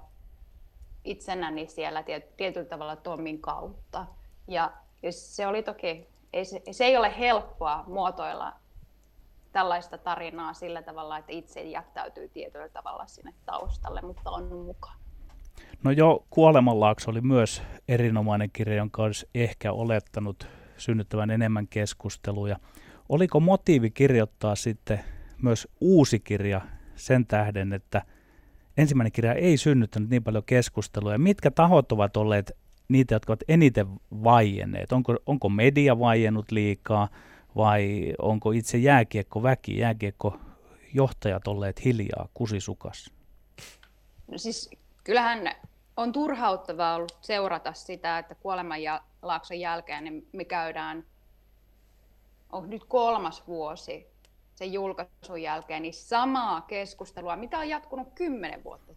itsenäni 1.05 1.67
siellä 1.67 2.05
tietyllä 2.37 2.67
tavalla 2.67 2.97
Tommin 2.97 3.41
kautta. 3.41 4.07
Ja, 4.49 4.73
ja 5.03 5.13
se 5.13 5.47
oli 5.47 5.63
toki, 5.63 6.09
ei 6.33 6.45
se, 6.45 6.63
se 6.71 6.85
ei 6.85 6.97
ole 6.97 7.19
helppoa 7.19 7.85
muotoilla 7.87 8.53
tällaista 9.53 9.99
tarinaa 9.99 10.53
sillä 10.53 10.83
tavalla, 10.83 11.19
että 11.19 11.33
itse 11.33 11.63
jättäytyy 11.63 12.29
tietyllä 12.29 12.69
tavalla 12.69 13.07
sinne 13.07 13.35
taustalle, 13.47 14.03
mutta 14.03 14.31
on 14.31 14.57
mukana. 14.57 14.97
No 15.85 15.91
jo 15.91 16.25
Kuolemanlaakso 16.31 17.11
oli 17.11 17.21
myös 17.21 17.63
erinomainen 17.89 18.51
kirja, 18.53 18.77
jonka 18.77 19.03
olisi 19.03 19.29
ehkä 19.35 19.73
olettanut 19.73 20.49
synnyttävän 20.77 21.31
enemmän 21.31 21.69
keskusteluja. 21.69 22.57
Oliko 23.09 23.41
motiivi 23.41 23.91
kirjoittaa 23.91 24.55
sitten 24.55 25.01
myös 25.43 25.69
uusi 25.81 26.21
kirja 26.21 26.61
sen 26.95 27.27
tähden, 27.27 27.73
että 27.73 28.03
ensimmäinen 28.77 29.13
kirja 29.13 29.35
ei 29.35 29.57
synnyttänyt 29.57 30.11
niin 30.11 30.25
paljon 30.25 30.45
keskustelua, 30.45 31.13
ja 31.13 31.19
mitkä 31.19 31.51
tahot 31.51 31.93
ovat 31.93 32.17
olleet 32.17 32.53
niitä, 32.89 33.15
jotka 33.15 33.31
ovat 33.31 33.43
eniten 33.49 33.87
vaienneet? 34.25 34.93
Onko, 34.93 35.17
onko 35.27 35.49
media 35.49 35.99
vaiennut 35.99 36.51
liikaa 36.51 37.09
vai 37.57 38.15
onko 38.19 38.53
itse 38.53 38.79
jääkiekko 38.79 39.43
väki, 39.43 39.79
jääkiekko 39.79 40.39
johtajat 40.95 41.49
olleet 41.49 41.85
hiljaa 41.85 42.29
kusisukas? 42.35 43.11
No 44.29 44.39
siis 44.39 44.71
kyllähän 45.05 45.51
on 45.97 46.13
turhauttavaa 46.13 46.95
ollut 46.95 47.19
seurata 47.21 47.73
sitä, 47.73 48.19
että 48.19 48.35
kuoleman 48.35 48.83
ja 48.83 49.03
laakson 49.23 49.61
jälkeen 49.61 50.05
niin 50.05 50.29
me 50.33 50.45
käydään, 50.45 51.05
on 52.53 52.71
nyt 52.71 52.85
kolmas 52.85 53.47
vuosi 53.47 54.07
sen 54.57 54.73
julkaisun 54.73 55.43
jälkeen, 55.43 55.83
niin 55.83 55.95
samaa 55.95 56.61
keskustelua, 56.61 57.37
mitä 57.37 57.59
on 57.59 57.69
jatkunut 57.69 58.09
kymmenen 58.15 58.65
vuotta 58.65 58.93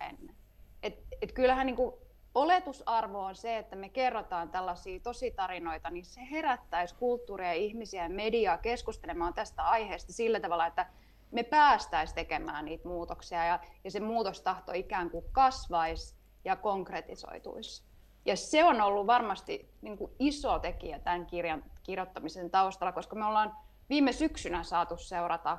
ennen. 0.00 0.36
Et, 0.82 0.98
et 1.22 1.32
kyllähän 1.32 1.66
niin 1.66 1.76
kuin 1.76 1.94
oletusarvo 2.34 3.20
on 3.20 3.34
se, 3.34 3.58
että 3.58 3.76
me 3.76 3.88
kerrotaan 3.88 4.50
tällaisia 4.50 5.00
tositarinoita, 5.00 5.90
niin 5.90 6.04
se 6.04 6.20
herättäisi 6.30 6.94
kulttuuria, 6.94 7.52
ihmisiä 7.52 8.02
ja 8.02 8.08
mediaa 8.08 8.58
keskustelemaan 8.58 9.34
tästä 9.34 9.62
aiheesta 9.62 10.12
sillä 10.12 10.40
tavalla, 10.40 10.66
että 10.66 10.86
me 11.30 11.42
päästäisiin 11.42 12.14
tekemään 12.14 12.64
niitä 12.64 12.88
muutoksia 12.88 13.44
ja, 13.44 13.60
ja 13.84 13.90
se 13.90 14.00
muutostahto 14.00 14.72
ikään 14.72 15.10
kuin 15.10 15.24
kasvaisi 15.32 16.16
ja 16.44 16.56
konkretisoituisi. 16.56 17.84
Ja 18.26 18.36
se 18.36 18.64
on 18.64 18.80
ollut 18.80 19.06
varmasti 19.06 19.70
niin 19.82 19.98
kuin 19.98 20.12
iso 20.18 20.58
tekijä 20.58 20.98
tämän 20.98 21.26
kirjan 21.26 21.64
kirjoittamisen 21.82 22.50
taustalla, 22.50 22.92
koska 22.92 23.16
me 23.16 23.24
ollaan 23.24 23.56
viime 23.90 24.12
syksynä 24.12 24.62
saatu 24.62 24.96
seurata 24.96 25.58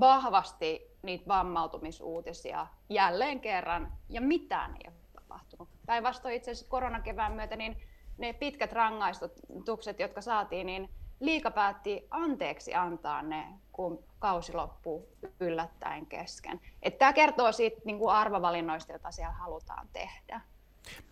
vahvasti 0.00 0.96
niitä 1.02 1.28
vammautumisuutisia 1.28 2.66
jälleen 2.88 3.40
kerran, 3.40 3.92
ja 4.08 4.20
mitään 4.20 4.70
ei 4.70 4.82
ole 4.86 4.94
tapahtunut. 5.14 5.68
Päinvastoin 5.86 6.34
itse 6.34 6.50
asiassa 6.50 6.70
koronakevään 6.70 7.32
myötä 7.32 7.56
niin 7.56 7.76
ne 8.18 8.32
pitkät 8.32 8.72
rangaistukset, 8.72 10.00
jotka 10.00 10.20
saatiin, 10.20 10.66
niin 10.66 10.90
liika 11.20 11.50
päätti 11.50 12.06
anteeksi 12.10 12.74
antaa 12.74 13.22
ne, 13.22 13.46
kun 13.72 14.04
kausi 14.18 14.52
loppuu 14.52 15.08
yllättäen 15.40 16.06
kesken. 16.06 16.60
Tämä 16.98 17.12
kertoo 17.12 17.52
siitä 17.52 17.80
niin 17.84 17.98
kuin 17.98 18.14
arvovalinnoista, 18.14 18.92
joita 18.92 19.10
siellä 19.10 19.32
halutaan 19.32 19.88
tehdä. 19.92 20.40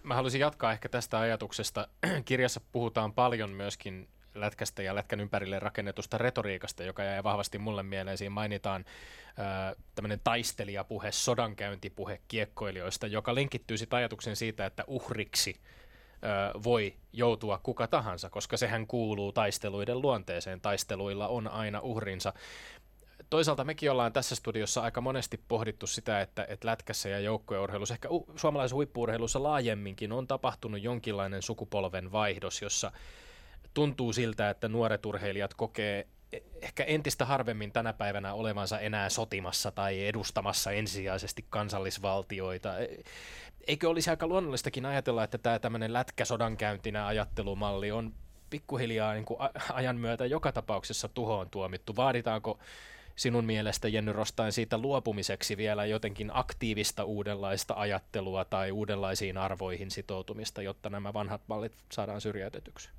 Mä 0.03 0.15
haluaisin 0.15 0.41
jatkaa 0.41 0.73
ehkä 0.73 0.89
tästä 0.89 1.19
ajatuksesta. 1.19 1.89
Kirjassa 2.25 2.61
puhutaan 2.73 3.13
paljon 3.13 3.51
myöskin 3.51 4.09
lätkästä 4.41 4.83
ja 4.83 4.95
lätkän 4.95 5.21
ympärille 5.21 5.59
rakennetusta 5.59 6.19
retoriikasta, 6.19 6.83
joka 6.83 7.05
jäi 7.05 7.25
vahvasti 7.25 7.59
mulle 7.59 7.83
mieleen. 7.83 8.19
Siinä 8.19 8.31
mainitaan 8.31 8.85
äh, 9.29 9.77
tämmöinen 9.95 10.21
taistelijapuhe, 10.25 11.13
sodankäyntipuhe 11.13 12.21
kiekkoilijoista, 12.29 13.07
joka 13.07 13.35
linkittyy 13.35 13.79
sitten 13.79 13.97
ajatuksen 13.97 14.37
siitä, 14.37 14.67
että 14.67 14.85
uhriksi 14.87 15.57
äh, 15.61 16.63
voi 16.65 16.95
joutua 17.13 17.61
kuka 17.63 17.87
tahansa, 17.87 18.31
koska 18.31 18.57
sehän 18.57 18.87
kuuluu 18.87 19.33
taisteluiden 19.33 20.03
luonteeseen. 20.03 20.61
Taisteluilla 20.61 21.29
on 21.29 21.49
aina 21.49 21.81
uhrinsa 21.81 22.33
toisaalta 23.31 23.65
mekin 23.65 23.91
ollaan 23.91 24.13
tässä 24.13 24.35
studiossa 24.35 24.83
aika 24.83 25.01
monesti 25.01 25.41
pohdittu 25.49 25.87
sitä, 25.87 26.21
että, 26.21 26.47
että 26.49 26.69
lätkässä 26.69 27.09
ja 27.09 27.21
joukkueurheilussa, 27.21 27.95
ehkä 27.95 28.09
suomalaisessa 28.37 28.77
huippuurheilussa 28.77 29.43
laajemminkin 29.43 30.13
on 30.13 30.27
tapahtunut 30.27 30.83
jonkinlainen 30.83 31.43
sukupolven 31.43 32.13
vaihdos, 32.13 32.63
jossa 32.63 32.93
tuntuu 33.79 34.13
siltä, 34.13 34.51
että 34.51 34.69
nuoret 34.69 35.07
urheilijat 35.07 35.55
kokee 35.55 36.07
ehkä 36.63 36.85
entistä 36.85 37.25
harvemmin 37.25 37.73
tänä 37.73 37.93
päivänä 37.93 38.35
olevansa 38.35 38.81
enää 38.81 39.09
sotimassa 39.09 39.71
tai 39.71 40.07
edustamassa 40.07 40.71
ensisijaisesti 40.71 41.45
kansallisvaltioita. 41.51 42.79
E, 42.79 42.89
eikö 43.67 43.89
olisi 43.89 44.11
aika 44.11 44.27
luonnollistakin 44.27 44.87
ajatella, 44.87 45.25
että 45.25 45.39
tämä 45.39 45.59
tämmöinen 45.59 45.93
lätkäsodankäyntinä 45.93 47.07
ajattelumalli 47.07 47.91
on 47.91 48.15
pikkuhiljaa 48.51 49.13
niin 49.15 49.25
kuin 49.25 49.41
ajan 49.73 49.97
myötä 49.97 50.27
joka 50.27 50.53
tapauksessa 50.53 51.09
tuhoon 51.09 51.51
tuomittu? 51.51 51.97
Vaaditaanko 51.97 52.59
sinun 53.17 53.45
mielestä, 53.45 53.89
Jenny 53.89 54.13
Rostain, 54.13 54.53
siitä 54.53 54.79
luopumiseksi 54.79 55.57
vielä 55.57 55.87
jotenkin 55.87 56.31
aktiivista 56.35 57.05
uudenlaista 57.05 57.75
ajattelua 57.77 58.45
tai 58.45 58.71
uudenlaisiin 58.71 59.39
arvoihin 59.39 59.91
sitoutumista, 59.91 60.63
jotta 60.63 60.91
nämä 60.91 61.13
vanhat 61.13 61.43
mallit 61.49 61.73
saadaan 61.93 62.21
syrjäytetyksi? 62.21 62.98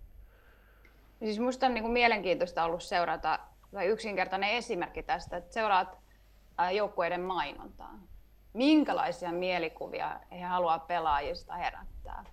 Siis 1.20 1.40
minusta 1.40 1.66
on 1.66 1.74
niin 1.74 1.84
kuin 1.84 1.94
mielenkiintoista 1.94 2.64
ollut 2.64 2.84
seurata, 2.84 3.40
tai 3.72 3.86
yksinkertainen 3.86 4.50
esimerkki 4.50 5.04
tästä, 5.04 5.38
että 5.38 5.54
seuraat 5.54 5.98
joukkueiden 6.76 7.22
mainontaa. 7.22 8.00
Minkälaisia 8.54 9.32
mielikuvia 9.32 10.20
he 10.32 10.42
haluaa 10.42 10.80
pelaajista 10.80 11.54
herättää. 11.54 12.24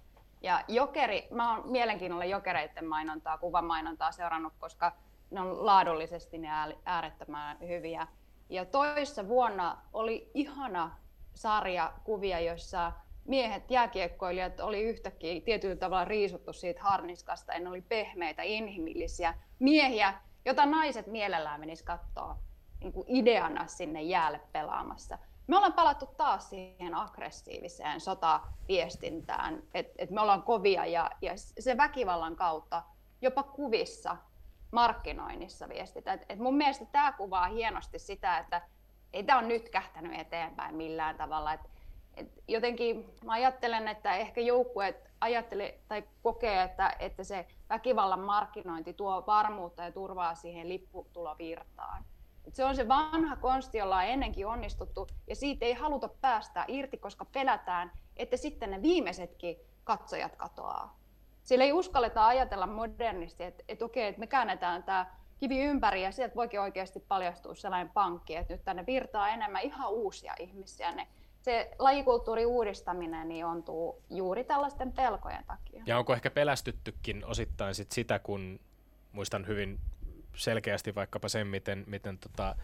Ja 0.43 0.65
jokeri, 0.69 1.29
mä 1.31 1.57
oon 1.57 1.71
mielenkiinnolla 1.71 2.25
jokereiden 2.25 2.87
mainontaa, 2.87 3.39
kuvamainontaa 3.39 4.13
seurannut, 4.13 4.53
koska 4.59 4.93
ne 5.31 5.41
on 5.41 5.67
laadullisesti 5.67 6.39
ne 6.39 6.49
äärettömän 6.85 7.57
hyviä. 7.61 8.07
Ja 8.49 8.65
toissa 8.65 9.29
vuonna 9.29 9.83
oli 9.93 10.31
ihana 10.35 10.97
sarja 11.35 11.93
kuvia, 12.05 12.41
joissa 12.41 12.93
miehet, 13.29 13.71
jääkiekkoilijat 13.71 14.61
oli 14.61 14.83
yhtäkkiä 14.83 15.41
tietyllä 15.41 15.77
tavalla 15.77 16.05
riisuttu 16.05 16.53
siitä 16.53 16.83
harniskasta, 16.83 17.53
ja 17.53 17.61
ne 17.61 17.69
oli 17.69 17.81
pehmeitä, 17.83 18.43
inhimillisiä 18.43 19.35
miehiä, 19.59 20.15
jota 20.45 20.67
naiset 20.67 21.07
mielellään 21.07 21.61
menis 21.61 21.83
katsoa 21.83 22.39
niin 22.81 22.93
kuin 22.93 23.07
ideana 23.09 23.67
sinne 23.67 24.03
jäälle 24.03 24.41
pelaamassa. 24.53 25.19
Me 25.47 25.57
ollaan 25.57 25.73
palattu 25.73 26.07
taas 26.07 26.51
siihen 26.51 26.95
aggressiiviseen 26.95 28.01
sotaviestintään, 28.01 29.63
että 29.75 29.93
et 29.99 30.11
me 30.11 30.21
ollaan 30.21 30.43
kovia 30.43 30.87
ja, 30.87 31.11
ja 31.23 31.33
se 31.37 31.77
väkivallan 31.77 32.37
kautta 32.37 32.83
jopa 33.21 33.43
kuvissa 33.43 34.17
markkinoinnissa 34.71 35.69
viestitä. 35.69 36.13
Et, 36.13 36.25
et 36.29 36.39
mun 36.39 36.57
mielestä 36.57 36.85
tämä 36.85 37.13
kuvaa 37.13 37.49
hienosti 37.49 37.99
sitä, 37.99 38.39
että 38.39 38.63
ei 39.13 39.25
tämä 39.25 39.39
ole 39.39 39.49
nyt 39.49 39.69
kähtänyt 39.69 40.21
eteenpäin 40.21 40.75
millään 40.75 41.17
tavalla. 41.17 41.53
Et, 41.53 41.61
et 42.17 42.33
jotenkin 42.49 43.15
mä 43.25 43.33
ajattelen, 43.33 43.89
että 43.89 44.17
ehkä 44.17 44.41
joukkueet 44.41 45.11
ajattele 45.21 45.79
tai 45.89 46.05
kokee, 46.23 46.63
että, 46.63 46.97
että 46.99 47.25
se 47.25 47.47
väkivallan 47.69 48.21
markkinointi 48.21 48.93
tuo 48.93 49.25
varmuutta 49.27 49.83
ja 49.83 49.93
turvaa 49.93 50.35
siihen 50.35 50.69
lipputulovirtaan. 50.69 52.05
Et 52.47 52.55
se 52.55 52.65
on 52.65 52.77
se 52.77 52.89
vanha 52.89 53.37
konsti, 53.37 53.79
jolla 53.79 53.97
on 53.97 54.05
ennenkin 54.05 54.47
onnistuttu, 54.47 55.07
ja 55.27 55.37
siitä 55.37 55.65
ei 55.65 55.75
haluta 55.75 56.09
päästä 56.09 56.65
irti, 56.69 56.97
koska 56.97 57.25
pelätään, 57.25 57.93
että 58.17 58.37
sitten 58.37 58.71
ne 58.71 58.83
viimeisetkin 58.83 59.57
katsojat 59.85 60.37
katoaa. 60.37 60.99
Sillä 61.43 61.65
ei 61.65 61.73
uskalleta 61.73 62.27
ajatella 62.27 62.67
modernisti, 62.67 63.45
että, 63.45 63.65
että 63.69 63.85
okei, 63.85 64.09
että 64.09 64.21
me 64.21 64.27
käännetään 64.27 64.83
tämä 64.83 65.07
kivi 65.39 65.61
ympäri 65.61 66.03
ja 66.03 66.13
sieltä 66.13 66.35
voikin 66.35 66.61
oikeasti 66.61 67.01
paljastua 67.01 67.55
sellainen 67.55 67.93
pankki, 67.93 68.37
että 68.37 68.55
nyt 68.55 68.65
tänne 68.65 68.87
virtaa 68.87 69.29
enemmän 69.29 69.63
ihan 69.63 69.91
uusia 69.91 70.35
ihmisiä. 70.39 70.93
Ne, 70.93 71.09
se 71.47 71.71
lajikulttuurin 71.79 72.47
uudistaminen 72.47 73.29
niin 73.29 73.47
ontuu 73.47 74.03
juuri 74.11 74.45
tällaisten 74.45 74.93
pelkojen 74.93 75.45
takia. 75.45 75.83
Ja 75.87 75.99
onko 75.99 76.13
ehkä 76.13 76.31
pelästyttykin 76.31 77.25
osittain 77.25 77.75
sit 77.75 77.93
sitä, 77.93 78.19
kun 78.19 78.61
muistan 79.13 79.47
hyvin 79.47 79.81
selkeästi 80.35 80.95
vaikkapa 80.95 81.29
sen, 81.29 81.47
miten, 81.47 81.85
miten 81.87 82.19
tota 82.19 82.57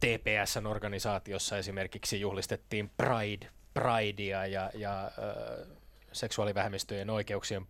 TPSn 0.00 0.66
organisaatiossa 0.66 1.58
esimerkiksi 1.58 2.20
juhlistettiin 2.20 2.90
Pride, 2.96 3.46
Pridea 3.74 4.46
ja, 4.46 4.70
ja 4.74 5.04
äh, 5.04 5.68
seksuaalivähemmistöjen 6.12 7.10
oikeuksien 7.10 7.66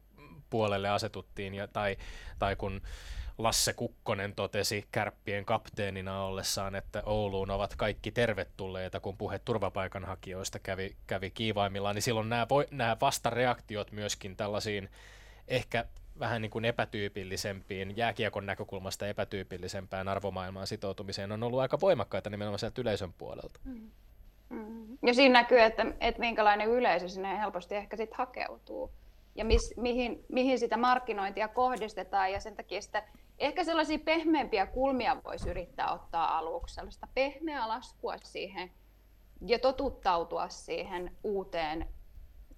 puolelle 0.51 0.88
asetuttiin, 0.88 1.55
ja, 1.55 1.68
tai, 1.68 1.96
tai 2.38 2.57
kun 2.57 2.80
Lasse 3.43 3.72
Kukkonen 3.72 4.34
totesi 4.34 4.88
kärppien 4.93 5.45
kapteenina 5.45 6.24
ollessaan, 6.24 6.74
että 6.74 7.03
Ouluun 7.07 7.51
ovat 7.51 7.76
kaikki 7.76 8.11
tervetulleita, 8.11 9.01
kun 9.01 9.16
puhe 9.16 9.38
turvapaikanhakijoista 9.38 10.59
kävi, 10.59 10.97
kävi 11.07 11.30
kiivaimillaan, 11.30 11.95
niin 11.95 12.03
silloin 12.03 12.28
nämä, 12.28 12.47
voi, 12.49 12.66
nämä 12.70 12.97
vastareaktiot 13.01 13.93
myöskin 13.93 14.36
tällaisiin 14.36 14.88
ehkä 15.49 15.84
vähän 16.18 16.43
niin 16.43 16.51
kuin 16.51 16.64
epätyypillisempiin, 16.64 17.97
jääkiekon 17.97 18.47
näkökulmasta 18.47 19.07
epätyypillisempään 19.07 20.09
arvomaailmaan 20.09 20.66
sitoutumiseen 20.66 21.32
on 21.32 21.43
ollut 21.43 21.61
aika 21.61 21.80
voimakkaita 21.80 22.30
nimenomaan 22.30 22.59
sieltä 22.59 22.80
yleisön 22.80 23.12
puolelta. 23.12 23.61
Mm. 23.64 23.91
Mm. 24.49 24.99
Ja 25.07 25.14
siinä 25.14 25.32
näkyy, 25.32 25.61
että, 25.61 25.86
että 26.01 26.20
minkälainen 26.20 26.68
yleisö 26.68 27.09
sinne 27.09 27.38
helposti 27.38 27.74
ehkä 27.74 27.97
sitten 27.97 28.18
hakeutuu 28.18 28.91
ja 29.41 29.45
mis, 29.45 29.74
mihin, 29.76 30.24
mihin 30.28 30.59
sitä 30.59 30.76
markkinointia 30.76 31.49
kohdistetaan 31.49 32.32
ja 32.32 32.41
sen 32.41 32.57
takia 32.57 32.80
sitä 32.80 33.03
ehkä 33.38 33.64
sellaisia 33.64 33.99
pehmeämpiä 33.99 34.66
kulmia 34.66 35.16
voisi 35.24 35.51
yrittää 35.51 35.93
ottaa 35.93 36.38
aluksi, 36.38 36.74
sellaista 36.74 37.09
pehmeää 37.14 37.68
laskua 37.68 38.14
siihen 38.24 38.70
ja 39.47 39.59
totuttautua 39.59 40.49
siihen 40.49 41.16
uuteen 41.24 41.86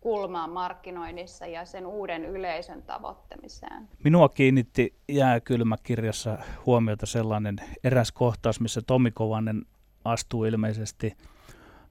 kulmaan 0.01 0.51
markkinoinnissa 0.51 1.47
ja 1.47 1.65
sen 1.65 1.87
uuden 1.87 2.25
yleisön 2.25 2.83
tavoittamiseen. 2.83 3.89
Minua 4.05 4.29
kiinnitti 4.29 4.95
jääkylmäkirjassa 5.09 6.39
huomiota 6.67 7.07
sellainen 7.07 7.57
eräs 7.85 8.13
kohtaus, 8.13 8.61
missä 8.61 8.83
Tomi 8.87 9.11
Kovanen 9.11 9.63
astuu 10.05 10.45
ilmeisesti 10.45 11.17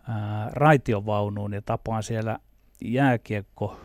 ää, 0.08 0.50
raitiovaunuun 0.54 1.54
ja 1.54 1.62
tapaan 1.62 2.04
siellä 2.04 2.40
jääkiekko, 2.82 3.78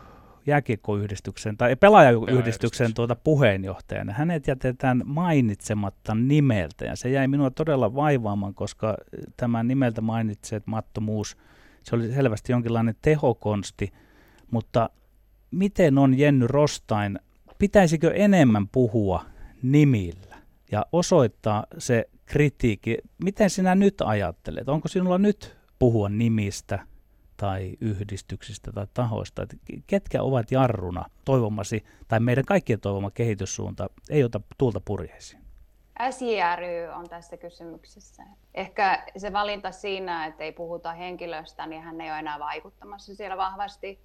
jääkiekkoyhdistyksen 0.47 1.57
tai 1.57 1.75
pelaajayhdistyksen 1.75 2.93
tuota 2.93 3.15
puheenjohtajana. 3.15 4.13
Hänet 4.13 4.47
jätetään 4.47 5.01
mainitsematta 5.05 6.15
nimeltä 6.15 6.85
ja 6.85 6.95
se 6.95 7.09
jäi 7.09 7.27
minua 7.27 7.51
todella 7.51 7.95
vaivaamaan, 7.95 8.53
koska 8.53 8.97
tämä 9.37 9.63
nimeltä 9.63 10.01
mainitsemattomuus, 10.01 11.37
se 11.83 11.95
oli 11.95 12.13
selvästi 12.13 12.51
jonkinlainen 12.51 12.95
tehokonsti, 13.01 13.93
mutta 14.51 14.89
miten 15.51 15.97
on 15.97 16.19
Jenny 16.19 16.47
Rostain, 16.47 17.19
pitäisikö 17.59 18.13
enemmän 18.13 18.67
puhua 18.67 19.25
nimillä 19.63 20.37
ja 20.71 20.85
osoittaa 20.91 21.65
se 21.77 22.09
kritiikki? 22.25 22.97
Miten 23.23 23.49
sinä 23.49 23.75
nyt 23.75 24.01
ajattelet? 24.01 24.69
Onko 24.69 24.87
sinulla 24.87 25.17
nyt 25.17 25.57
puhua 25.79 26.09
nimistä 26.09 26.79
tai 27.37 27.77
yhdistyksistä 27.81 28.71
tai 28.71 28.87
tahoista? 28.93 29.43
Että 29.43 29.55
ketkä 29.87 30.23
ovat 30.23 30.51
jarruna 30.51 31.05
toivomasi 31.25 31.85
tai 32.07 32.19
meidän 32.19 32.45
kaikkien 32.45 32.79
toivoma 32.79 33.11
kehityssuunta 33.11 33.89
ei 34.09 34.23
ota 34.23 34.41
tuulta 34.57 34.81
purjeisiin? 34.85 35.47
SJRY 36.11 36.87
on 36.93 37.09
tässä 37.09 37.37
kysymyksessä. 37.37 38.23
Ehkä 38.53 39.05
se 39.17 39.33
valinta 39.33 39.71
siinä, 39.71 40.25
että 40.25 40.43
ei 40.43 40.51
puhuta 40.51 40.93
henkilöstä, 40.93 41.67
niin 41.67 41.81
hän 41.81 42.01
ei 42.01 42.11
ole 42.11 42.19
enää 42.19 42.39
vaikuttamassa 42.39 43.15
siellä 43.15 43.37
vahvasti. 43.37 43.99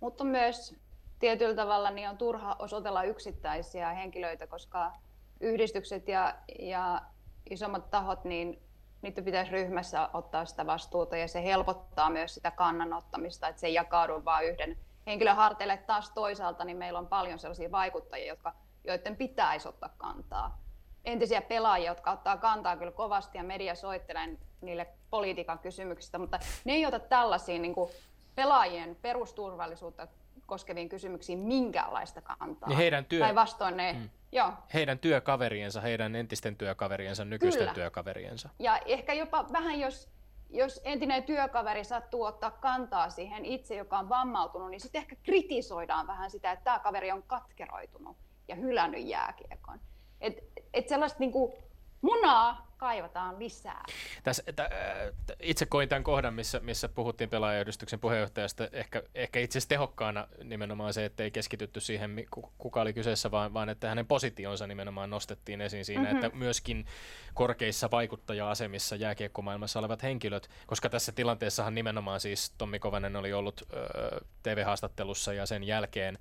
Mutta 0.00 0.24
myös 0.24 0.76
tietyllä 1.18 1.54
tavalla 1.54 1.90
niin 1.90 2.08
on 2.08 2.18
turha 2.18 2.56
osoitella 2.58 3.02
yksittäisiä 3.02 3.92
henkilöitä, 3.92 4.46
koska 4.46 4.92
yhdistykset 5.40 6.08
ja, 6.08 6.34
ja 6.58 7.02
isommat 7.50 7.90
tahot, 7.90 8.24
niin 8.24 8.62
niitä 9.02 9.22
pitäisi 9.22 9.52
ryhmässä 9.52 10.08
ottaa 10.12 10.44
sitä 10.44 10.66
vastuuta 10.66 11.16
ja 11.16 11.28
se 11.28 11.44
helpottaa 11.44 12.10
myös 12.10 12.34
sitä 12.34 12.50
kannanottamista, 12.50 13.48
että 13.48 13.60
se 13.60 13.66
ei 13.66 13.74
jakaudu 13.74 14.24
vain 14.24 14.48
yhden 14.48 14.76
henkilön 15.06 15.36
harteille. 15.36 15.76
Taas 15.76 16.10
toisaalta 16.10 16.64
niin 16.64 16.76
meillä 16.76 16.98
on 16.98 17.06
paljon 17.06 17.38
sellaisia 17.38 17.70
vaikuttajia, 17.70 18.26
jotka, 18.26 18.52
joiden 18.84 19.16
pitäisi 19.16 19.68
ottaa 19.68 19.90
kantaa. 19.98 20.58
Entisiä 21.04 21.42
pelaajia, 21.42 21.90
jotka 21.90 22.10
ottaa 22.10 22.36
kantaa 22.36 22.76
kyllä 22.76 22.92
kovasti 22.92 23.38
ja 23.38 23.44
media 23.44 23.74
soittelee 23.74 24.38
niille 24.60 24.86
politiikan 25.10 25.58
kysymyksistä, 25.58 26.18
mutta 26.18 26.38
ne 26.64 26.72
ei 26.72 26.86
ota 26.86 26.98
tällaisiin 26.98 27.62
niin 27.62 27.74
kuin 27.74 27.90
pelaajien 28.34 28.96
perusturvallisuutta 29.02 30.08
koskeviin 30.46 30.88
kysymyksiin 30.88 31.38
minkäänlaista 31.38 32.20
kantaa. 32.22 32.68
Niin 32.68 32.76
heidän 32.76 33.04
työ... 33.04 33.20
Tai 33.20 33.34
vastoin 33.34 33.76
ne, 33.76 33.92
mm. 33.92 34.10
Joo. 34.32 34.52
Heidän 34.74 34.98
työkaveriensa, 34.98 35.80
heidän 35.80 36.16
entisten 36.16 36.56
työkaveriensa, 36.56 37.24
nykyisten 37.24 37.60
Kyllä. 37.60 37.74
työkaveriensa. 37.74 38.48
Ja 38.58 38.78
ehkä 38.78 39.12
jopa 39.12 39.46
vähän, 39.52 39.80
jos, 39.80 40.08
jos 40.50 40.80
entinen 40.84 41.22
työkaveri 41.22 41.84
sattuu 41.84 42.22
ottaa 42.22 42.50
kantaa 42.50 43.10
siihen 43.10 43.44
itse, 43.44 43.76
joka 43.76 43.98
on 43.98 44.08
vammautunut, 44.08 44.70
niin 44.70 44.80
sitten 44.80 45.00
ehkä 45.00 45.16
kritisoidaan 45.22 46.06
vähän 46.06 46.30
sitä, 46.30 46.52
että 46.52 46.64
tämä 46.64 46.78
kaveri 46.78 47.12
on 47.12 47.22
katkeroitunut 47.22 48.16
ja 48.48 48.54
hylännyt 48.54 49.06
jääkiekon. 49.06 49.80
Et, 50.20 50.44
et 50.74 50.88
sellaista 50.88 51.18
niinku 51.18 51.58
munaa 52.02 52.68
kaivataan 52.78 53.38
lisää. 53.38 53.84
Tässä, 54.22 54.42
että, 54.46 54.62
äh, 54.62 55.12
itse 55.40 55.66
koin 55.66 55.88
tämän 55.88 56.04
kohdan, 56.04 56.34
missä, 56.34 56.60
missä 56.60 56.88
puhuttiin 56.88 57.30
pelaajayhdistyksen 57.30 58.00
puheenjohtajasta, 58.00 58.68
ehkä, 58.72 59.02
ehkä 59.14 59.40
itse 59.40 59.58
asiassa 59.58 59.68
tehokkaana 59.68 60.28
nimenomaan 60.44 60.92
se, 60.92 61.04
että 61.04 61.22
ei 61.22 61.30
keskitytty 61.30 61.80
siihen, 61.80 62.26
kuka 62.58 62.80
oli 62.80 62.92
kyseessä, 62.92 63.30
vaan, 63.30 63.54
vaan 63.54 63.68
että 63.68 63.88
hänen 63.88 64.06
positionsa 64.06 64.66
nimenomaan 64.66 65.10
nostettiin 65.10 65.60
esiin 65.60 65.84
siinä, 65.84 66.02
mm-hmm. 66.02 66.24
että 66.24 66.38
myöskin 66.38 66.86
korkeissa 67.34 67.90
vaikuttaja-asemissa 67.90 68.96
jääkiekkomaailmassa 68.96 69.78
olevat 69.78 70.02
henkilöt, 70.02 70.50
koska 70.66 70.88
tässä 70.88 71.12
tilanteessahan 71.12 71.74
nimenomaan 71.74 72.20
siis 72.20 72.54
Tommi 72.58 72.78
Kovanen 72.78 73.16
oli 73.16 73.32
ollut 73.32 73.62
ö, 73.72 74.24
TV-haastattelussa 74.42 75.32
ja 75.32 75.46
sen 75.46 75.64
jälkeen 75.64 76.18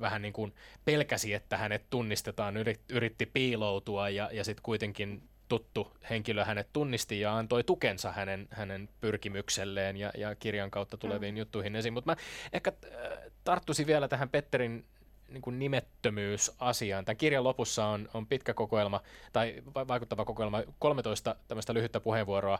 vähän 0.00 0.22
niin 0.22 0.32
kuin 0.32 0.54
pelkäsi, 0.84 1.34
että 1.34 1.56
hänet 1.56 1.84
tunnistetaan, 1.90 2.54
yritti 2.90 3.26
piiloutua 3.26 4.08
ja, 4.08 4.28
ja 4.32 4.44
sitten 4.44 4.62
kuitenkin 4.62 5.22
tuttu 5.48 5.92
henkilö 6.10 6.44
hänet 6.44 6.68
tunnisti 6.72 7.20
ja 7.20 7.36
antoi 7.36 7.64
tukensa 7.64 8.12
hänen, 8.12 8.48
hänen 8.50 8.88
pyrkimykselleen 9.00 9.96
ja, 9.96 10.10
ja 10.16 10.34
kirjan 10.34 10.70
kautta 10.70 10.96
tuleviin 10.96 11.34
mm. 11.34 11.38
juttuihin 11.38 11.76
esiin. 11.76 11.92
Mutta 11.92 12.10
mä 12.10 12.16
ehkä 12.52 12.72
tarttuisin 13.44 13.86
vielä 13.86 14.08
tähän 14.08 14.28
Petterin 14.28 14.84
niin 15.28 15.42
kuin 15.42 15.58
nimettömyysasiaan. 15.58 17.04
Tämän 17.04 17.16
kirjan 17.16 17.44
lopussa 17.44 17.86
on, 17.86 18.08
on 18.14 18.26
pitkä 18.26 18.54
kokoelma, 18.54 19.00
tai 19.32 19.62
vaikuttava 19.74 20.24
kokoelma, 20.24 20.62
13 20.78 21.36
tämmöistä 21.48 21.74
lyhyttä 21.74 22.00
puheenvuoroa 22.00 22.58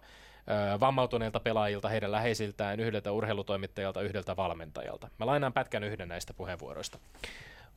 ö, 0.74 0.80
vammautuneilta 0.80 1.40
pelaajilta, 1.40 1.88
heidän 1.88 2.12
läheisiltään, 2.12 2.80
yhdeltä 2.80 3.12
urheilutoimittajalta, 3.12 4.02
yhdeltä 4.02 4.36
valmentajalta. 4.36 5.08
Mä 5.18 5.26
lainaan 5.26 5.52
pätkän 5.52 5.84
yhden 5.84 6.08
näistä 6.08 6.34
puheenvuoroista. 6.34 6.98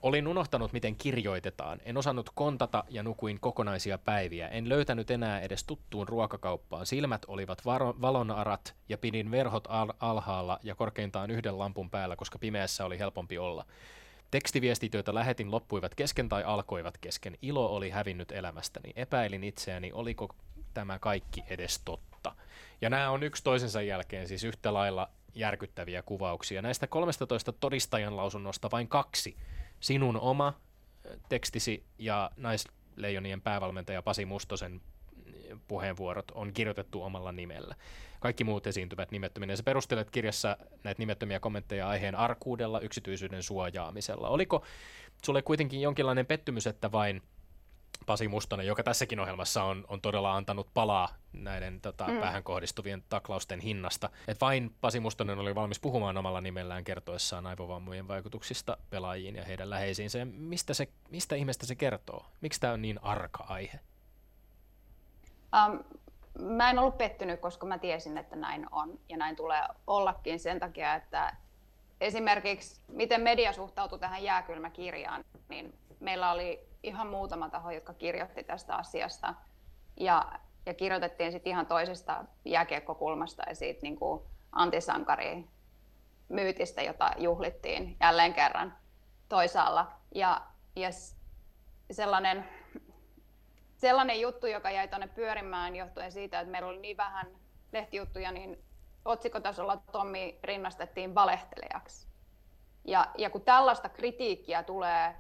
Olin 0.01 0.27
unohtanut, 0.27 0.73
miten 0.73 0.95
kirjoitetaan. 0.95 1.79
En 1.85 1.97
osannut 1.97 2.29
kontata 2.35 2.83
ja 2.89 3.03
nukuin 3.03 3.39
kokonaisia 3.39 3.97
päiviä. 3.97 4.47
En 4.47 4.69
löytänyt 4.69 5.11
enää 5.11 5.41
edes 5.41 5.63
tuttuun 5.63 6.07
ruokakauppaan. 6.07 6.85
Silmät 6.85 7.21
olivat 7.27 7.65
varo- 7.65 7.95
valonarat 8.01 8.75
ja 8.89 8.97
pidin 8.97 9.31
verhot 9.31 9.67
al- 9.69 9.93
alhaalla 9.99 10.59
ja 10.63 10.75
korkeintaan 10.75 11.31
yhden 11.31 11.59
lampun 11.59 11.89
päällä, 11.89 12.15
koska 12.15 12.39
pimeässä 12.39 12.85
oli 12.85 12.99
helpompi 12.99 13.38
olla. 13.38 13.65
Tekstiviestit, 14.32 14.93
joita 14.93 15.15
lähetin, 15.15 15.51
loppuivat 15.51 15.95
kesken 15.95 16.30
tai 16.30 16.43
alkoivat 16.43 16.97
kesken. 16.97 17.38
Ilo 17.41 17.65
oli 17.65 17.89
hävinnyt 17.89 18.32
elämästäni. 18.32 18.93
Epäilin 18.95 19.43
itseäni, 19.43 19.91
oliko 19.93 20.36
tämä 20.73 20.99
kaikki 20.99 21.43
edes 21.47 21.82
totta. 21.86 22.36
Ja 22.82 22.89
nämä 22.89 23.09
on 23.09 23.23
yksi 23.23 23.43
toisensa 23.43 23.82
jälkeen 23.82 24.28
siis 24.28 24.43
yhtä 24.43 24.73
lailla 24.73 25.09
järkyttäviä 25.36 26.01
kuvauksia. 26.01 26.61
Näistä 26.61 26.88
13 26.88 27.51
todistajan 27.51 28.17
lausunnosta 28.17 28.71
vain 28.71 28.88
kaksi. 28.88 29.38
Sinun 29.80 30.19
oma 30.19 30.53
tekstisi 31.30 31.84
ja 31.97 32.32
naisleijonien 32.38 33.41
päävalmentaja 33.41 34.01
Pasi 34.01 34.25
Mustosen 34.25 34.82
puheenvuorot 35.68 36.32
on 36.32 36.54
kirjoitettu 36.54 37.04
omalla 37.04 37.32
nimellä. 37.32 37.76
Kaikki 38.20 38.43
muut 38.43 38.68
esiintyvät 38.68 39.12
nimettöminä. 39.12 39.56
Sä 39.56 39.64
perustelet 39.64 40.12
kirjassa 40.12 40.58
näitä 40.84 41.00
nimettömiä 41.00 41.39
kommentteja 41.39 41.89
aiheen 41.89 42.16
arkuudella, 42.16 42.80
yksityisyyden 42.80 43.43
suojaamisella. 43.43 44.30
Oliko 44.30 44.66
sulle 45.26 45.41
kuitenkin 45.41 45.82
jonkinlainen 45.82 46.26
pettymys, 46.26 46.68
että 46.68 46.91
vain 46.91 47.22
Pasi 48.06 48.28
Mustonen, 48.28 48.68
joka 48.68 48.84
tässäkin 48.84 49.20
ohjelmassa 49.20 49.64
on, 49.64 49.86
on 49.88 50.02
todella 50.02 50.36
antanut 50.36 50.68
palaa 50.74 51.10
näiden 51.34 51.82
tota, 51.82 52.08
mm. 52.08 52.20
päähän 52.20 52.43
kohdistuvien 52.43 53.04
taklausten 53.10 53.60
hinnasta. 53.60 54.10
Et 54.28 54.41
vain 54.41 54.76
Pasi 54.82 55.00
Mustonen 55.00 55.39
oli 55.39 55.56
valmis 55.56 55.80
puhumaan 55.80 56.18
omalla 56.18 56.41
nimellään 56.41 56.84
kertoessaan 56.84 57.48
aivovammojen 57.48 58.08
vaikutuksista 58.08 58.78
pelaajiin 58.89 59.36
ja 59.36 59.45
heidän 59.45 59.70
läheisiinsä. 59.70 60.26
Mistä, 60.26 60.74
se, 60.74 60.88
mistä 61.10 61.36
ihmeestä 61.36 61.66
se 61.66 61.76
kertoo? 61.76 62.26
Miksi 62.41 62.60
tämä 62.60 62.74
on 62.74 62.82
niin 62.82 63.04
arka 63.04 63.43
aihe? 63.43 63.80
Um, 65.66 65.84
mä 66.39 66.70
en 66.70 66.80
ollut 66.80 66.97
pettynyt, 66.97 67.39
koska 67.39 67.66
mä 67.66 67.78
tiesin, 67.78 68.18
että 68.18 68.36
näin 68.36 68.66
on 68.72 68.99
ja 69.10 69.18
näin 69.18 69.36
tulee 69.36 69.62
ollakin 69.88 70.39
sen 70.39 70.60
takia, 70.60 70.95
että 70.95 71.36
esimerkiksi 72.01 72.82
miten 72.88 73.22
media 73.22 73.53
suhtautui 73.53 73.99
tähän 73.99 74.24
jääkylmäkirjaan, 74.24 75.24
niin 75.49 75.78
meillä 75.99 76.32
oli 76.32 76.68
ihan 76.84 77.08
muutama 77.08 77.49
taho, 77.49 77.72
jotka 77.72 77.93
kirjoitti 77.93 78.43
tästä 78.43 78.76
asiasta 78.76 79.36
ja, 79.99 80.32
ja 80.66 80.74
kirjoitettiin 80.74 81.32
sitten 81.32 81.51
ihan 81.51 81.66
toisesta 81.66 82.26
jääkiekkokulmasta 82.45 83.43
ja 83.49 83.55
siitä 83.55 83.80
niin 83.82 83.95
kuin 83.95 84.22
antisankari 84.51 85.47
myytistä, 86.30 86.82
jota 86.82 87.12
juhlittiin 87.18 87.97
jälleen 88.01 88.34
kerran 88.34 88.78
toisaalla. 89.30 89.91
Ja, 90.16 90.41
ja 90.76 90.89
sellainen 91.91 92.45
sellainen 93.78 94.21
juttu, 94.21 94.47
joka 94.47 94.71
jäi 94.71 94.88
tuonne 94.88 95.07
pyörimään 95.07 95.75
johtuen 95.75 96.11
siitä, 96.11 96.39
että 96.39 96.51
meillä 96.51 96.67
oli 96.67 96.80
niin 96.80 96.97
vähän 96.97 97.28
lehtijuttuja, 97.71 98.32
niin 98.32 98.63
otsikotasolla 99.05 99.78
Tommi 99.91 100.39
rinnastettiin 100.43 101.15
valehtelijaksi. 101.15 102.07
Ja, 102.86 103.07
ja 103.17 103.30
kun 103.30 103.41
tällaista 103.41 103.89
kritiikkiä 103.89 104.63
tulee 104.63 105.15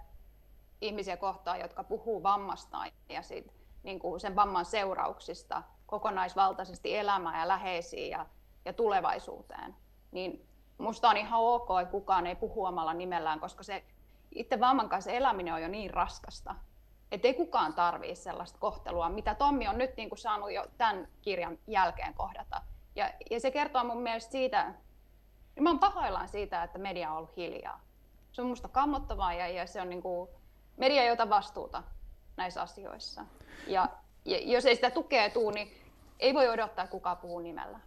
ihmisiä 0.81 1.17
kohtaan, 1.17 1.59
jotka 1.59 1.83
puhuu 1.83 2.23
vammastaan 2.23 2.91
ja 3.09 3.21
sit, 3.21 3.53
niin 3.83 3.99
kuin 3.99 4.19
sen 4.19 4.35
vamman 4.35 4.65
seurauksista 4.65 5.63
kokonaisvaltaisesti 5.85 6.97
elämään 6.97 7.39
ja 7.39 7.47
läheisiin 7.47 8.09
ja, 8.09 8.25
ja 8.65 8.73
tulevaisuuteen, 8.73 9.75
niin 10.11 10.47
musta 10.77 11.09
on 11.09 11.17
ihan 11.17 11.41
ok, 11.41 11.69
että 11.81 11.91
kukaan 11.91 12.27
ei 12.27 12.35
puhu 12.35 12.65
omalla 12.65 12.93
nimellään, 12.93 13.39
koska 13.39 13.63
se 13.63 13.83
itse 14.31 14.59
vamman 14.59 14.89
kanssa 14.89 15.11
eläminen 15.11 15.53
on 15.53 15.61
jo 15.61 15.67
niin 15.67 15.91
raskasta. 15.91 16.55
Että 17.11 17.27
ei 17.27 17.33
kukaan 17.33 17.73
tarvii 17.73 18.15
sellaista 18.15 18.57
kohtelua, 18.59 19.09
mitä 19.09 19.35
Tommi 19.35 19.67
on 19.67 19.77
nyt 19.77 19.97
niin 19.97 20.09
kuin 20.09 20.19
saanut 20.19 20.51
jo 20.51 20.65
tämän 20.77 21.07
kirjan 21.21 21.57
jälkeen 21.67 22.13
kohdata. 22.13 22.61
Ja, 22.95 23.13
ja 23.31 23.39
se 23.39 23.51
kertoo 23.51 23.83
mun 23.83 24.01
mielestä 24.01 24.31
siitä, 24.31 24.73
niin 25.55 25.63
mä 25.63 25.69
oon 25.69 25.79
pahoillaan 25.79 26.29
siitä, 26.29 26.63
että 26.63 26.79
media 26.79 27.11
on 27.11 27.17
ollut 27.17 27.37
hiljaa. 27.37 27.81
Se 28.31 28.41
on 28.41 28.47
musta 28.47 28.67
kammottavaa 28.67 29.33
ja, 29.33 29.47
ja 29.47 29.67
se 29.67 29.81
on 29.81 29.89
niin 29.89 30.01
kuin, 30.01 30.29
media 30.77 31.03
ei 31.03 31.11
ota 31.11 31.29
vastuuta 31.29 31.83
näissä 32.37 32.61
asioissa. 32.61 33.25
Ja, 33.67 33.89
ja 34.25 34.37
jos 34.53 34.65
ei 34.65 34.75
sitä 34.75 34.91
tukea 34.91 35.29
tuu, 35.29 35.51
niin 35.51 35.71
ei 36.19 36.33
voi 36.33 36.49
odottaa, 36.49 36.83
että 36.83 36.91
kukaan 36.91 37.17
puhuu 37.17 37.39
nimellä. 37.39 37.79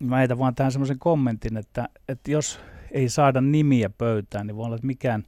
Mä 0.00 0.16
heitän 0.16 0.38
vaan 0.38 0.54
tähän 0.54 0.72
semmoisen 0.72 0.98
kommentin, 0.98 1.56
että, 1.56 1.88
että 2.08 2.30
jos 2.30 2.60
ei 2.90 3.08
saada 3.08 3.40
nimiä 3.40 3.90
pöytään, 3.90 4.46
niin 4.46 4.56
voi 4.56 4.64
olla, 4.64 4.76
että 4.76 4.86
mikään 4.86 5.24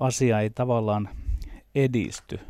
asia 0.00 0.40
ei 0.40 0.50
tavallaan 0.50 1.08
edisty. 1.74 2.40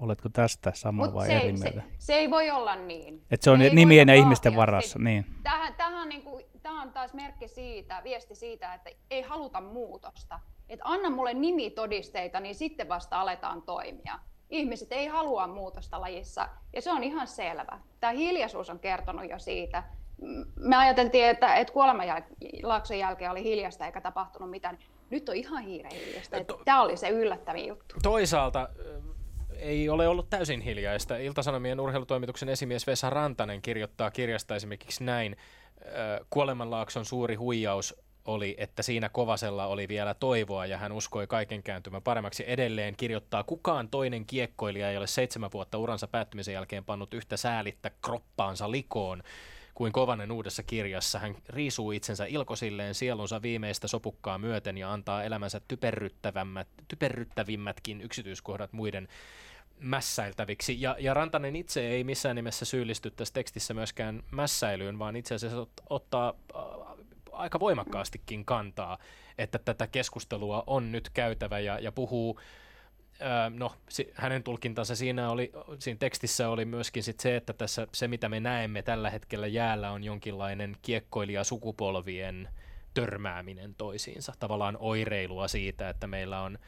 Oletko 0.00 0.28
tästä 0.28 0.72
sama 0.74 1.14
vai 1.14 1.26
se, 1.26 1.36
eri 1.36 1.52
mieltä? 1.52 1.80
Se, 1.80 2.06
se 2.06 2.14
ei 2.14 2.30
voi 2.30 2.50
olla 2.50 2.76
niin. 2.76 3.22
Että 3.30 3.44
se 3.44 3.50
on 3.50 3.62
ei 3.62 3.74
nimien 3.74 4.08
ja 4.08 4.14
ihmisten 4.14 4.56
varassa, 4.56 4.92
se, 4.92 4.98
niin. 4.98 5.26
Tämähän 5.76 6.02
on, 6.02 6.08
niin 6.08 6.22
kuin, 6.22 6.44
tämä 6.62 6.82
on 6.82 6.92
taas 6.92 7.14
merkki 7.14 7.48
siitä, 7.48 8.00
viesti 8.04 8.34
siitä, 8.34 8.74
että 8.74 8.90
ei 9.10 9.22
haluta 9.22 9.60
muutosta. 9.60 10.40
Että 10.68 10.84
anna 10.88 11.10
mulle 11.10 11.34
nimitodisteita, 11.34 12.40
niin 12.40 12.54
sitten 12.54 12.88
vasta 12.88 13.20
aletaan 13.20 13.62
toimia. 13.62 14.18
Ihmiset 14.50 14.92
ei 14.92 15.06
halua 15.06 15.46
muutosta 15.46 16.00
lajissa, 16.00 16.48
ja 16.72 16.82
se 16.82 16.92
on 16.92 17.04
ihan 17.04 17.26
selvä. 17.26 17.80
Tämä 18.00 18.12
hiljaisuus 18.12 18.70
on 18.70 18.78
kertonut 18.78 19.30
jo 19.30 19.38
siitä. 19.38 19.82
Me 20.56 20.76
ajateltiin, 20.76 21.24
että, 21.24 21.54
että 21.54 21.72
kuolemanlaakson 21.72 22.98
jälkeen 22.98 23.30
oli 23.30 23.44
hiljasta 23.44 23.86
eikä 23.86 24.00
tapahtunut 24.00 24.50
mitään. 24.50 24.78
Nyt 25.10 25.28
on 25.28 25.34
ihan 25.34 25.62
hiire 25.62 25.88
hiljasta. 25.92 26.36
Tämä 26.64 26.82
oli 26.82 26.96
se 26.96 27.08
yllättävin 27.08 27.66
juttu. 27.66 27.94
Toisaalta 28.02 28.68
ei 29.58 29.88
ole 29.88 30.08
ollut 30.08 30.30
täysin 30.30 30.60
hiljaista. 30.60 31.16
Iltasanomien 31.16 31.80
urheilutoimituksen 31.80 32.48
esimies 32.48 32.86
Vesa 32.86 33.10
Rantanen 33.10 33.62
kirjoittaa 33.62 34.10
kirjasta 34.10 34.56
esimerkiksi 34.56 35.04
näin. 35.04 35.36
Kuolemanlaakson 36.30 37.04
suuri 37.04 37.34
huijaus 37.34 37.94
oli, 38.24 38.54
että 38.58 38.82
siinä 38.82 39.08
Kovasella 39.08 39.66
oli 39.66 39.88
vielä 39.88 40.14
toivoa 40.14 40.66
ja 40.66 40.78
hän 40.78 40.92
uskoi 40.92 41.26
kaiken 41.26 41.62
kääntymän 41.62 42.02
paremmaksi. 42.02 42.44
Edelleen 42.46 42.96
kirjoittaa, 42.96 43.44
kukaan 43.44 43.88
toinen 43.88 44.26
kiekkoilija 44.26 44.90
ei 44.90 44.96
ole 44.96 45.06
seitsemän 45.06 45.52
vuotta 45.52 45.78
uransa 45.78 46.08
päättymisen 46.08 46.54
jälkeen 46.54 46.84
pannut 46.84 47.14
yhtä 47.14 47.36
säälittä 47.36 47.90
kroppaansa 48.02 48.70
likoon 48.70 49.22
kuin 49.78 49.92
Kovanen 49.92 50.32
uudessa 50.32 50.62
kirjassa. 50.62 51.18
Hän 51.18 51.36
riisuu 51.48 51.92
itsensä 51.92 52.24
ilkosilleen 52.24 52.94
sielunsa 52.94 53.42
viimeistä 53.42 53.88
sopukkaa 53.88 54.38
myöten 54.38 54.78
ja 54.78 54.92
antaa 54.92 55.24
elämänsä 55.24 55.60
typerryttävämmät, 55.68 56.68
typerryttävimmätkin 56.88 58.00
yksityiskohdat 58.00 58.72
muiden 58.72 59.08
mässäiltäviksi. 59.80 60.80
Ja, 60.80 60.96
ja 60.98 61.14
Rantanen 61.14 61.56
itse 61.56 61.88
ei 61.88 62.04
missään 62.04 62.36
nimessä 62.36 62.64
syyllisty 62.64 63.10
tässä 63.10 63.34
tekstissä 63.34 63.74
myöskään 63.74 64.22
mässäilyyn, 64.30 64.98
vaan 64.98 65.16
itse 65.16 65.34
asiassa 65.34 65.66
ottaa 65.90 66.34
äh, 66.56 66.62
aika 67.32 67.60
voimakkaastikin 67.60 68.44
kantaa, 68.44 68.98
että 69.38 69.58
tätä 69.58 69.86
keskustelua 69.86 70.64
on 70.66 70.92
nyt 70.92 71.10
käytävä 71.10 71.58
ja, 71.58 71.78
ja 71.78 71.92
puhuu 71.92 72.40
no, 73.58 73.72
hänen 74.14 74.42
tulkintansa 74.42 74.96
siinä, 74.96 75.30
oli, 75.30 75.52
siinä 75.78 75.98
tekstissä 75.98 76.48
oli 76.48 76.64
myöskin 76.64 77.02
sit 77.02 77.20
se, 77.20 77.36
että 77.36 77.52
tässä 77.52 77.86
se, 77.92 78.08
mitä 78.08 78.28
me 78.28 78.40
näemme 78.40 78.82
tällä 78.82 79.10
hetkellä 79.10 79.46
jäällä, 79.46 79.90
on 79.90 80.04
jonkinlainen 80.04 80.76
kiekkoilija 80.82 81.44
sukupolvien 81.44 82.48
törmääminen 82.94 83.74
toisiinsa. 83.74 84.32
Tavallaan 84.38 84.76
oireilua 84.80 85.48
siitä, 85.48 85.88
että 85.88 86.06
meillä 86.06 86.42
on 86.42 86.58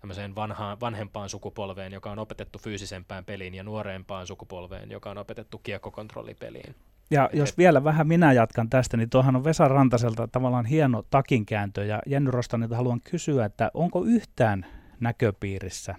tämmöiseen 0.00 0.34
vanhaan, 0.34 0.80
vanhempaan 0.80 1.28
sukupolveen, 1.28 1.92
joka 1.92 2.10
on 2.10 2.18
opetettu 2.18 2.58
fyysisempään 2.58 3.24
peliin, 3.24 3.54
ja 3.54 3.62
nuorempaan 3.62 4.26
sukupolveen, 4.26 4.90
joka 4.90 5.10
on 5.10 5.18
opetettu 5.18 5.58
kiekkokontrollipeliin. 5.58 6.74
Ja 7.10 7.26
Et 7.32 7.38
jos 7.38 7.58
vielä 7.58 7.84
vähän 7.84 8.08
minä 8.08 8.32
jatkan 8.32 8.70
tästä, 8.70 8.96
niin 8.96 9.10
tuohan 9.10 9.36
on 9.36 9.44
Vesa 9.44 9.68
Rantaselta 9.68 10.28
tavallaan 10.28 10.66
hieno 10.66 11.04
takinkääntö, 11.10 11.84
ja 11.84 12.02
Jenny 12.06 12.30
Rostanilta 12.30 12.76
haluan 12.76 13.00
kysyä, 13.00 13.44
että 13.44 13.70
onko 13.74 14.04
yhtään 14.04 14.66
näköpiirissä 15.00 15.94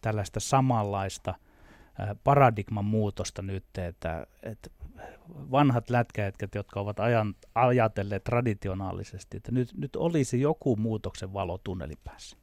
tällaista 0.00 0.40
samanlaista 0.40 1.34
paradigman 2.24 2.84
muutosta 2.84 3.42
nyt, 3.42 3.64
että, 3.78 4.26
että 4.42 4.70
vanhat 5.28 5.90
lätkäjätkät, 5.90 6.54
jotka 6.54 6.80
ovat 6.80 7.00
ajan, 7.00 7.34
ajatelleet 7.54 8.24
traditionaalisesti, 8.24 9.36
että 9.36 9.52
nyt, 9.52 9.68
nyt 9.76 9.96
olisi 9.96 10.40
joku 10.40 10.76
muutoksen 10.76 11.32
valo 11.32 11.58
tunnelin 11.58 11.98
päässä. 12.04 12.36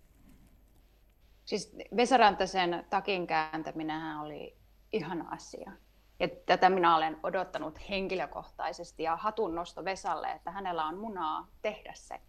Siis 1.46 1.76
Vesa 1.96 2.18
Rantasen 2.18 2.86
takin 2.90 3.28
kääntäminen 3.28 4.18
oli 4.18 4.58
ihana 4.94 5.30
asia. 5.30 5.72
Ja 6.20 6.28
tätä 6.46 6.70
minä 6.70 6.96
olen 6.96 7.18
odottanut 7.24 7.90
henkilökohtaisesti 7.90 9.04
ja 9.04 9.16
hatun 9.16 9.56
nosto 9.56 9.86
Vesalle, 9.86 10.32
että 10.32 10.52
hänellä 10.52 10.86
on 10.86 10.98
munaa 10.98 11.48
tehdä 11.62 11.92
se. 11.96 12.22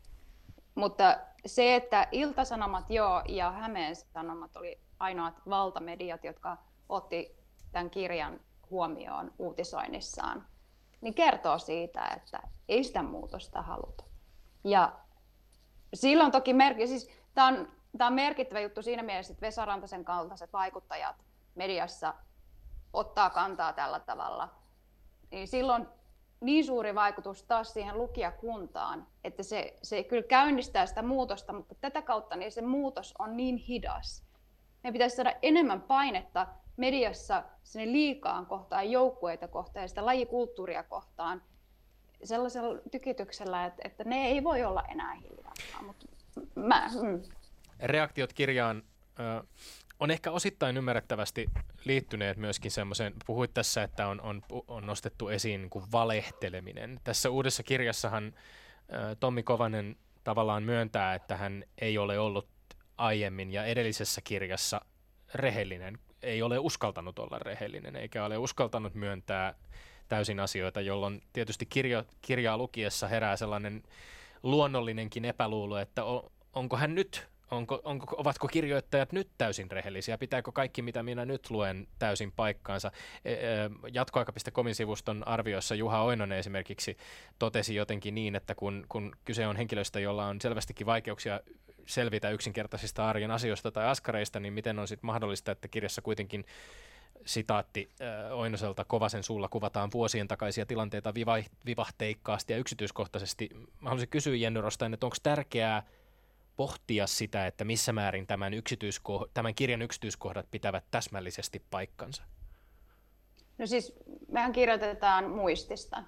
Mutta 0.76 1.18
se, 1.46 1.74
että 1.74 2.08
Iltasanomat 2.12 2.90
joo 2.90 3.22
ja 3.28 3.50
Hämeen 3.50 3.96
Sanomat 3.96 4.56
oli 4.56 4.80
ainoat 4.98 5.34
valtamediat, 5.48 6.24
jotka 6.24 6.56
otti 6.88 7.36
tämän 7.72 7.90
kirjan 7.90 8.40
huomioon 8.70 9.32
uutisoinnissaan, 9.38 10.46
niin 11.00 11.14
kertoo 11.14 11.58
siitä, 11.58 12.08
että 12.16 12.42
ei 12.68 12.84
sitä 12.84 13.02
muutosta 13.02 13.62
haluta. 13.62 14.04
Ja 14.64 14.92
silloin 15.94 16.32
toki 16.32 16.52
merkki, 16.52 16.86
siis 16.86 17.10
tämä 17.34 17.46
on, 17.46 17.68
tämä 17.98 18.08
on 18.08 18.14
merkittävä 18.14 18.60
juttu 18.60 18.82
siinä 18.82 19.02
mielessä, 19.02 19.32
että 19.32 19.46
Vesa 19.46 19.64
Rantasen 19.64 20.04
kaltaiset 20.04 20.52
vaikuttajat 20.52 21.16
mediassa 21.54 22.14
ottaa 22.92 23.30
kantaa 23.30 23.72
tällä 23.72 24.00
tavalla, 24.00 24.48
niin 25.30 25.48
silloin 25.48 25.88
niin 26.40 26.64
suuri 26.64 26.94
vaikutus 26.94 27.42
taas 27.42 27.72
siihen 27.72 27.98
lukijakuntaan, 27.98 29.06
että 29.24 29.42
se, 29.42 29.76
se 29.82 30.04
kyllä 30.04 30.22
käynnistää 30.22 30.86
sitä 30.86 31.02
muutosta, 31.02 31.52
mutta 31.52 31.74
tätä 31.80 32.02
kautta 32.02 32.36
niin 32.36 32.52
se 32.52 32.62
muutos 32.62 33.14
on 33.18 33.36
niin 33.36 33.56
hidas. 33.56 34.24
Meidän 34.82 34.92
pitäisi 34.92 35.16
saada 35.16 35.32
enemmän 35.42 35.80
painetta 35.80 36.46
mediassa 36.76 37.42
sinne 37.62 37.92
liikaan 37.92 38.46
kohtaan, 38.46 38.90
joukkueita 38.90 39.48
kohtaan 39.48 39.84
ja 39.84 39.88
sitä 39.88 40.06
lajikulttuuria 40.06 40.82
kohtaan 40.82 41.42
sellaisella 42.24 42.78
tykityksellä, 42.90 43.66
että, 43.66 43.82
että 43.84 44.04
ne 44.04 44.26
ei 44.26 44.44
voi 44.44 44.64
olla 44.64 44.82
enää 44.88 45.14
hiljaa. 45.14 45.52
Mutta 45.82 46.06
mä, 46.54 46.90
mm. 47.02 47.22
Reaktiot 47.80 48.32
kirjaan 48.32 48.82
on 50.00 50.10
ehkä 50.10 50.30
osittain 50.30 50.76
ymmärrettävästi 50.76 51.46
liittyneet 51.84 52.36
myöskin 52.36 52.70
semmoiseen, 52.70 53.12
puhuit 53.26 53.54
tässä, 53.54 53.82
että 53.82 54.08
on, 54.08 54.20
on, 54.20 54.42
on 54.68 54.86
nostettu 54.86 55.28
esiin 55.28 55.60
niin 55.60 55.70
kuin 55.70 55.84
valehteleminen. 55.92 57.00
Tässä 57.04 57.30
uudessa 57.30 57.62
kirjassahan 57.62 58.34
Tommi 59.20 59.42
Kovanen 59.42 59.96
tavallaan 60.24 60.62
myöntää, 60.62 61.14
että 61.14 61.36
hän 61.36 61.64
ei 61.78 61.98
ole 61.98 62.18
ollut 62.18 62.48
aiemmin 62.96 63.52
ja 63.52 63.64
edellisessä 63.64 64.20
kirjassa 64.20 64.80
rehellinen, 65.34 65.98
ei 66.22 66.42
ole 66.42 66.58
uskaltanut 66.58 67.18
olla 67.18 67.38
rehellinen, 67.38 67.96
eikä 67.96 68.24
ole 68.24 68.38
uskaltanut 68.38 68.94
myöntää 68.94 69.54
täysin 70.08 70.40
asioita, 70.40 70.80
jolloin 70.80 71.22
tietysti 71.32 71.66
kirjo, 71.66 72.04
kirjaa 72.22 72.58
lukiessa 72.58 73.08
herää 73.08 73.36
sellainen 73.36 73.82
luonnollinenkin 74.42 75.24
epäluulo, 75.24 75.78
että 75.78 76.02
onko 76.52 76.76
hän 76.76 76.94
nyt 76.94 77.28
onko, 77.50 77.80
onko, 77.84 78.16
ovatko 78.18 78.48
kirjoittajat 78.48 79.12
nyt 79.12 79.28
täysin 79.38 79.70
rehellisiä? 79.70 80.18
Pitääkö 80.18 80.52
kaikki, 80.52 80.82
mitä 80.82 81.02
minä 81.02 81.24
nyt 81.24 81.50
luen, 81.50 81.86
täysin 81.98 82.32
paikkaansa? 82.32 82.92
E, 83.24 83.32
e, 83.32 83.38
jatkoaika.comin 83.92 84.74
sivuston 84.74 85.28
arvioissa 85.28 85.74
Juha 85.74 86.02
Oinonen 86.02 86.38
esimerkiksi 86.38 86.96
totesi 87.38 87.74
jotenkin 87.74 88.14
niin, 88.14 88.36
että 88.36 88.54
kun, 88.54 88.86
kun 88.88 89.12
kyse 89.24 89.46
on 89.46 89.56
henkilöstä, 89.56 90.00
jolla 90.00 90.26
on 90.26 90.40
selvästikin 90.40 90.86
vaikeuksia 90.86 91.40
selvitä 91.86 92.30
yksinkertaisista 92.30 93.08
arjen 93.08 93.30
asioista 93.30 93.70
tai 93.70 93.86
askareista, 93.86 94.40
niin 94.40 94.52
miten 94.52 94.78
on 94.78 94.88
sitten 94.88 95.06
mahdollista, 95.06 95.52
että 95.52 95.68
kirjassa 95.68 96.02
kuitenkin 96.02 96.44
sitaatti 97.24 97.90
äh, 98.00 98.38
Oinoselta 98.38 98.84
Kovasen 98.84 99.22
suulla 99.22 99.48
kuvataan 99.48 99.90
vuosien 99.94 100.28
takaisia 100.28 100.66
tilanteita 100.66 101.14
vivahteikkaasti 101.66 102.52
ja 102.52 102.58
yksityiskohtaisesti. 102.58 103.50
Mä 103.54 103.88
haluaisin 103.88 104.08
kysyä 104.08 104.36
Jenny 104.36 104.60
Rostain, 104.60 104.94
että 104.94 105.06
onko 105.06 105.16
tärkeää 105.22 105.82
pohtia 106.56 107.06
sitä, 107.06 107.46
että 107.46 107.64
missä 107.64 107.92
määrin 107.92 108.26
tämän, 108.26 108.52
yksityisko- 108.52 109.28
tämän 109.34 109.54
kirjan 109.54 109.82
yksityiskohdat 109.82 110.46
pitävät 110.50 110.84
täsmällisesti 110.90 111.64
paikkansa? 111.70 112.22
No 113.58 113.66
siis 113.66 113.92
mehän 114.28 114.52
kirjoitetaan 114.52 115.30
muistista. 115.30 116.04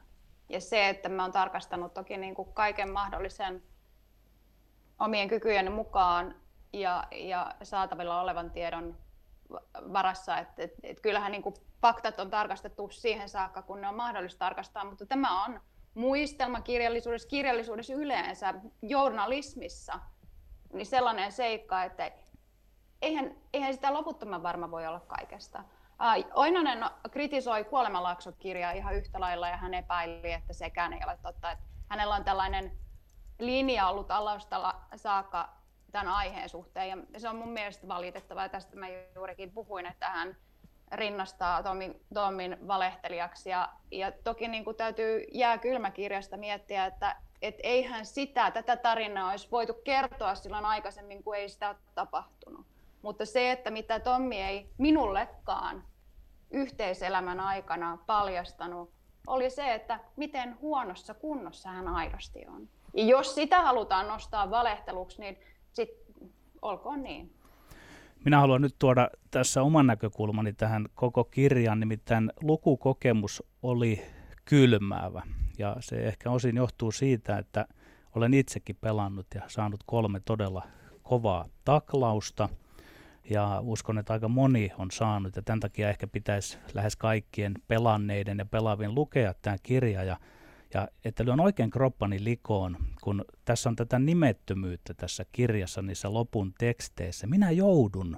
Ja 0.49 0.61
se, 0.61 0.89
että 0.89 1.09
mä 1.09 1.23
oon 1.23 1.33
tarkastanut 1.33 1.95
toki 1.95 2.17
niin 2.17 2.35
kuin 2.35 2.53
kaiken 2.53 2.93
mahdollisen 2.93 3.63
omien 4.99 5.29
kykyjen 5.29 5.73
mukaan 5.73 6.35
ja, 6.73 7.05
ja 7.11 7.55
saatavilla 7.63 8.21
olevan 8.21 8.51
tiedon 8.51 8.99
varassa, 9.93 10.39
että 10.39 10.63
et, 10.63 10.73
et 10.83 11.01
kyllähän 11.01 11.33
niin 11.33 11.43
kuin 11.43 11.55
faktat 11.81 12.21
on 12.21 12.31
tarkastettu 12.31 12.91
siihen 12.91 13.29
saakka, 13.29 13.63
kun 13.63 13.81
ne 13.81 13.89
on 13.89 13.95
mahdollista 13.95 14.39
tarkastaa, 14.39 14.85
mutta 14.85 15.07
tämä 15.07 15.45
on 15.45 15.61
muistelmakirjallisuudessa, 15.95 17.29
kirjallisuudessa 17.29 17.95
yleensä, 17.95 18.55
journalismissa– 18.83 20.01
niin 20.73 20.87
sellainen 20.87 21.33
seikka, 21.33 21.85
että 21.85 22.11
eihän, 23.03 23.35
eihän 23.53 23.75
sitä 23.75 23.93
loputtoman 23.93 24.43
varma 24.43 24.71
voi 24.71 24.87
olla 24.87 25.01
kaikesta. 25.01 25.65
Oinonen 26.35 26.85
kritisoi 27.11 27.65
Kuolemanlaakso-kirjaa 27.65 28.73
ihan 28.73 28.95
yhtä 28.95 29.21
lailla 29.21 29.49
ja 29.49 29.57
hän 29.57 29.75
epäili, 29.75 30.33
että 30.33 30.53
sekään 30.53 30.93
ei 30.93 31.01
ole 31.05 31.19
totta. 31.23 31.51
Että 31.51 31.65
hänellä 31.89 32.15
on 32.15 32.25
tällainen 32.25 32.73
linja 33.39 33.89
ollut 33.89 34.11
alustalla 34.11 34.81
saakka 34.97 35.49
tämän 35.93 36.09
aiheen 36.09 36.49
suhteen. 36.49 37.07
Ja 37.13 37.21
se 37.21 37.29
on 37.29 37.37
mun 37.37 37.49
mielestä 37.49 37.89
valitettavaa, 37.89 38.49
tästä 38.49 38.77
mä 38.77 38.87
juurikin 39.15 39.53
puhuin, 39.53 39.87
että 39.87 40.11
hän 40.11 40.37
rinnastaa 40.93 41.63
Tommin, 41.63 42.07
Tommin 42.15 42.69
valehtelijaksi. 42.69 43.51
Ja, 43.51 43.69
ja 43.91 44.13
toki 44.13 44.49
niin 44.49 44.65
kuin 44.65 44.77
täytyy 44.77 45.25
jää 45.33 45.59
kylmäkirjasta 45.59 46.37
miettiä, 46.37 46.87
että 46.87 47.17
et 47.43 47.55
eihän 47.63 48.07
sitä, 48.07 48.51
tätä 48.51 48.77
tarinaa 48.77 49.31
olisi 49.31 49.49
voitu 49.51 49.75
kertoa 49.85 50.35
silloin 50.35 50.65
aikaisemmin, 50.65 51.23
kun 51.23 51.37
ei 51.37 51.49
sitä 51.49 51.69
ole 51.69 51.77
tapahtunut. 51.95 52.67
Mutta 53.03 53.27
se, 53.27 53.51
että 53.51 53.71
mitä 53.71 54.01
Tommi 54.01 54.41
ei 54.41 54.69
minullekaan 54.79 55.85
yhteiselämän 56.51 57.41
aikana 57.41 57.99
paljastanut, 58.07 58.91
oli 59.27 59.51
se, 59.51 59.75
että 59.75 60.01
miten 60.17 60.61
huonossa 60.61 61.15
kunnossa 61.15 61.69
hän 61.69 61.89
aidosti 61.89 62.47
on. 62.47 62.69
Ja 62.95 63.05
jos 63.05 63.35
sitä 63.35 63.63
halutaan 63.63 64.09
nostaa 64.09 64.51
valehteluksi, 64.51 65.21
niin 65.21 65.39
sit 65.73 65.91
olkoon 66.63 67.03
niin. 67.03 67.35
Minä 68.25 68.41
haluan 68.41 68.63
nyt 68.63 68.75
tuoda 68.79 69.11
tässä 69.31 69.63
oman 69.63 69.87
näkökulmani 69.87 70.53
tähän 70.53 70.89
koko 70.95 71.25
kirjaan, 71.25 71.81
nimittäin 71.81 72.33
lukukokemus 72.43 73.43
oli 73.63 74.03
kylmäävä. 74.45 75.23
Ja 75.59 75.77
se 75.81 75.97
ehkä 75.97 76.31
osin 76.31 76.57
johtuu 76.57 76.93
siitä, 76.93 77.39
että 77.39 77.67
olen 78.15 78.35
itsekin 78.35 78.77
pelannut 78.81 79.27
ja 79.35 79.43
saanut 79.47 79.81
kolme 79.87 80.21
todella 80.25 80.67
kovaa 81.03 81.45
taklausta. 81.65 82.49
Ja 83.31 83.61
uskon, 83.61 83.99
että 83.99 84.13
aika 84.13 84.29
moni 84.29 84.73
on 84.79 84.91
saanut 84.91 85.37
ja 85.37 85.43
tämän 85.43 85.61
takia 85.61 85.89
ehkä 85.89 86.07
pitäisi 86.07 86.59
lähes 86.75 86.97
kaikkien 86.97 87.55
pelanneiden 87.69 88.39
ja 88.39 88.47
pelaavien 88.47 88.95
lukea 88.95 89.35
tämä 89.43 89.57
kirja. 89.63 90.05
Ja 90.05 90.17
ja 90.75 90.89
että 91.05 91.25
lyön 91.25 91.41
oikein 91.41 91.71
kroppani 91.71 92.25
likoon, 92.25 92.77
kun 93.03 93.25
tässä 93.45 93.69
on 93.69 93.77
tätä 93.77 93.99
nimettömyyttä 93.99 94.95
tässä 94.95 95.25
kirjassa 95.33 95.83
niissä 95.83 96.13
lopun 96.13 96.53
teksteissä. 96.59 97.27
Minä 97.27 97.51
joudun 97.51 98.17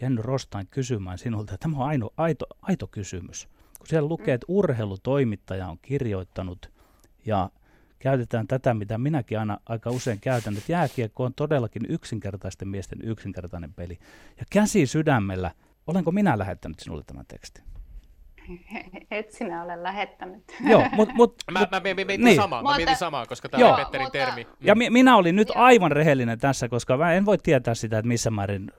Jenny 0.00 0.22
Rostain 0.22 0.66
kysymään 0.66 1.18
sinulta, 1.18 1.58
tämä 1.58 1.76
on 1.76 1.88
aino, 1.88 2.10
aito, 2.16 2.46
aito 2.62 2.86
kysymys. 2.86 3.48
Kun 3.84 3.88
siellä 3.88 4.08
lukee, 4.08 4.34
että 4.34 4.44
urheilutoimittaja 4.48 5.68
on 5.68 5.78
kirjoittanut 5.82 6.70
ja 7.26 7.50
käytetään 7.98 8.46
tätä, 8.46 8.74
mitä 8.74 8.98
minäkin 8.98 9.38
aina 9.38 9.58
aika 9.66 9.90
usein 9.90 10.20
käytän, 10.20 10.56
että 10.56 10.72
jääkiekko 10.72 11.24
on 11.24 11.34
todellakin 11.34 11.82
yksinkertaisten 11.88 12.68
miesten 12.68 12.98
yksinkertainen 13.02 13.74
peli. 13.74 13.98
Ja 14.38 14.44
käsi 14.50 14.86
sydämellä, 14.86 15.50
olenko 15.86 16.12
minä 16.12 16.38
lähettänyt 16.38 16.78
sinulle 16.78 17.02
tämän 17.06 17.24
tekstin? 17.28 17.64
et 19.10 19.30
sinä 19.30 19.62
ole 19.62 19.82
lähettänyt. 19.82 20.44
Joo, 20.68 20.84
mut, 20.92 21.08
mut, 21.14 21.34
mä, 21.52 21.60
mä, 21.60 21.66
mä, 21.70 21.80
mietin 21.80 22.24
niin. 22.24 22.36
samaa, 22.36 22.62
mä 22.62 22.76
mietin 22.76 22.96
samaa, 22.96 23.26
koska 23.26 23.48
tämä 23.48 23.68
on 23.68 23.76
Petterin 23.76 24.04
mutta, 24.04 24.18
termi. 24.18 24.46
Ja 24.60 24.74
mi, 24.74 24.90
minä 24.90 25.16
olin 25.16 25.36
nyt 25.36 25.48
aivan 25.54 25.92
rehellinen 25.92 26.38
tässä, 26.38 26.68
koska 26.68 26.96
mä 26.96 27.12
en 27.12 27.26
voi 27.26 27.38
tietää 27.38 27.74
sitä, 27.74 27.98
että 27.98 28.08
missä 28.08 28.30
määrin 28.30 28.70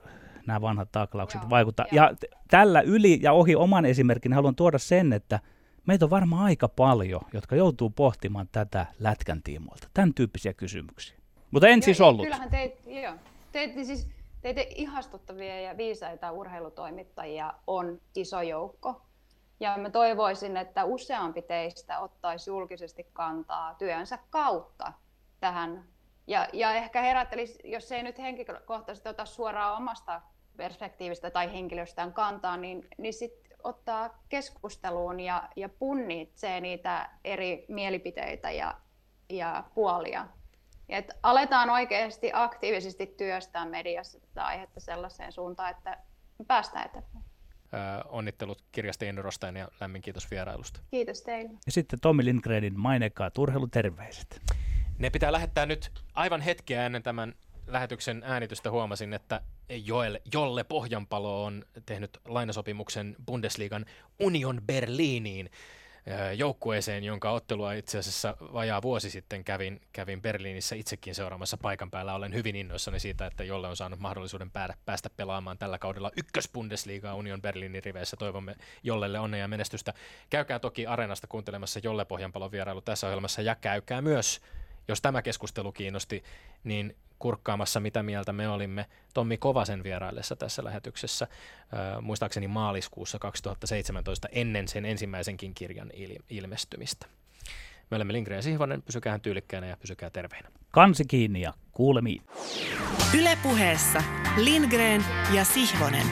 nämä 0.48 0.62
vanhat 0.62 0.92
taklaukset 0.92 1.42
joo, 1.42 1.50
vaikuttaa. 1.50 1.86
Joo. 1.92 2.06
Ja 2.06 2.16
t- 2.16 2.36
tällä 2.50 2.82
yli 2.82 3.20
ja 3.22 3.34
ohi 3.34 3.56
oman 3.56 3.86
esimerkin 3.86 4.34
haluan 4.34 4.56
tuoda 4.56 4.78
sen, 4.78 5.14
että 5.14 5.40
meitä 5.86 6.06
on 6.06 6.10
varmaan 6.10 6.44
aika 6.44 6.68
paljon, 6.68 7.22
jotka 7.34 7.56
joutuu 7.56 7.90
pohtimaan 7.90 8.50
tätä 8.52 8.86
lätkän 9.00 9.44
tiimoilta. 9.44 9.88
Tämän 9.94 10.14
tyyppisiä 10.14 10.54
kysymyksiä. 10.54 11.18
Mutta 11.52 11.68
en 11.68 11.78
joo, 11.80 11.86
siis 11.86 12.02
ollut. 12.02 12.22
Kyllähän 12.22 12.50
teitä, 12.50 12.90
joo, 12.90 13.14
teitä, 13.52 13.84
siis, 13.84 14.10
teitä 14.42 14.62
ihastuttavia 14.76 15.62
ja 15.62 15.78
viisaita 15.78 16.32
urheilutoimittajia 16.32 17.54
on 17.68 18.02
iso 18.16 18.42
joukko. 18.42 19.02
Ja 19.60 19.78
mä 19.78 19.90
toivoisin, 19.90 20.58
että 20.58 20.86
useampi 20.86 21.42
teistä 21.42 22.00
ottaisi 22.00 22.50
julkisesti 22.50 23.08
kantaa 23.14 23.76
työnsä 23.76 24.20
kautta 24.30 24.94
tähän. 25.40 25.84
Ja, 26.28 26.48
ja 26.54 26.74
ehkä 26.74 27.02
herättelisi, 27.02 27.60
jos 27.64 27.92
ei 27.92 28.04
nyt 28.04 28.20
henkilökohtaisesti 28.20 29.10
ota 29.10 29.26
suoraan 29.26 29.78
omasta 29.78 30.22
perspektiivistä 30.58 31.32
tai 31.32 31.54
henkilöstään 31.54 32.14
kantaa, 32.14 32.58
niin, 32.58 32.88
niin 32.98 33.14
sitten 33.14 33.58
ottaa 33.64 34.24
keskusteluun 34.30 35.20
ja, 35.20 35.50
ja 35.56 35.70
punnitsee 35.70 36.62
niitä 36.62 37.10
eri 37.24 37.66
mielipiteitä 37.68 38.52
ja, 38.52 38.76
ja 39.30 39.64
puolia. 39.76 40.28
Et 40.90 41.12
aletaan 41.24 41.70
oikeasti 41.70 42.30
aktiivisesti 42.34 43.08
työstää 43.08 43.66
mediassa 43.66 44.20
tätä 44.20 44.46
aihetta 44.46 44.80
sellaiseen 44.80 45.32
suuntaan, 45.32 45.72
että 45.72 45.98
päästään 46.48 46.86
eteenpäin 46.86 47.26
onnittelut 48.06 48.64
kirjasta 48.72 49.06
Jenny 49.06 49.22
Rostain 49.22 49.56
ja 49.56 49.68
lämmin 49.80 50.02
kiitos 50.02 50.32
vierailusta. 50.32 50.80
Kiitos 50.92 51.22
teille. 51.22 51.52
Ja 51.66 51.72
sitten 51.72 52.00
Tommi 52.00 52.26
Lindgrenin 52.26 52.80
mainekkaat 52.80 53.38
urheiluterveiset. 53.38 54.42
Ne 55.00 55.10
pitää 55.10 55.32
lähettää 55.32 55.66
nyt 55.66 55.92
aivan 56.14 56.42
hetkeä 56.42 56.86
ennen 56.86 57.04
tämän 57.04 57.34
lähetyksen 57.68 58.24
äänitystä 58.26 58.72
huomasin, 58.72 59.14
että 59.14 59.42
Joel, 59.70 60.20
Jolle 60.34 60.64
Pohjanpalo 60.64 61.44
on 61.44 61.66
tehnyt 61.86 62.20
lainasopimuksen 62.26 63.16
Bundesliigan 63.26 63.86
Union 64.20 64.62
Berliiniin 64.68 65.50
joukkueeseen, 66.36 67.04
jonka 67.04 67.32
ottelua 67.32 67.74
itse 67.74 67.98
asiassa 67.98 68.38
vajaa 68.54 68.82
vuosi 68.82 69.10
sitten 69.10 69.44
kävin, 69.44 69.82
kävin 69.94 70.22
Berliinissä 70.22 70.76
itsekin 70.76 71.16
seuraamassa 71.16 71.58
paikan 71.58 71.92
päällä. 71.92 72.16
Olen 72.16 72.34
hyvin 72.34 72.56
innoissani 72.56 73.00
siitä, 73.00 73.28
että 73.28 73.44
Jolle 73.44 73.68
on 73.68 73.76
saanut 73.78 74.00
mahdollisuuden 74.00 74.52
päästä 74.86 75.10
pelaamaan 75.18 75.58
tällä 75.58 75.78
kaudella 75.78 76.12
ykkös-Bundesliigaa 76.18 77.16
Union 77.16 77.42
Berliinin 77.42 77.84
riveissä. 77.84 78.18
Toivomme 78.18 78.56
Jollelle 78.84 79.20
onnea 79.20 79.40
ja 79.40 79.48
menestystä. 79.48 79.94
Käykää 80.30 80.60
toki 80.60 80.88
Areenasta 80.88 81.28
kuuntelemassa 81.28 81.80
Jolle 81.84 82.06
Pohjanpalon 82.06 82.52
vierailu 82.52 82.82
tässä 82.82 83.08
ohjelmassa 83.08 83.42
ja 83.42 83.56
käykää 83.56 84.02
myös 84.02 84.42
jos 84.88 85.02
tämä 85.02 85.22
keskustelu 85.22 85.72
kiinnosti, 85.72 86.24
niin 86.64 86.96
kurkkaamassa, 87.20 87.80
mitä 87.80 88.04
mieltä 88.04 88.34
me 88.34 88.50
olimme 88.50 88.86
Tommi 89.14 89.38
Kovasen 89.38 89.84
vieraillessa 89.84 90.36
tässä 90.36 90.64
lähetyksessä, 90.64 91.28
äh, 91.28 92.02
muistaakseni 92.02 92.48
maaliskuussa 92.48 93.20
2017, 93.20 94.28
ennen 94.32 94.68
sen 94.68 94.86
ensimmäisenkin 94.86 95.54
kirjan 95.54 95.92
il- 95.94 96.24
ilmestymistä. 96.30 97.06
Me 97.92 97.96
olemme 97.96 98.14
Lindgren 98.14 98.38
ja 98.38 98.42
Sihvonen, 98.42 98.82
pysykää 98.82 99.20
tyylikkäänä 99.20 99.68
ja 99.68 99.78
pysykää 99.78 100.10
terveinä. 100.10 100.50
Kansi 100.72 101.06
kiinni 101.06 101.42
ja 101.42 101.54
kuulemiin. 101.72 102.22
Ylepuheessa 103.20 104.04
Lindgren 104.38 105.06
ja 105.34 105.44
Sihvonen. 105.44 106.08